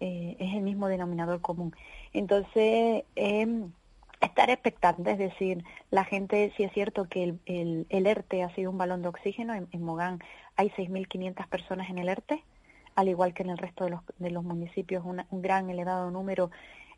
eh, 0.00 0.36
es 0.38 0.54
el 0.54 0.62
mismo 0.62 0.88
denominador 0.88 1.40
común. 1.40 1.74
Entonces, 2.12 3.04
eh, 3.14 3.64
estar 4.20 4.50
expectante, 4.50 5.12
es 5.12 5.18
decir, 5.18 5.64
la 5.90 6.04
gente, 6.04 6.52
si 6.56 6.64
es 6.64 6.72
cierto 6.72 7.08
que 7.08 7.22
el, 7.22 7.40
el, 7.46 7.86
el 7.90 8.06
ERTE 8.06 8.42
ha 8.42 8.54
sido 8.54 8.70
un 8.70 8.78
balón 8.78 9.02
de 9.02 9.08
oxígeno, 9.08 9.54
en, 9.54 9.82
Mogán 9.82 10.18
hay 10.56 10.70
6.500 10.70 11.48
personas 11.48 11.88
en 11.90 11.98
el 11.98 12.08
ERTE, 12.08 12.42
al 12.96 13.08
igual 13.08 13.34
que 13.34 13.42
en 13.42 13.50
el 13.50 13.58
resto 13.58 13.84
de 13.84 13.90
los, 13.90 14.00
de 14.18 14.30
los 14.30 14.42
municipios, 14.42 15.04
un 15.04 15.42
gran 15.42 15.70
elevado 15.70 16.10
número 16.10 16.50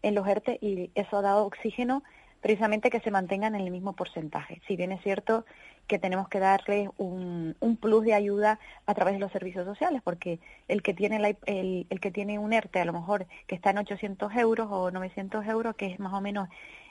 en 0.02 0.14
los 0.14 0.26
ERTE, 0.26 0.58
y 0.60 0.90
eso 0.94 1.18
ha 1.18 1.22
dado 1.22 1.46
oxígeno 1.46 2.02
precisamente 2.46 2.90
que 2.90 3.00
se 3.00 3.10
mantengan 3.10 3.56
en 3.56 3.62
el 3.62 3.72
mismo 3.72 3.94
porcentaje. 3.94 4.62
Si 4.68 4.76
bien 4.76 4.92
es 4.92 5.02
cierto 5.02 5.44
que 5.88 5.98
tenemos 5.98 6.28
que 6.28 6.38
darle 6.38 6.88
un, 6.96 7.56
un 7.58 7.76
plus 7.76 8.04
de 8.04 8.14
ayuda 8.14 8.60
a 8.86 8.94
través 8.94 9.14
de 9.14 9.18
los 9.18 9.32
servicios 9.32 9.64
sociales, 9.64 10.00
porque 10.04 10.38
el 10.68 10.80
que 10.80 10.94
tiene 10.94 11.16
el, 11.16 11.86
el, 11.90 12.00
que 12.00 12.12
tiene 12.12 12.38
un 12.38 12.52
ERTE 12.52 12.80
a 12.80 12.84
lo 12.84 12.92
mejor 12.92 13.26
que 13.48 13.56
está 13.56 13.70
en 13.70 13.78
800 13.78 14.32
euros 14.36 14.68
o 14.70 14.92
900 14.92 15.44
euros, 15.46 15.74
que 15.74 15.86
es 15.86 15.98
más 15.98 16.12
o 16.12 16.20
menos 16.20 16.48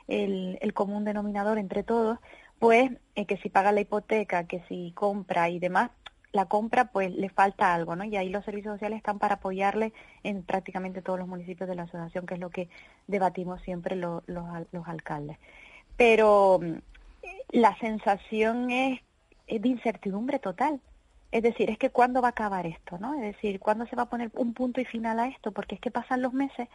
el, 0.10 0.58
el 0.60 0.74
común 0.74 1.06
denominador 1.06 1.58
entre 1.58 1.84
todos, 1.84 2.20
pues 2.60 2.92
eh, 3.16 3.26
que 3.26 3.38
si 3.38 3.48
paga 3.48 3.72
la 3.72 3.80
hipoteca, 3.80 4.48
que 4.48 4.62
si 4.68 4.92
compra 4.94 5.48
y 5.48 5.60
demás, 5.60 5.90
la 6.36 6.46
compra 6.48 6.92
pues 6.92 7.16
le 7.16 7.30
falta 7.30 7.74
algo, 7.74 7.96
¿no? 7.96 8.04
Y 8.04 8.18
ahí 8.18 8.28
los 8.28 8.44
servicios 8.44 8.76
sociales 8.76 8.98
están 8.98 9.20
para 9.20 9.36
apoyarle 9.36 9.94
en 10.22 10.44
prácticamente 10.44 11.02
todos 11.02 11.18
los 11.18 11.30
municipios 11.30 11.70
de 11.70 11.76
la 11.76 11.84
asociación, 11.84 12.26
que 12.26 12.34
es 12.34 12.42
lo 12.42 12.50
que 12.50 12.68
debatimos 13.08 13.62
siempre 13.62 13.96
los, 13.96 14.22
los 14.28 14.88
alcaldes. 14.88 15.38
Pero 15.96 16.60
mm, 16.62 16.74
la 17.52 17.78
sensación 17.78 18.70
es, 18.70 19.00
de 19.48 19.70
incertidumbre 19.70 20.40
total. 20.40 20.82
Es 21.32 21.42
decir, 21.42 21.70
es 21.70 21.78
que 21.78 21.90
cuándo 21.90 22.22
va 22.22 22.30
a 22.30 22.32
acabar 22.32 22.66
esto, 22.66 22.98
¿no? 22.98 23.14
Es 23.14 23.22
decir, 23.22 23.62
cuándo 23.62 23.86
se 23.88 23.96
va 23.96 24.04
a 24.04 24.10
poner 24.10 24.30
un 24.34 24.54
punto 24.54 24.82
y 24.82 24.86
final 24.86 25.20
a 25.20 25.28
esto, 25.28 25.54
porque 25.54 25.76
es 25.76 25.82
que 25.82 25.90
pasan 25.90 26.22
los 26.22 26.34
meses 26.34 26.68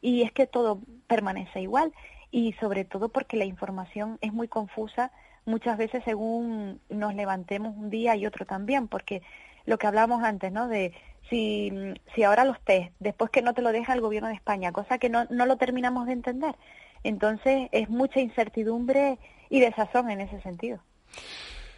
y 0.00 0.22
es 0.22 0.32
que 0.32 0.48
todo 0.48 0.80
permanece 1.06 1.60
igual 1.60 1.92
y 2.32 2.52
sobre 2.54 2.84
todo 2.84 3.10
porque 3.10 3.36
la 3.36 3.44
información 3.44 4.18
es 4.22 4.32
muy 4.32 4.48
confusa 4.48 5.12
muchas 5.44 5.78
veces 5.78 6.02
según 6.04 6.80
nos 6.88 7.14
levantemos 7.14 7.76
un 7.76 7.90
día 7.90 8.16
y 8.16 8.26
otro 8.26 8.46
también, 8.46 8.88
porque 8.88 9.22
lo 9.66 9.78
que 9.78 9.86
hablamos 9.86 10.22
antes, 10.22 10.52
¿no? 10.52 10.68
De 10.68 10.92
si, 11.30 11.72
si 12.14 12.22
ahora 12.22 12.44
los 12.44 12.60
test, 12.60 12.92
después 13.00 13.30
que 13.30 13.42
no 13.42 13.54
te 13.54 13.62
lo 13.62 13.72
deja 13.72 13.92
el 13.92 14.00
gobierno 14.00 14.28
de 14.28 14.34
España, 14.34 14.72
cosa 14.72 14.98
que 14.98 15.08
no, 15.08 15.24
no 15.30 15.46
lo 15.46 15.56
terminamos 15.56 16.06
de 16.06 16.12
entender. 16.12 16.54
Entonces 17.02 17.68
es 17.72 17.88
mucha 17.88 18.20
incertidumbre 18.20 19.18
y 19.50 19.60
desazón 19.60 20.10
en 20.10 20.20
ese 20.20 20.40
sentido. 20.40 20.80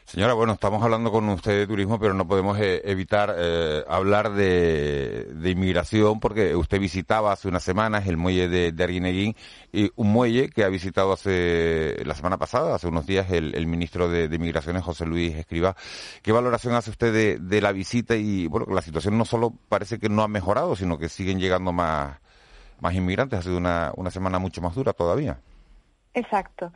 Señora, 0.06 0.34
bueno, 0.34 0.52
estamos 0.52 0.80
hablando 0.84 1.10
con 1.10 1.28
usted 1.30 1.58
de 1.58 1.66
turismo, 1.66 1.98
pero 1.98 2.14
no 2.14 2.28
podemos 2.28 2.56
eh, 2.60 2.80
evitar 2.84 3.34
eh, 3.36 3.82
hablar 3.88 4.30
de, 4.30 5.34
inmigración 5.44 6.20
porque 6.20 6.54
usted 6.54 6.78
visitaba 6.78 7.32
hace 7.32 7.48
unas 7.48 7.64
semanas 7.64 8.06
el 8.06 8.16
muelle 8.16 8.48
de, 8.48 8.70
de 8.70 9.34
y 9.72 9.90
un 9.96 10.12
muelle 10.12 10.48
que 10.48 10.62
ha 10.62 10.68
visitado 10.68 11.12
hace 11.12 11.96
la 12.04 12.14
semana 12.14 12.38
pasada, 12.38 12.76
hace 12.76 12.86
unos 12.86 13.04
días, 13.04 13.32
el, 13.32 13.66
ministro 13.66 14.08
de, 14.08 14.28
de, 14.28 14.38
Migraciones, 14.38 14.84
José 14.84 15.06
Luis 15.06 15.34
Escriba. 15.34 15.74
¿Qué 16.22 16.30
valoración 16.30 16.74
hace 16.74 16.90
usted 16.90 17.40
de, 17.40 17.60
la 17.60 17.72
visita? 17.72 18.14
Y 18.14 18.46
bueno, 18.46 18.66
la 18.72 18.82
situación 18.82 19.18
no 19.18 19.24
solo 19.24 19.54
parece 19.68 19.98
que 19.98 20.08
no 20.08 20.22
ha 20.22 20.28
mejorado, 20.28 20.76
sino 20.76 20.98
que 20.98 21.08
siguen 21.08 21.40
llegando 21.40 21.72
más, 21.72 22.20
más 22.78 22.94
inmigrantes. 22.94 23.40
Ha 23.40 23.42
sido 23.42 23.56
una, 23.56 23.90
una 23.96 24.12
semana 24.12 24.38
mucho 24.38 24.60
más 24.60 24.72
dura 24.76 24.92
todavía. 24.92 25.40
Exacto. 26.14 26.70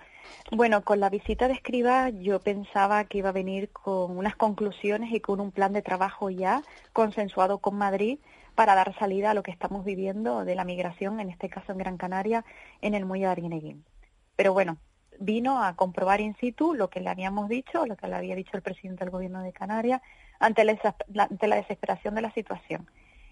Bueno, 0.52 0.82
con 0.82 1.00
la 1.00 1.10
visita 1.10 1.46
de 1.48 1.54
Escriba 1.54 2.08
yo 2.10 2.40
pensaba 2.40 3.04
que 3.04 3.18
iba 3.18 3.28
a 3.28 3.32
venir 3.32 3.70
con 3.70 4.16
unas 4.18 4.36
conclusiones 4.36 5.12
y 5.12 5.20
con 5.20 5.40
un 5.40 5.52
plan 5.52 5.72
de 5.72 5.82
trabajo 5.82 6.30
ya 6.30 6.62
consensuado 6.92 7.58
con 7.58 7.76
Madrid 7.76 8.18
para 8.54 8.74
dar 8.74 8.98
salida 8.98 9.30
a 9.30 9.34
lo 9.34 9.42
que 9.42 9.50
estamos 9.50 9.84
viviendo 9.84 10.44
de 10.44 10.54
la 10.54 10.64
migración, 10.64 11.20
en 11.20 11.30
este 11.30 11.48
caso 11.48 11.72
en 11.72 11.78
Gran 11.78 11.96
Canaria, 11.96 12.44
en 12.80 12.94
el 12.94 13.06
muelle 13.06 13.26
de 13.26 13.32
Arguineguín. 13.32 13.84
Pero 14.36 14.52
bueno, 14.52 14.78
vino 15.18 15.62
a 15.62 15.76
comprobar 15.76 16.20
in 16.20 16.34
situ 16.36 16.74
lo 16.74 16.90
que 16.90 17.00
le 17.00 17.10
habíamos 17.10 17.48
dicho, 17.48 17.86
lo 17.86 17.96
que 17.96 18.08
le 18.08 18.16
había 18.16 18.34
dicho 18.34 18.56
el 18.56 18.62
presidente 18.62 19.04
del 19.04 19.10
gobierno 19.10 19.42
de 19.42 19.52
Canarias, 19.52 20.02
ante 20.38 20.62
ante 20.62 21.48
la 21.48 21.56
desesperación 21.56 22.14
de 22.14 22.22
la 22.22 22.32
situación. 22.32 22.88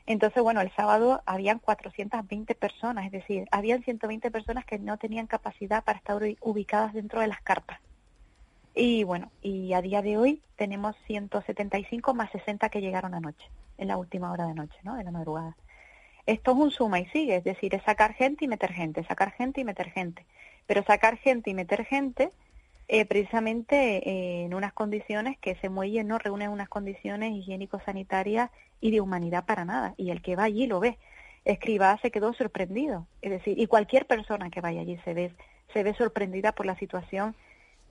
Entonces, 0.08 0.42
bueno, 0.42 0.62
el 0.62 0.74
sábado 0.74 1.20
habían 1.26 1.58
420 1.58 2.54
personas, 2.54 3.04
es 3.04 3.12
decir, 3.12 3.46
habían 3.50 3.82
120 3.82 4.30
personas 4.30 4.64
que 4.64 4.78
no 4.78 4.96
tenían 4.96 5.26
capacidad 5.26 5.84
para 5.84 5.98
estar 5.98 6.18
ubicadas 6.40 6.94
dentro 6.94 7.20
de 7.20 7.26
las 7.26 7.42
carpas. 7.42 7.78
Y 8.74 9.04
bueno, 9.04 9.30
y 9.42 9.74
a 9.74 9.82
día 9.82 10.00
de 10.00 10.16
hoy 10.16 10.40
tenemos 10.56 10.96
175 11.08 12.14
más 12.14 12.30
60 12.30 12.70
que 12.70 12.80
llegaron 12.80 13.12
anoche, 13.12 13.50
en 13.76 13.88
la 13.88 13.98
última 13.98 14.32
hora 14.32 14.46
de 14.46 14.54
noche, 14.54 14.78
¿no? 14.82 14.96
De 14.96 15.04
la 15.04 15.10
madrugada. 15.10 15.54
Esto 16.24 16.52
es 16.52 16.56
un 16.56 16.70
suma 16.70 17.00
y 17.00 17.06
sigue, 17.08 17.36
es 17.36 17.44
decir, 17.44 17.74
es 17.74 17.82
sacar 17.82 18.14
gente 18.14 18.46
y 18.46 18.48
meter 18.48 18.72
gente, 18.72 19.04
sacar 19.04 19.32
gente 19.32 19.60
y 19.60 19.64
meter 19.64 19.90
gente. 19.90 20.24
Pero 20.66 20.82
sacar 20.84 21.18
gente 21.18 21.50
y 21.50 21.54
meter 21.54 21.84
gente 21.84 22.32
eh, 22.88 23.04
precisamente 23.04 24.08
eh, 24.08 24.44
en 24.44 24.54
unas 24.54 24.72
condiciones 24.72 25.36
que 25.36 25.50
ese 25.50 25.68
muelle 25.68 26.02
no 26.02 26.16
reúne 26.16 26.48
unas 26.48 26.70
condiciones 26.70 27.32
higiénico-sanitarias 27.32 28.50
y 28.80 28.90
de 28.90 29.00
humanidad 29.00 29.44
para 29.44 29.64
nada. 29.64 29.94
Y 29.96 30.10
el 30.10 30.22
que 30.22 30.36
va 30.36 30.44
allí 30.44 30.66
lo 30.66 30.80
ve. 30.80 30.98
Escriba 31.44 31.98
se 32.02 32.10
quedó 32.10 32.32
sorprendido. 32.34 33.06
Es 33.22 33.30
decir, 33.30 33.58
y 33.58 33.66
cualquier 33.66 34.06
persona 34.06 34.50
que 34.50 34.60
vaya 34.60 34.80
allí 34.80 34.98
se 35.04 35.14
ve, 35.14 35.34
se 35.72 35.82
ve 35.82 35.94
sorprendida 35.94 36.52
por 36.52 36.66
la 36.66 36.76
situación 36.76 37.34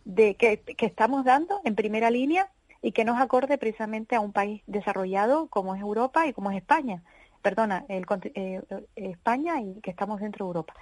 de 0.05 0.35
que, 0.35 0.59
que 0.59 0.85
estamos 0.85 1.25
dando 1.25 1.61
en 1.65 1.75
primera 1.75 2.09
línea 2.09 2.49
y 2.81 2.91
que 2.91 3.05
nos 3.05 3.19
acorde 3.19 3.57
precisamente 3.57 4.15
a 4.15 4.19
un 4.19 4.31
país 4.31 4.61
desarrollado 4.67 5.47
como 5.47 5.75
es 5.75 5.81
Europa 5.81 6.27
y 6.27 6.33
como 6.33 6.51
es 6.51 6.57
España. 6.57 7.03
Perdona, 7.41 7.85
el, 7.89 8.05
eh, 8.35 8.61
España 8.95 9.61
y 9.61 9.81
que 9.81 9.91
estamos 9.91 10.19
dentro 10.19 10.45
de 10.45 10.49
Europa. 10.49 10.73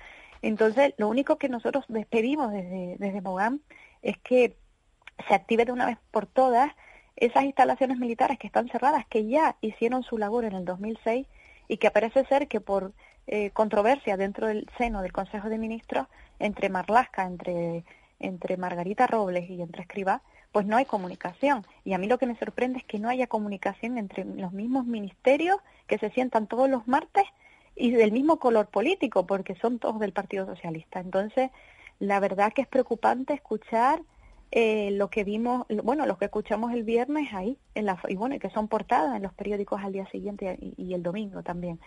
Entonces, 0.41 0.93
lo 0.97 1.08
único 1.08 1.38
que 1.38 1.49
nosotros 1.49 1.86
despedimos 1.88 2.51
desde, 2.51 2.97
desde 2.99 3.22
Mogán 3.22 3.62
es 4.01 4.18
que 4.20 4.56
se 5.28 5.34
active 5.34 5.66
de 5.66 5.72
una 5.72 5.86
vez 5.86 5.97
por 6.12 6.26
todas 6.26 6.72
esas 7.16 7.43
instalaciones 7.43 7.97
militares 7.97 8.38
que 8.38 8.47
están 8.47 8.68
cerradas, 8.70 9.05
que 9.07 9.28
ya 9.28 9.55
hicieron 9.61 10.03
su 10.03 10.18
labor 10.18 10.45
en 10.45 10.53
el 10.53 10.66
2006 10.66 11.28
y 11.68 11.78
que 11.78 11.91
parece 11.91 12.26
ser 12.26 12.47
que 12.47 12.61
por 12.61 12.93
eh, 13.28 13.49
controversia 13.51 14.18
dentro 14.18 14.47
del 14.47 14.68
seno 14.78 15.01
del 15.01 15.11
Consejo 15.13 15.49
de 15.49 15.57
Ministros, 15.57 16.07
entre 16.39 16.70
Marlasca, 16.70 17.26
entre 17.26 17.84
entre 18.20 18.57
Margarita 18.57 19.07
Robles 19.07 19.49
y 19.49 19.61
entre 19.61 19.82
Escribá, 19.82 20.22
pues 20.51 20.66
no 20.66 20.78
hay 20.78 20.86
comunicación. 20.86 21.66
Y 21.84 21.93
a 21.93 21.97
mí 21.97 22.07
lo 22.07 22.18
que 22.18 22.28
me 22.28 22.38
sorprende 22.38 22.80
es 22.80 22.86
que 22.86 22.99
no 22.99 23.09
haya 23.09 23.28
comunicación 23.28 23.97
entre 23.97 24.24
los 24.24 24.53
mismos 24.53 24.86
ministerios 24.86 25.57
que 25.88 25.97
se 25.97 26.09
sientan 26.11 26.47
todos 26.47 26.70
los 26.70 26.88
martes 26.88 27.26
y 27.76 27.91
del 27.91 28.11
mismo 28.11 28.38
color 28.38 28.68
político, 28.68 29.26
porque 29.28 29.55
son 29.55 29.80
todos 29.80 29.99
del 29.99 30.13
Partido 30.13 30.45
Socialista. 30.45 30.99
Entonces, 30.99 31.51
la 31.99 32.20
verdad 32.20 32.53
que 32.53 32.61
es 32.61 32.68
preocupante 32.68 33.34
escuchar 33.34 34.01
eh, 34.58 34.89
lo 34.91 35.10
que 35.10 35.26
vimos, 35.26 35.66
bueno, 35.84 36.06
lo 36.06 36.18
que 36.18 36.24
escuchamos 36.24 36.72
el 36.72 36.84
viernes 36.84 37.34
ahí, 37.34 37.58
en 37.74 37.86
la, 37.86 37.99
y 38.08 38.16
bueno, 38.16 38.39
que 38.39 38.49
son 38.49 38.70
portadas 38.70 39.18
en 39.18 39.24
los 39.24 39.34
periódicos 39.34 39.82
al 39.84 39.91
día 39.91 40.06
siguiente 40.10 40.58
y, 40.62 40.93
el 40.93 41.03
domingo 41.03 41.43
también. 41.43 41.78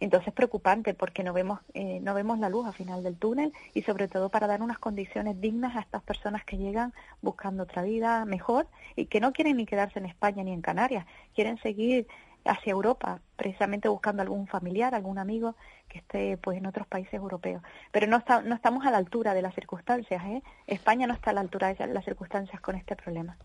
Entonces 0.00 0.26
es 0.26 0.34
preocupante 0.34 0.92
porque 0.92 1.22
no 1.22 1.32
vemos, 1.32 1.60
eh, 1.72 2.00
no 2.02 2.14
vemos 2.14 2.40
la 2.40 2.48
luz 2.48 2.66
al 2.66 2.74
final 2.74 3.04
del 3.04 3.16
túnel 3.16 3.52
y 3.74 3.82
sobre 3.82 4.08
todo 4.08 4.28
para 4.28 4.48
dar 4.48 4.60
unas 4.60 4.80
condiciones 4.80 5.40
dignas 5.40 5.76
a 5.76 5.80
estas 5.80 6.02
personas 6.02 6.44
que 6.44 6.58
llegan 6.58 6.92
buscando 7.22 7.62
otra 7.62 7.82
vida 7.82 8.24
mejor 8.24 8.66
y 8.96 9.06
que 9.06 9.20
no 9.20 9.32
quieren 9.32 9.58
ni 9.58 9.64
quedarse 9.64 10.00
en 10.00 10.06
España 10.06 10.42
ni 10.42 10.52
en 10.52 10.62
Canarias, 10.62 11.06
quieren 11.32 11.58
seguir 11.58 12.08
hacia 12.46 12.72
Europa, 12.72 13.20
precisamente 13.36 13.88
buscando 13.88 14.22
algún 14.22 14.46
familiar, 14.46 14.94
algún 14.94 15.18
amigo 15.18 15.56
que 15.88 15.98
esté 15.98 16.36
pues 16.36 16.58
en 16.58 16.66
otros 16.66 16.86
países 16.86 17.14
europeos. 17.14 17.62
Pero 17.92 18.06
no, 18.06 18.16
está, 18.16 18.42
no 18.42 18.54
estamos 18.54 18.86
a 18.86 18.90
la 18.90 18.98
altura 18.98 19.34
de 19.34 19.42
las 19.42 19.54
circunstancias. 19.54 20.22
¿eh? 20.24 20.42
España 20.66 21.06
no 21.06 21.14
está 21.14 21.30
a 21.30 21.34
la 21.34 21.40
altura 21.40 21.72
de 21.74 21.86
las 21.88 22.04
circunstancias 22.04 22.60
con 22.60 22.76
este 22.76 22.96
problema. 22.96 23.36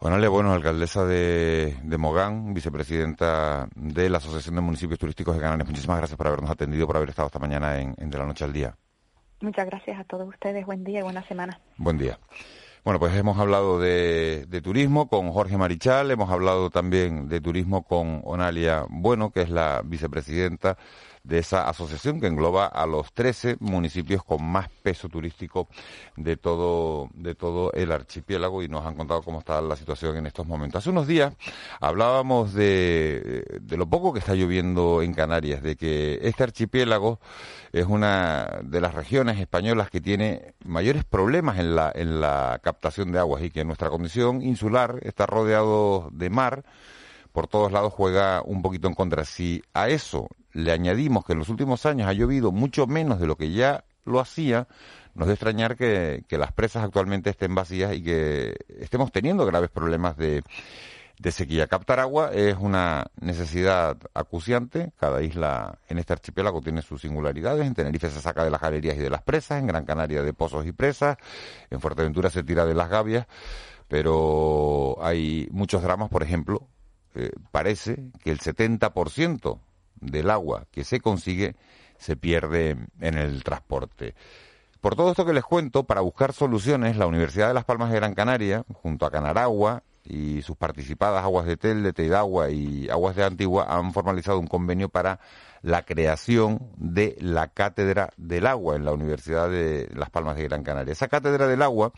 Bueno, 0.00 0.30
bueno, 0.32 0.52
alcaldesa 0.52 1.04
de, 1.04 1.76
de, 1.84 1.96
Mogán, 1.96 2.54
vicepresidenta 2.54 3.68
de 3.76 4.10
la 4.10 4.18
Asociación 4.18 4.56
de 4.56 4.60
Municipios 4.60 4.98
Turísticos 4.98 5.36
de 5.36 5.40
Canarias. 5.40 5.68
Muchísimas 5.68 5.98
gracias 5.98 6.16
por 6.16 6.26
habernos 6.26 6.50
atendido, 6.50 6.88
por 6.88 6.96
haber 6.96 7.10
estado 7.10 7.26
esta 7.26 7.38
mañana 7.38 7.78
en, 7.78 7.94
en 7.96 8.10
De 8.10 8.18
la 8.18 8.26
Noche 8.26 8.44
al 8.44 8.52
Día. 8.52 8.74
Muchas 9.40 9.66
gracias 9.66 10.00
a 10.00 10.04
todos 10.04 10.28
ustedes. 10.28 10.66
Buen 10.66 10.82
día 10.82 11.00
y 11.00 11.02
buena 11.02 11.22
semana. 11.28 11.60
Buen 11.76 11.98
día. 11.98 12.18
Bueno, 12.84 12.98
pues 12.98 13.14
hemos 13.14 13.38
hablado 13.38 13.78
de, 13.78 14.60
turismo 14.60 15.08
con 15.08 15.30
Jorge 15.30 15.56
Marichal, 15.56 16.10
hemos 16.10 16.30
hablado 16.30 16.68
también 16.68 17.28
de 17.28 17.40
turismo 17.40 17.84
con 17.84 18.22
Onalia 18.24 18.86
Bueno, 18.88 19.30
que 19.30 19.42
es 19.42 19.50
la 19.50 19.82
vicepresidenta 19.84 20.76
de 21.24 21.38
esa 21.38 21.68
asociación 21.68 22.20
que 22.20 22.26
engloba 22.26 22.66
a 22.66 22.86
los 22.86 23.12
13 23.12 23.56
municipios 23.60 24.24
con 24.24 24.44
más 24.44 24.68
peso 24.82 25.08
turístico 25.08 25.68
de 26.16 26.36
todo, 26.36 27.08
de 27.14 27.34
todo 27.34 27.72
el 27.72 27.92
archipiélago 27.92 28.62
y 28.62 28.68
nos 28.68 28.84
han 28.84 28.96
contado 28.96 29.22
cómo 29.22 29.38
está 29.38 29.60
la 29.60 29.76
situación 29.76 30.16
en 30.16 30.26
estos 30.26 30.46
momentos. 30.46 30.80
Hace 30.80 30.90
unos 30.90 31.06
días 31.06 31.34
hablábamos 31.80 32.54
de, 32.54 33.44
de 33.60 33.76
lo 33.76 33.86
poco 33.86 34.12
que 34.12 34.18
está 34.18 34.34
lloviendo 34.34 35.02
en 35.02 35.14
Canarias, 35.14 35.62
de 35.62 35.76
que 35.76 36.18
este 36.22 36.42
archipiélago 36.42 37.20
es 37.72 37.86
una 37.86 38.60
de 38.64 38.80
las 38.80 38.94
regiones 38.94 39.38
españolas 39.38 39.90
que 39.90 40.00
tiene 40.00 40.54
mayores 40.64 41.04
problemas 41.04 41.58
en 41.58 41.76
la, 41.76 41.92
en 41.94 42.20
la 42.20 42.60
captación 42.62 43.12
de 43.12 43.18
aguas 43.18 43.42
y 43.42 43.50
que 43.50 43.64
nuestra 43.64 43.90
condición 43.90 44.42
insular 44.42 44.98
está 45.02 45.26
rodeado 45.26 46.10
de 46.12 46.30
mar 46.30 46.64
por 47.32 47.48
todos 47.48 47.72
lados 47.72 47.92
juega 47.92 48.42
un 48.44 48.62
poquito 48.62 48.88
en 48.88 48.94
contra. 48.94 49.24
Si 49.24 49.62
a 49.72 49.88
eso 49.88 50.28
le 50.52 50.72
añadimos 50.72 51.24
que 51.24 51.32
en 51.32 51.38
los 51.38 51.48
últimos 51.48 51.86
años 51.86 52.08
ha 52.08 52.12
llovido 52.12 52.52
mucho 52.52 52.86
menos 52.86 53.20
de 53.20 53.26
lo 53.26 53.36
que 53.36 53.52
ya 53.52 53.84
lo 54.04 54.20
hacía, 54.20 54.68
nos 55.14 55.28
de 55.28 55.34
extrañar 55.34 55.76
que, 55.76 56.24
las 56.30 56.52
presas 56.52 56.84
actualmente 56.84 57.30
estén 57.30 57.54
vacías 57.54 57.94
y 57.94 58.02
que 58.02 58.56
estemos 58.80 59.12
teniendo 59.12 59.44
graves 59.46 59.70
problemas 59.70 60.16
de, 60.16 60.42
de 61.18 61.30
sequía. 61.30 61.66
Captar 61.66 62.00
agua 62.00 62.30
es 62.32 62.56
una 62.58 63.06
necesidad 63.20 63.96
acuciante. 64.14 64.92
Cada 64.98 65.22
isla 65.22 65.78
en 65.88 65.98
este 65.98 66.14
archipiélago 66.14 66.60
tiene 66.60 66.82
sus 66.82 67.02
singularidades. 67.02 67.66
En 67.66 67.74
Tenerife 67.74 68.10
se 68.10 68.20
saca 68.20 68.44
de 68.44 68.50
las 68.50 68.60
galerías 68.60 68.96
y 68.96 69.00
de 69.00 69.10
las 69.10 69.22
presas, 69.22 69.60
en 69.60 69.66
Gran 69.66 69.84
Canaria 69.84 70.22
de 70.22 70.32
pozos 70.32 70.66
y 70.66 70.72
presas, 70.72 71.16
en 71.70 71.80
Fuerteventura 71.80 72.30
se 72.30 72.42
tira 72.42 72.64
de 72.64 72.74
las 72.74 72.88
gavias, 72.88 73.26
pero 73.88 74.96
hay 75.02 75.48
muchos 75.52 75.82
dramas, 75.82 76.08
por 76.08 76.22
ejemplo, 76.22 76.66
eh, 77.14 77.30
parece 77.50 78.10
que 78.24 78.30
el 78.30 78.40
70% 78.40 79.58
del 80.02 80.30
agua 80.30 80.66
que 80.70 80.84
se 80.84 81.00
consigue 81.00 81.56
se 81.96 82.16
pierde 82.16 82.76
en 83.00 83.16
el 83.16 83.42
transporte. 83.44 84.14
Por 84.80 84.96
todo 84.96 85.10
esto 85.10 85.24
que 85.24 85.32
les 85.32 85.44
cuento, 85.44 85.84
para 85.84 86.00
buscar 86.00 86.32
soluciones, 86.32 86.96
la 86.96 87.06
Universidad 87.06 87.48
de 87.48 87.54
Las 87.54 87.64
Palmas 87.64 87.90
de 87.90 87.96
Gran 87.96 88.14
Canaria, 88.14 88.64
junto 88.82 89.06
a 89.06 89.10
Canaragua 89.10 89.84
y 90.04 90.42
sus 90.42 90.56
participadas 90.56 91.24
Aguas 91.24 91.46
de 91.46 91.56
Tel, 91.56 91.82
de 91.82 91.92
Teidagua 91.92 92.50
y 92.50 92.88
Aguas 92.88 93.16
de 93.16 93.24
Antigua, 93.24 93.66
han 93.68 93.92
formalizado 93.92 94.38
un 94.38 94.46
convenio 94.46 94.88
para 94.88 95.20
la 95.62 95.84
creación 95.84 96.70
de 96.76 97.16
la 97.20 97.48
Cátedra 97.48 98.10
del 98.16 98.46
Agua 98.46 98.76
en 98.76 98.84
la 98.84 98.92
Universidad 98.92 99.48
de 99.48 99.88
Las 99.94 100.10
Palmas 100.10 100.36
de 100.36 100.44
Gran 100.44 100.64
Canaria. 100.64 100.92
Esa 100.92 101.08
Cátedra 101.08 101.46
del 101.46 101.62
Agua 101.62 101.92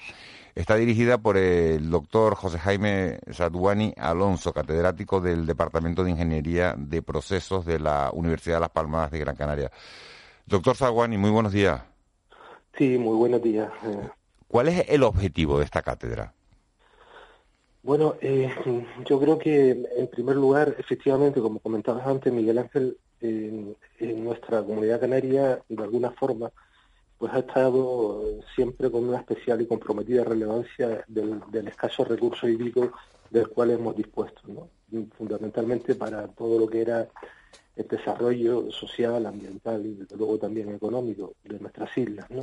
Está 0.54 0.76
dirigida 0.76 1.18
por 1.18 1.36
el 1.36 1.90
doctor 1.90 2.36
José 2.36 2.60
Jaime 2.60 3.18
Saduani 3.32 3.92
Alonso, 3.96 4.52
catedrático 4.52 5.20
del 5.20 5.46
Departamento 5.46 6.04
de 6.04 6.12
Ingeniería 6.12 6.76
de 6.78 7.02
Procesos 7.02 7.66
de 7.66 7.80
la 7.80 8.10
Universidad 8.12 8.56
de 8.56 8.60
Las 8.60 8.70
Palmas 8.70 9.10
de 9.10 9.18
Gran 9.18 9.34
Canaria. 9.34 9.72
Doctor 10.46 10.76
Saduani, 10.76 11.18
muy 11.18 11.30
buenos 11.30 11.52
días. 11.52 11.82
Sí, 12.78 12.98
muy 12.98 13.16
buenos 13.16 13.42
días. 13.42 13.68
¿Cuál 14.46 14.68
es 14.68 14.84
el 14.88 15.02
objetivo 15.02 15.58
de 15.58 15.64
esta 15.64 15.82
cátedra? 15.82 16.33
Bueno, 17.84 18.16
eh, 18.22 18.50
yo 19.04 19.20
creo 19.20 19.38
que 19.38 19.70
en 19.70 20.06
primer 20.08 20.36
lugar, 20.36 20.74
efectivamente, 20.78 21.40
como 21.40 21.60
comentabas 21.60 22.06
antes, 22.06 22.32
Miguel 22.32 22.58
Ángel, 22.58 22.96
en 23.20 23.76
nuestra 24.24 24.62
comunidad 24.62 25.00
canaria, 25.00 25.62
de 25.68 25.82
alguna 25.82 26.10
forma, 26.10 26.50
pues 27.18 27.32
ha 27.32 27.38
estado 27.38 28.22
siempre 28.54 28.90
con 28.90 29.08
una 29.08 29.18
especial 29.18 29.62
y 29.62 29.66
comprometida 29.66 30.24
relevancia 30.24 31.04
del, 31.08 31.42
escaso 31.66 32.04
recurso 32.04 32.48
hídrico 32.48 32.92
del 33.30 33.48
cual 33.48 33.70
hemos 33.70 33.96
dispuesto, 33.96 34.42
¿no? 34.48 34.68
fundamentalmente 35.16 35.94
para 35.94 36.28
todo 36.28 36.58
lo 36.58 36.66
que 36.66 36.82
era 36.82 37.08
el 37.76 37.88
desarrollo 37.88 38.70
social, 38.70 39.24
ambiental 39.26 39.84
y 39.86 39.94
desde 39.94 40.16
luego 40.16 40.38
también 40.38 40.74
económico 40.74 41.34
de 41.44 41.58
nuestras 41.58 41.96
islas. 41.96 42.30
¿no? 42.30 42.42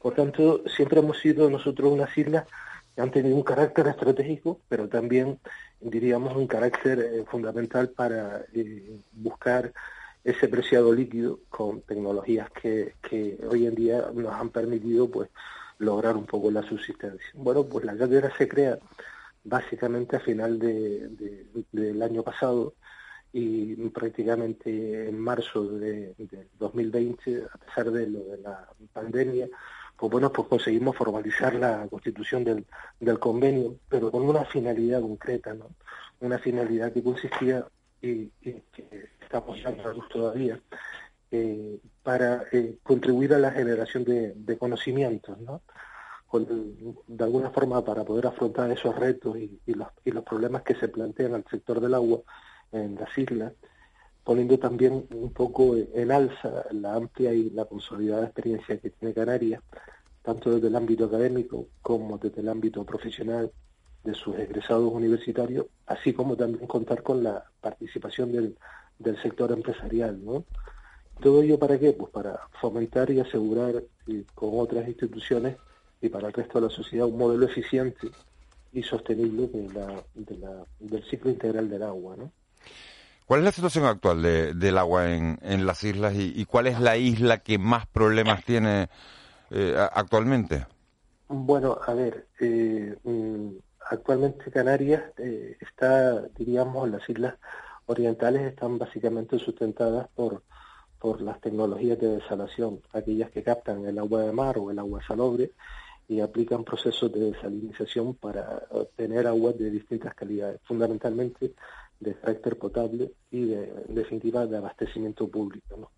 Por 0.00 0.14
tanto, 0.14 0.62
siempre 0.68 1.00
hemos 1.00 1.18
sido 1.18 1.48
nosotros 1.48 1.92
unas 1.92 2.16
islas 2.16 2.46
han 2.96 3.10
tenido 3.10 3.36
un 3.36 3.42
carácter 3.42 3.86
estratégico, 3.88 4.60
pero 4.68 4.88
también 4.88 5.38
diríamos 5.80 6.36
un 6.36 6.46
carácter 6.46 7.00
eh, 7.00 7.24
fundamental 7.30 7.90
para 7.90 8.44
eh, 8.52 8.98
buscar 9.12 9.72
ese 10.22 10.48
preciado 10.48 10.92
líquido 10.92 11.40
con 11.48 11.80
tecnologías 11.82 12.50
que, 12.50 12.94
hoy 13.48 13.66
en 13.66 13.74
día 13.74 14.10
nos 14.12 14.32
han 14.34 14.50
permitido 14.50 15.10
pues 15.10 15.30
lograr 15.78 16.16
un 16.16 16.26
poco 16.26 16.50
la 16.50 16.62
subsistencia. 16.62 17.26
Bueno, 17.34 17.64
pues 17.64 17.86
la 17.86 17.96
cátedra 17.96 18.30
se 18.36 18.46
crea 18.46 18.78
básicamente 19.44 20.16
a 20.16 20.20
final 20.20 20.58
de, 20.58 21.08
del 21.72 22.02
año 22.02 22.22
pasado 22.22 22.74
y 23.32 23.76
prácticamente 23.88 25.08
en 25.08 25.18
marzo 25.18 25.64
de, 25.64 26.14
2020, 26.58 27.44
a 27.50 27.58
pesar 27.58 27.90
de 27.90 28.06
lo 28.08 28.20
de 28.24 28.38
la 28.38 28.68
pandemia, 28.92 29.48
pues 30.00 30.10
bueno, 30.12 30.32
pues 30.32 30.48
conseguimos 30.48 30.96
formalizar 30.96 31.54
la 31.54 31.86
constitución 31.88 32.42
del, 32.42 32.64
del 32.98 33.18
convenio, 33.18 33.76
pero 33.86 34.10
con 34.10 34.22
una 34.22 34.46
finalidad 34.46 35.02
concreta, 35.02 35.52
¿no? 35.52 35.68
Una 36.20 36.38
finalidad 36.38 36.90
que 36.90 37.02
consistía 37.02 37.66
y, 38.00 38.32
y 38.40 38.62
que 38.72 39.10
estamos 39.20 39.62
dando 39.62 39.92
todavía, 40.08 40.58
eh, 41.30 41.78
para 42.02 42.44
eh, 42.50 42.78
contribuir 42.82 43.34
a 43.34 43.38
la 43.38 43.50
generación 43.50 44.04
de, 44.04 44.56
conocimientos, 44.58 45.38
¿no? 45.38 45.60
de 46.32 47.24
alguna 47.24 47.50
forma 47.50 47.84
para 47.84 48.04
poder 48.04 48.28
afrontar 48.28 48.70
esos 48.70 48.96
retos 48.96 49.36
y, 49.36 49.60
y 49.66 49.74
los 50.12 50.24
problemas 50.24 50.62
que 50.62 50.76
se 50.76 50.88
plantean 50.88 51.34
al 51.34 51.44
sector 51.50 51.78
del 51.80 51.92
agua 51.92 52.20
en 52.72 52.94
las 52.94 53.18
islas, 53.18 53.52
poniendo 54.24 54.58
también 54.58 55.06
un 55.14 55.32
poco 55.32 55.76
en 55.76 56.12
alza 56.12 56.64
la 56.72 56.94
amplia 56.94 57.32
y 57.32 57.50
la 57.50 57.64
consolidada 57.64 58.24
experiencia 58.24 58.78
que 58.78 58.90
tiene 58.90 59.14
Canarias, 59.14 59.62
tanto 60.22 60.50
desde 60.50 60.68
el 60.68 60.76
ámbito 60.76 61.06
académico 61.06 61.66
como 61.82 62.18
desde 62.18 62.40
el 62.40 62.48
ámbito 62.48 62.84
profesional 62.84 63.50
de 64.04 64.14
sus 64.14 64.36
egresados 64.36 64.92
universitarios, 64.92 65.66
así 65.86 66.12
como 66.12 66.36
también 66.36 66.66
contar 66.66 67.02
con 67.02 67.22
la 67.22 67.44
participación 67.60 68.32
del, 68.32 68.56
del 68.98 69.20
sector 69.22 69.52
empresarial, 69.52 70.24
¿no? 70.24 70.44
¿Todo 71.20 71.42
ello 71.42 71.58
para 71.58 71.78
qué? 71.78 71.92
Pues 71.92 72.10
para 72.10 72.40
fomentar 72.60 73.10
y 73.10 73.20
asegurar 73.20 73.82
con 74.34 74.50
otras 74.58 74.88
instituciones 74.88 75.56
y 76.00 76.08
para 76.08 76.28
el 76.28 76.32
resto 76.32 76.60
de 76.60 76.68
la 76.68 76.72
sociedad 76.72 77.06
un 77.06 77.18
modelo 77.18 77.44
eficiente 77.44 78.08
y 78.72 78.82
sostenible 78.82 79.48
de 79.48 79.68
la, 79.68 80.02
de 80.14 80.38
la, 80.38 80.64
del 80.78 81.04
ciclo 81.04 81.30
integral 81.30 81.68
del 81.68 81.82
agua, 81.82 82.16
¿no? 82.16 82.32
¿Cuál 83.30 83.42
es 83.42 83.44
la 83.44 83.52
situación 83.52 83.84
actual 83.84 84.22
de, 84.22 84.54
del 84.54 84.76
agua 84.76 85.08
en, 85.14 85.64
las 85.64 85.84
islas 85.84 86.14
y, 86.16 86.44
cuál 86.46 86.66
es 86.66 86.80
la 86.80 86.96
isla 86.96 87.38
que 87.38 87.58
más 87.58 87.86
problemas 87.86 88.44
tiene 88.44 88.88
eh, 89.52 89.76
actualmente? 89.92 90.66
Bueno, 91.28 91.78
a 91.86 91.94
ver, 91.94 92.26
eh, 92.40 92.96
mm, 93.04 93.50
actualmente 93.88 94.50
Canarias 94.50 95.04
eh, 95.18 95.56
está, 95.60 96.22
diríamos, 96.36 96.90
las 96.90 97.08
islas 97.08 97.36
orientales 97.86 98.42
están 98.42 98.78
básicamente 98.78 99.38
sustentadas 99.38 100.08
por, 100.08 100.42
por 100.98 101.20
las 101.20 101.40
tecnologías 101.40 102.00
de 102.00 102.16
desalación, 102.16 102.80
aquellas 102.92 103.30
que 103.30 103.44
captan 103.44 103.86
el 103.86 104.00
agua 104.00 104.22
de 104.22 104.32
mar 104.32 104.58
o 104.58 104.72
el 104.72 104.78
agua 104.80 105.06
salobre 105.06 105.52
y 106.08 106.20
aplican 106.20 106.64
procesos 106.64 107.12
de 107.12 107.30
desalinización 107.30 108.14
para 108.14 108.64
obtener 108.70 109.28
agua 109.28 109.52
de 109.52 109.70
distintas 109.70 110.16
calidades, 110.16 110.60
fundamentalmente 110.64 111.52
de 112.00 112.14
carácter 112.14 112.58
potable 112.58 113.12
y 113.30 113.44
de, 113.44 113.84
en 113.88 113.94
definitiva 113.94 114.46
de 114.46 114.56
abastecimiento 114.56 115.28
público. 115.28 115.76
¿no? 115.76 115.90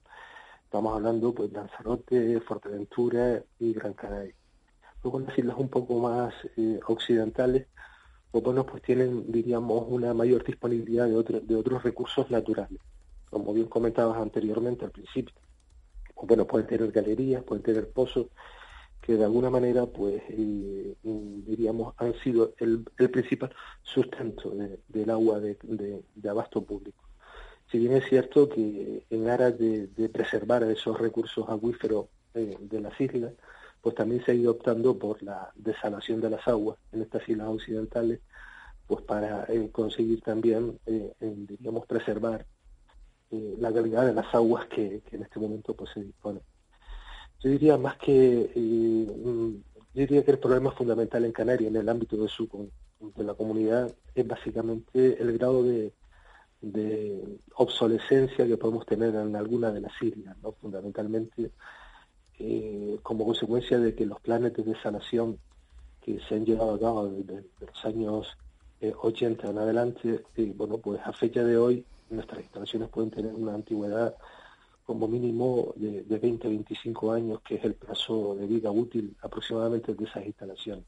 Estamos 0.65 0.95
hablando 0.95 1.33
pues 1.33 1.51
de 1.51 1.59
Lanzarote, 1.59 2.41
Fuerteventura 2.41 3.43
y 3.59 3.73
Gran 3.73 3.95
Canaria. 3.95 4.35
Luego 5.03 5.21
las 5.21 5.39
islas 5.39 5.57
un 5.59 5.69
poco 5.69 5.99
más 5.99 6.35
eh, 6.57 6.81
occidentales, 6.87 7.67
pues 8.31 8.45
bueno, 8.45 8.65
pues 8.65 8.83
tienen, 8.83 9.31
diríamos, 9.31 9.85
una 9.89 10.15
mayor 10.15 10.45
disponibilidad 10.45 11.07
de, 11.07 11.41
de 11.41 11.57
otros 11.57 11.83
recursos 11.83 12.31
naturales, 12.31 12.81
como 13.29 13.53
bien 13.53 13.67
comentabas 13.67 14.17
anteriormente 14.17 14.85
al 14.85 14.91
principio. 14.91 15.35
Pues 16.15 16.29
bueno, 16.29 16.47
pueden 16.47 16.67
tener 16.67 16.91
galerías, 16.91 17.43
pueden 17.43 17.63
tener 17.63 17.91
pozos, 17.91 18.29
que 19.03 19.17
de 19.17 19.25
alguna 19.25 19.51
manera, 19.51 19.85
pues, 19.87 20.23
eh, 20.29 20.95
diríamos, 21.03 21.93
han 21.99 22.15
sido 22.21 22.55
el, 22.59 22.85
principal 23.11 23.53
sustento 23.83 24.55
del 24.89 25.11
agua 25.11 25.41
de, 25.41 26.05
abasto 26.29 26.63
público. 26.63 27.03
Si 27.71 27.79
bien 27.79 27.95
es 27.95 28.05
cierto 28.09 28.49
que 28.49 29.05
en 29.11 29.29
aras 29.29 29.59
de, 29.59 30.09
preservar 30.13 30.63
esos 30.63 30.99
recursos 31.01 31.49
acuíferos 31.49 32.07
eh, 32.35 32.57
de 32.61 32.81
las 32.81 32.99
islas, 33.01 33.33
pues 33.81 33.97
también 33.97 34.25
se 34.25 34.31
ha 34.31 34.35
ido 34.35 34.53
optando 34.53 34.97
por 34.97 35.21
la 35.21 35.51
desalación 35.57 36.21
de 36.21 36.31
las 36.31 36.47
aguas 36.47 36.79
en 36.93 37.03
estas 37.03 37.29
islas 37.29 37.49
occidentales, 37.49 38.21
pues 38.87 39.03
para 39.03 39.47
eh, 39.49 39.69
conseguir 39.73 40.21
también, 40.21 40.79
diríamos, 41.19 41.87
preservar 41.87 42.47
la 43.31 43.73
calidad 43.73 44.07
de 44.07 44.13
las 44.13 44.33
aguas 44.33 44.67
que, 44.67 45.01
que 45.01 45.17
en 45.17 45.23
este 45.23 45.41
momento 45.41 45.75
pues 45.75 45.91
se 45.93 46.05
disponen. 46.05 46.43
Yo 47.43 47.51
diría 47.51 47.77
más 47.77 47.97
que, 47.97 48.53
eh, 48.55 49.07
mm, 49.25 49.63
diría 49.95 50.25
que 50.25 50.31
el 50.31 50.39
problema 50.39 50.71
fundamental 50.71 51.25
en 51.25 51.33
Canarias, 51.33 51.71
en 51.71 51.77
el 51.77 51.89
ámbito 51.89 52.17
de, 52.17 52.29
su, 52.29 52.49
la 53.17 53.35
comunidad, 53.35 53.93
es 54.15 54.27
básicamente 54.27 55.21
el 55.21 55.37
grado 55.39 55.65
de, 55.65 55.93
obsolescencia 57.57 58.47
que 58.47 58.57
podemos 58.57 58.87
tener 58.87 59.17
en 59.17 59.35
alguna 59.35 59.73
de 59.73 59.81
las 59.81 60.01
islas, 60.01 60.37
¿no? 60.43 60.53
fundamentalmente 60.53 61.51
eh, 62.39 62.99
como 63.03 63.25
consecuencia 63.25 63.81
de 63.81 63.97
que 63.97 64.07
los 64.07 64.21
planes 64.21 64.55
de 64.55 64.63
desalación 64.63 65.39
que 66.01 66.21
se 66.21 66.37
han 66.37 66.45
llevado 66.45 66.75
a 66.75 66.79
cabo 66.79 67.09
desde, 67.09 67.45
los 67.61 67.85
años 67.85 68.39
80 68.81 69.47
eh, 69.47 69.51
en 69.51 69.59
adelante, 69.59 70.25
bueno, 70.55 70.79
pues 70.79 71.01
a 71.05 71.13
fecha 71.13 71.43
de 71.43 71.57
hoy 71.57 71.85
nuestras 72.11 72.43
instalaciones 72.43 72.89
pueden 72.91 73.11
tener 73.11 73.35
una 73.35 73.55
antigüedad 73.55 74.15
como 74.93 75.09
mínimo 75.09 75.73
de, 75.77 76.03
de 76.03 76.19
20 76.19 76.47
a 76.47 76.51
25 76.51 77.13
años, 77.13 77.41
que 77.41 77.55
es 77.55 77.65
el 77.65 77.75
plazo 77.75 78.35
de 78.35 78.47
vida 78.47 78.71
útil 78.71 79.17
aproximadamente 79.23 79.95
de 79.95 80.05
esas 80.05 80.27
instalaciones. 80.27 80.85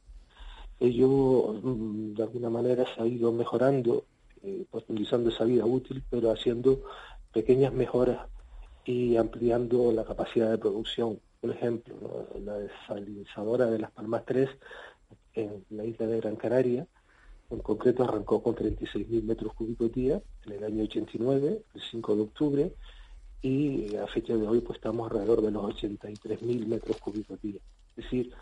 Ello, 0.78 1.54
mm, 1.62 2.12
de 2.12 2.22
alguna 2.22 2.50
manera, 2.50 2.84
se 2.94 3.00
ha 3.00 3.06
ido 3.06 3.32
mejorando, 3.32 4.04
eh, 4.42 4.66
profundizando 4.70 5.30
esa 5.30 5.44
vida 5.44 5.64
útil, 5.64 6.02
pero 6.10 6.30
haciendo 6.30 6.82
pequeñas 7.32 7.72
mejoras 7.72 8.28
y 8.84 9.16
ampliando 9.16 9.90
la 9.90 10.04
capacidad 10.04 10.50
de 10.50 10.58
producción. 10.58 11.18
Por 11.40 11.50
ejemplo, 11.50 11.94
la 12.44 12.58
desalinizadora 12.58 13.66
de 13.70 13.78
Las 13.78 13.90
Palmas 13.92 14.24
3 14.26 14.50
en 15.32 15.64
la 15.70 15.86
isla 15.86 16.06
de 16.06 16.20
Gran 16.20 16.36
Canaria, 16.36 16.86
en 17.48 17.58
concreto 17.60 18.04
arrancó 18.04 18.42
con 18.42 18.54
36.000 18.54 19.22
metros 19.22 19.54
cúbicos 19.54 19.90
día 19.92 20.20
en 20.44 20.52
el 20.52 20.64
año 20.64 20.84
89, 20.84 21.62
el 21.74 21.80
5 21.80 22.16
de 22.16 22.22
octubre, 22.22 22.74
y 23.44 23.94
a 23.96 24.06
fecha 24.06 24.34
de 24.34 24.46
hoy 24.46 24.60
pues 24.60 24.78
estamos 24.78 25.10
alrededor 25.10 25.42
de 25.42 25.50
los 25.50 25.64
83.000 25.64 26.66
metros 26.66 26.96
cúbicos 26.96 27.40
día. 27.42 27.60
Es 27.90 28.04
decir, 28.04 28.32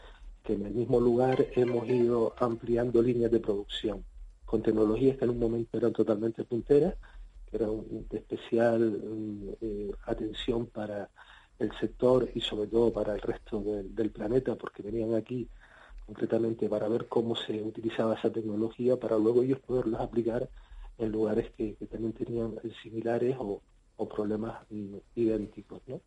que 0.45 0.53
en 0.53 0.65
el 0.65 0.75
mismo 0.75 1.01
lugar 1.01 1.45
hemos 1.57 1.89
ido 1.89 2.33
ampliando 2.39 3.03
líneas 3.03 3.33
de 3.33 3.41
producción 3.41 4.05
con 4.45 4.63
tecnologías 4.63 5.17
que 5.17 5.25
en 5.25 5.31
un 5.31 5.41
momento 5.41 5.77
eran 5.77 5.93
totalmente 5.93 6.45
punteras, 6.45 6.95
que 7.51 7.57
eran 7.57 7.83
de 8.11 8.19
especial 8.19 8.81
mm, 8.81 9.49
eh, 9.61 9.91
atención 10.07 10.67
para 10.67 11.09
el 11.59 11.73
sector 11.81 12.31
y 12.33 12.41
sobre 12.41 12.69
todo 12.69 12.93
para 12.93 13.15
el 13.15 13.21
resto 13.23 13.61
del 13.61 14.11
planeta, 14.11 14.55
porque 14.55 14.85
venían 14.85 15.15
aquí 15.15 15.49
concretamente 16.07 16.69
para 16.69 16.87
ver 16.87 17.09
cómo 17.09 17.35
se 17.35 17.61
utilizaba 17.61 18.15
esa 18.15 18.31
tecnología 18.31 18.97
para 18.97 19.19
luego 19.19 19.43
ellos 19.43 19.59
poderlos 19.59 20.01
aplicar 20.01 20.49
en 20.99 21.11
lugares 21.11 21.51
que, 21.57 21.75
que 21.75 21.87
también 21.87 22.13
tenían 22.13 22.55
similares 22.83 23.37
o, 23.39 23.61
o 24.03 24.09
problemas 24.09 24.65
idénticos. 25.15 25.81
¿no? 25.87 26.01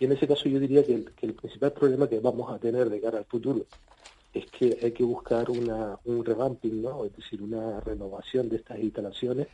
Y 0.00 0.04
en 0.04 0.12
ese 0.12 0.26
caso 0.26 0.48
yo 0.48 0.58
diría 0.58 0.84
que 0.84 0.94
el, 0.94 1.34
principal 1.34 1.72
problema 1.72 2.08
que 2.08 2.20
vamos 2.20 2.50
a 2.50 2.58
tener 2.58 2.88
de 2.88 3.00
cara 3.00 3.18
al 3.18 3.24
futuro 3.24 3.66
es 4.32 4.46
que 4.46 4.78
hay 4.82 4.92
que 4.92 5.04
buscar 5.04 5.50
una, 5.50 5.98
un 6.04 6.24
revamping, 6.24 6.82
¿no? 6.82 7.04
es 7.04 7.14
decir, 7.16 7.42
una 7.42 7.80
renovación 7.80 8.48
de 8.48 8.56
estas 8.56 8.78
instalaciones 8.78 9.48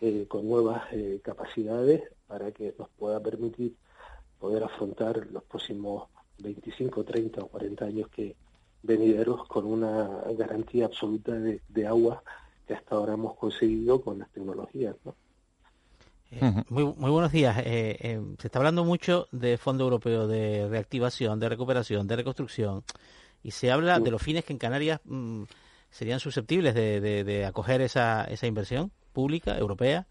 eh, 0.00 0.26
con 0.28 0.46
nuevas 0.46 0.82
eh, 0.92 1.20
capacidades 1.22 2.02
para 2.26 2.52
que 2.52 2.74
nos 2.78 2.88
pueda 2.90 3.20
permitir 3.20 3.74
poder 4.38 4.62
afrontar 4.62 5.26
los 5.32 5.42
próximos 5.44 6.08
25, 6.38 7.04
30 7.04 7.42
o 7.42 7.48
40 7.48 7.84
años 7.84 8.08
que 8.08 8.36
venideros 8.82 9.46
con 9.48 9.66
una 9.66 10.22
garantía 10.36 10.84
absoluta 10.84 11.32
de, 11.32 11.60
de 11.68 11.86
agua 11.86 12.22
que 12.66 12.74
hasta 12.74 12.94
ahora 12.94 13.14
hemos 13.14 13.34
conseguido 13.36 14.00
con 14.00 14.20
las 14.20 14.30
tecnologías. 14.30 14.94
¿no? 15.04 15.14
Eh, 16.30 16.52
muy, 16.68 16.84
muy 16.84 17.10
buenos 17.10 17.32
días. 17.32 17.58
Eh, 17.58 17.96
eh, 18.00 18.20
se 18.38 18.48
está 18.48 18.58
hablando 18.58 18.84
mucho 18.84 19.28
de 19.32 19.56
Fondo 19.56 19.84
Europeo 19.84 20.26
de 20.26 20.68
Reactivación, 20.68 21.40
de 21.40 21.48
Recuperación, 21.48 22.06
de 22.06 22.16
Reconstrucción, 22.16 22.84
y 23.42 23.52
se 23.52 23.70
habla 23.70 23.98
de 23.98 24.10
los 24.10 24.20
fines 24.20 24.44
que 24.44 24.52
en 24.52 24.58
Canarias 24.58 25.00
mm, 25.04 25.44
serían 25.90 26.20
susceptibles 26.20 26.74
de, 26.74 27.00
de, 27.00 27.46
acoger 27.46 27.80
esa, 27.80 28.24
esa 28.24 28.46
inversión 28.46 28.90
pública, 29.12 29.56
europea, 29.56 30.06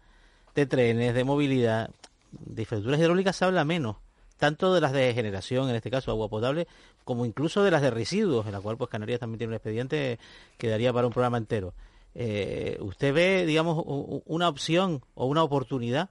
de 0.54 0.66
trenes, 0.66 1.14
de 1.14 1.24
movilidad. 1.24 1.90
De 2.32 2.62
infraestructuras 2.62 3.00
hidráulicas 3.00 3.36
se 3.36 3.44
habla 3.44 3.64
menos, 3.64 3.96
tanto 4.38 4.74
de 4.74 4.80
las 4.80 4.92
de 4.92 5.14
generación, 5.14 5.70
en 5.70 5.76
este 5.76 5.90
caso 5.90 6.10
agua 6.10 6.28
potable, 6.28 6.66
como 7.04 7.24
incluso 7.24 7.62
de 7.62 7.70
las 7.70 7.80
de 7.80 7.90
residuos, 7.90 8.44
en 8.46 8.52
la 8.52 8.60
cual 8.60 8.76
pues 8.76 8.90
Canarias 8.90 9.20
también 9.20 9.38
tiene 9.38 9.52
un 9.52 9.54
expediente 9.54 10.18
que 10.58 10.68
daría 10.68 10.92
para 10.92 11.06
un 11.06 11.12
programa 11.12 11.38
entero. 11.38 11.74
Eh, 12.14 12.78
¿Usted 12.80 13.14
ve, 13.14 13.46
digamos, 13.46 13.82
una 14.26 14.48
opción 14.48 15.02
o 15.14 15.26
una 15.26 15.42
oportunidad 15.42 16.10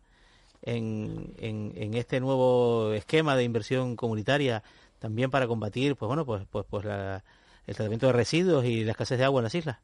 en, 0.62 1.34
en, 1.38 1.93
este 1.93 2.20
nuevo 2.20 2.93
esquema 2.93 3.36
de 3.36 3.43
inversión 3.43 3.95
comunitaria 3.95 4.64
también 5.00 5.30
para 5.32 5.48
combatir, 5.48 5.95
pues 5.95 6.08
bueno, 6.08 6.26
pues, 6.26 6.45
pues, 6.50 6.66
pues 6.70 6.86
el 6.86 7.76
tratamiento 7.76 8.08
de 8.08 8.14
residuos 8.14 8.66
y 8.66 8.84
la 8.84 8.91
escasez 8.91 9.18
de 9.18 9.26
agua 9.26 9.41
en 9.41 9.43
las 9.45 9.56
islas? 9.56 9.78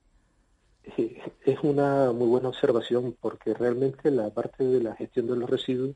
es 1.46 1.60
una 1.62 2.12
muy 2.12 2.28
buena 2.28 2.50
observación 2.50 3.16
porque 3.20 3.54
realmente 3.54 4.12
la 4.12 4.30
parte 4.30 4.64
de 4.64 4.82
la 4.82 4.96
gestión 4.96 5.28
de 5.28 5.36
los 5.36 5.50
residuos, 5.50 5.96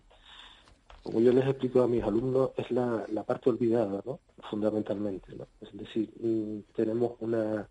como 1.03 1.21
yo 1.21 1.31
les 1.31 1.45
explico 1.45 1.81
a 1.81 1.87
mis 1.87 2.03
alumnos, 2.03 2.51
es 2.57 2.69
la, 2.71 3.05
la 3.11 3.23
parte 3.23 3.49
olvidada, 3.49 4.01
¿no? 4.05 4.19
Fundamentalmente, 4.49 5.35
¿no? 5.35 5.47
Es 5.61 5.71
decir, 5.77 6.09
mm, 6.19 6.73
tenemos 6.75 7.13
una 7.21 7.67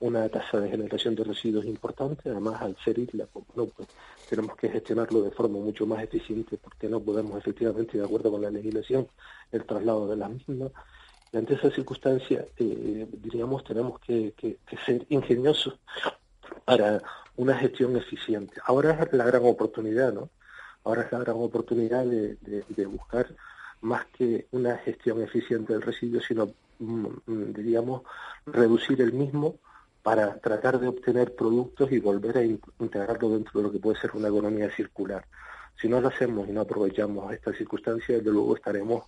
una 0.00 0.28
tasa 0.28 0.60
de 0.60 0.68
generación 0.68 1.14
de 1.14 1.24
residuos 1.24 1.64
importante, 1.64 2.28
además 2.28 2.60
al 2.60 2.76
ser 2.84 2.98
isla, 2.98 3.26
pues, 3.32 3.44
pues, 3.54 3.88
tenemos 4.28 4.56
que 4.56 4.68
gestionarlo 4.68 5.22
de 5.22 5.30
forma 5.30 5.58
mucho 5.58 5.86
más 5.86 6.02
eficiente 6.02 6.58
porque 6.58 6.88
no 6.88 7.00
podemos 7.00 7.38
efectivamente, 7.38 7.98
de 7.98 8.04
acuerdo 8.04 8.30
con 8.30 8.42
la 8.42 8.50
legislación, 8.50 9.06
el 9.52 9.64
traslado 9.64 10.08
de 10.08 10.16
las 10.16 10.30
mismas. 10.30 10.72
Y 11.32 11.36
ante 11.36 11.54
esa 11.54 11.70
circunstancia, 11.70 12.44
eh, 12.56 13.06
diríamos, 13.12 13.64
tenemos 13.64 13.98
que, 14.00 14.34
ser 14.84 15.06
ingeniosos 15.08 15.78
para 16.64 17.02
una 17.36 17.56
gestión 17.56 17.96
eficiente. 17.96 18.60
Ahora 18.64 18.92
es 19.02 19.12
la 19.12 19.24
gran 19.24 19.44
oportunidad, 19.44 20.12
¿no? 20.12 20.30
Ahora 20.84 21.02
es 21.02 21.12
la 21.12 21.18
gran 21.18 21.36
oportunidad 21.36 22.04
de, 22.04 22.36
de 22.40 22.86
buscar 22.86 23.26
más 23.84 24.06
que 24.06 24.46
una 24.50 24.76
gestión 24.78 25.22
eficiente 25.22 25.72
del 25.72 25.82
residuo, 25.82 26.20
sino, 26.20 26.52
mm, 26.78 27.06
mm, 27.26 27.52
diríamos, 27.52 28.02
reducir 28.46 29.00
el 29.00 29.12
mismo 29.12 29.58
para 30.04 30.38
tratar 30.38 30.78
de 30.78 30.86
obtener 30.86 31.34
productos 31.34 31.90
y 31.90 31.98
volver 31.98 32.36
a 32.36 32.44
integrarlo 32.44 33.30
dentro 33.30 33.58
de 33.58 33.62
lo 33.62 33.72
que 33.72 33.78
puede 33.78 33.98
ser 33.98 34.10
una 34.12 34.28
economía 34.28 34.70
circular. 34.70 35.24
Si 35.80 35.88
no 35.88 35.98
lo 35.98 36.08
hacemos 36.08 36.46
y 36.46 36.52
no 36.52 36.60
aprovechamos 36.60 37.32
esta 37.32 37.54
circunstancia, 37.54 38.18
desde 38.18 38.30
luego 38.30 38.54
estaremos 38.54 39.06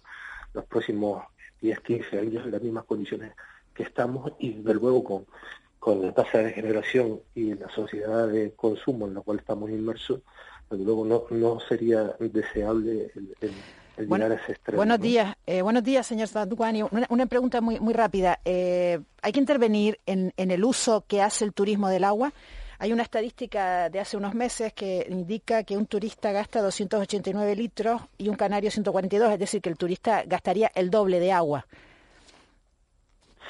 los 0.55 0.65
próximos 0.65 1.23
10, 1.61 1.81
15 1.81 2.19
años 2.19 2.47
en 2.47 2.51
las 2.51 2.63
mismas 2.63 2.85
condiciones 2.87 3.35
que 3.75 3.83
estamos 3.83 4.33
y 4.39 4.55
desde 4.55 4.73
luego 4.73 5.05
con, 5.05 5.27
con 5.79 6.01
la 6.01 6.15
tasa 6.15 6.39
de 6.39 6.53
generación 6.55 7.21
y 7.35 7.53
la 7.53 7.69
sociedad 7.69 8.27
de 8.27 8.53
consumo 8.53 9.07
en 9.07 9.17
la 9.17 9.21
cual 9.21 9.41
estamos 9.41 9.69
inmersos, 9.69 10.23
desde 10.71 10.83
luego 10.83 11.05
no, 11.05 11.25
no 11.29 11.61
sería 11.61 12.17
deseable 12.19 13.11
el 13.43 13.53
buenos 14.75 15.01
días, 15.01 15.37
eh, 15.47 15.63
buenos 15.63 15.83
días, 15.83 16.07
señor 16.07 16.29
Saduani. 16.29 16.83
Una, 17.09 17.27
pregunta 17.27 17.61
muy, 17.61 17.81
muy 17.81 17.95
rápida. 17.95 18.41
Eh, 18.45 19.01
¿Hay 19.23 19.33
que 19.33 19.41
intervenir 19.41 19.99
en, 20.07 20.33
el 20.37 20.65
uso 20.65 21.05
que 21.07 21.23
hace 21.23 21.45
el 21.45 21.53
turismo 21.53 21.89
del 21.89 22.05
agua? 22.05 22.33
Hay 22.79 22.93
una 22.93 23.03
estadística 23.03 23.89
de 23.89 24.01
hace 24.01 24.17
unos 24.17 24.35
meses 24.35 24.75
que 24.75 25.07
indica 25.09 25.65
que 25.65 25.77
un 25.77 25.87
turista 25.87 26.31
gasta 26.33 26.61
289 26.61 27.57
litros 27.57 28.03
y 28.19 28.29
un 28.29 28.37
canario 28.37 28.71
142, 28.71 29.33
es 29.33 29.39
decir, 29.39 29.63
que 29.63 29.71
el 29.71 29.79
turista 29.79 30.25
gastaría 30.27 30.71
el 30.75 30.91
doble 30.91 31.19
de 31.19 31.33
agua. 31.33 31.67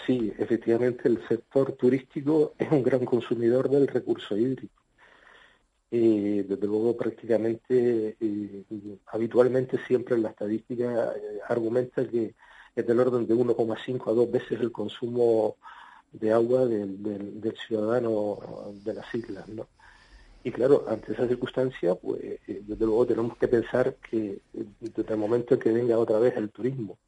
sí, 0.07 0.33
efectivamente 0.39 1.09
el 1.09 1.27
sector 1.27 1.73
turístico 1.73 2.55
es 2.59 2.71
un 2.71 2.85
gran 2.85 3.05
consumidor 3.05 3.69
del 3.69 3.89
recurso 3.89 4.37
hídrico. 4.37 4.76
Y 5.91 6.43
desde 6.43 6.67
luego 6.67 6.97
prácticamente, 6.97 8.17
eh, 8.21 8.65
habitualmente 9.07 9.79
siempre 9.87 10.19
la 10.19 10.31
estadística 10.31 11.13
eh, 11.15 11.41
argumenta 11.49 12.07
que 12.07 12.35
es 12.75 12.87
del 12.87 13.01
orden 13.01 13.27
de 13.27 13.35
1,5 13.35 14.11
a 14.11 14.13
2 14.13 14.31
veces 14.31 14.61
el 14.61 14.73
consumo 14.73 15.57
de 16.13 16.33
agua 16.33 16.67
del, 16.67 17.03
del, 17.41 17.57
ciudadano 17.67 18.39
de 18.85 18.95
las 18.95 19.15
islas, 19.15 19.49
¿no? 19.49 19.67
Y 20.45 20.53
claro, 20.53 20.85
ante 20.89 21.13
esa 21.13 21.27
circunstancia, 21.27 21.95
pues 21.97 22.23
eh, 22.23 22.63
desde 22.65 22.87
luego 22.87 23.07
tenemos 23.07 23.37
que 23.37 23.49
pensar 23.49 23.97
que 23.97 24.39
desde 24.53 25.13
el 25.13 25.19
momento 25.19 25.55
en 25.55 25.61
que 25.61 25.73
venga 25.73 25.99
otra 25.99 26.19
vez 26.19 26.37
el 26.37 26.51
turismo, 26.51 26.99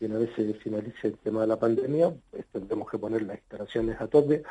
y 0.00 0.04
una 0.06 0.18
vez 0.18 0.30
se 0.36 0.54
finalice 0.54 1.08
el 1.08 1.18
tema 1.18 1.40
de 1.42 1.46
la 1.48 1.58
pandemia, 1.58 2.14
pues 2.30 2.46
tendremos 2.52 2.90
que 2.90 2.98
poner 2.98 3.22
las 3.22 3.38
instalaciones 3.38 4.00
a 4.00 4.06
tope 4.06 4.42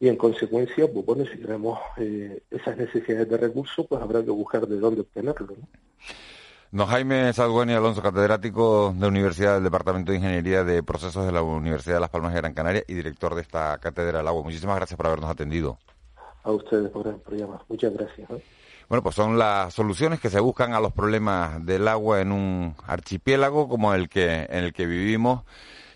y 0.00 0.08
en 0.08 0.16
consecuencia, 0.16 0.86
pues 0.92 1.04
bueno, 1.04 1.24
si 1.24 1.38
tenemos 1.38 1.78
eh, 1.96 2.42
esas 2.50 2.76
necesidades 2.76 3.28
de 3.28 3.36
recursos, 3.36 3.86
pues 3.88 4.00
habrá 4.00 4.22
que 4.22 4.30
buscar 4.30 4.66
de 4.66 4.78
dónde 4.78 5.00
obtenerlo. 5.00 5.56
¿no? 5.58 5.68
Don 6.70 6.86
Jaime 6.86 7.32
Salgueni 7.32 7.72
Alonso, 7.72 8.02
catedrático 8.02 8.94
de 8.96 9.08
Universidad 9.08 9.54
del 9.54 9.64
Departamento 9.64 10.12
de 10.12 10.18
Ingeniería 10.18 10.64
de 10.64 10.82
Procesos 10.82 11.24
de 11.24 11.32
la 11.32 11.42
Universidad 11.42 11.94
de 11.94 12.00
Las 12.00 12.10
Palmas 12.10 12.32
de 12.34 12.40
Gran 12.40 12.52
Canaria 12.52 12.84
y 12.86 12.94
director 12.94 13.34
de 13.34 13.40
esta 13.40 13.78
cátedra 13.78 14.18
del 14.18 14.28
agua. 14.28 14.42
Muchísimas 14.42 14.76
gracias 14.76 14.96
por 14.96 15.06
habernos 15.06 15.30
atendido. 15.30 15.78
A 16.44 16.52
ustedes 16.52 16.90
por, 16.90 17.20
por 17.20 17.34
llamar. 17.34 17.62
Muchas 17.68 17.92
gracias. 17.92 18.30
¿eh? 18.30 18.42
Bueno, 18.88 19.02
pues 19.02 19.14
son 19.14 19.38
las 19.38 19.72
soluciones 19.72 20.20
que 20.20 20.30
se 20.30 20.40
buscan 20.40 20.74
a 20.74 20.80
los 20.80 20.92
problemas 20.92 21.64
del 21.64 21.88
agua 21.88 22.20
en 22.20 22.32
un 22.32 22.74
archipiélago 22.86 23.68
como 23.68 23.94
el 23.94 24.08
que 24.08 24.46
en 24.48 24.64
el 24.64 24.72
que 24.72 24.86
vivimos 24.86 25.44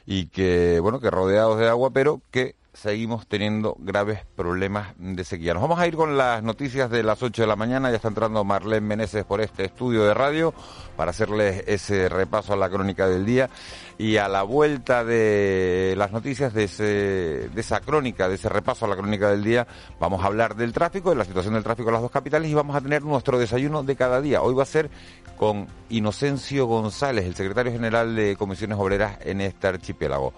y 0.06 0.26
que 0.26 0.80
bueno, 0.80 1.00
que 1.00 1.10
rodeados 1.10 1.58
de 1.58 1.68
agua, 1.68 1.90
pero 1.90 2.22
que 2.30 2.56
seguimos 2.74 3.26
teniendo 3.26 3.76
graves 3.78 4.20
problemas 4.34 4.94
de 4.96 5.24
sequía. 5.24 5.52
Nos 5.52 5.62
vamos 5.62 5.78
a 5.78 5.86
ir 5.86 5.94
con 5.94 6.16
las 6.16 6.42
noticias 6.42 6.90
de 6.90 7.02
las 7.02 7.22
8 7.22 7.42
de 7.42 7.48
la 7.48 7.56
mañana. 7.56 7.90
Ya 7.90 7.96
está 7.96 8.08
entrando 8.08 8.44
Marlene 8.44 8.80
Meneses 8.80 9.24
por 9.24 9.42
este 9.42 9.66
estudio 9.66 10.04
de 10.04 10.14
radio 10.14 10.54
para 10.96 11.10
hacerles 11.10 11.64
ese 11.66 12.08
repaso 12.08 12.54
a 12.54 12.56
la 12.56 12.70
crónica 12.70 13.06
del 13.08 13.26
día. 13.26 13.50
Y 13.98 14.16
a 14.16 14.26
la 14.26 14.42
vuelta 14.42 15.04
de 15.04 15.94
las 15.98 16.12
noticias 16.12 16.54
de, 16.54 17.50
esa 17.54 17.80
crónica, 17.80 18.28
de 18.28 18.36
ese 18.36 18.48
repaso 18.48 18.86
a 18.86 18.88
la 18.88 18.96
crónica 18.96 19.30
del 19.30 19.44
día, 19.44 19.66
vamos 20.00 20.24
a 20.24 20.26
hablar 20.26 20.56
del 20.56 20.72
tráfico, 20.72 21.10
de 21.10 21.16
la 21.16 21.24
situación 21.24 21.54
del 21.54 21.62
tráfico 21.62 21.90
en 21.90 21.94
las 21.94 22.02
dos 22.02 22.10
capitales 22.10 22.50
y 22.50 22.54
vamos 22.54 22.74
a 22.74 22.80
tener 22.80 23.02
nuestro 23.02 23.38
desayuno 23.38 23.82
de 23.82 23.96
cada 23.96 24.20
día. 24.20 24.42
Hoy 24.42 24.54
va 24.54 24.62
a 24.62 24.66
ser 24.66 24.90
con 25.36 25.68
Inocencio 25.90 26.66
González, 26.66 27.26
el 27.26 27.34
secretario 27.34 27.70
general 27.70 28.16
de 28.16 28.34
Comisiones 28.36 28.78
Obreras 28.78 29.18
en 29.24 29.40
este 29.42 29.68
archipiélago. 29.68 30.32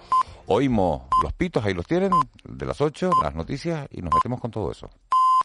Oímos 0.46 1.02
los 1.22 1.32
pitos, 1.32 1.64
ahí 1.64 1.72
los 1.72 1.86
tienen, 1.86 2.10
de 2.44 2.66
las 2.66 2.80
8, 2.80 3.10
las 3.22 3.34
noticias 3.34 3.88
y 3.90 4.02
nos 4.02 4.12
metemos 4.12 4.40
con 4.40 4.50
todo 4.50 4.70
eso. 4.70 4.90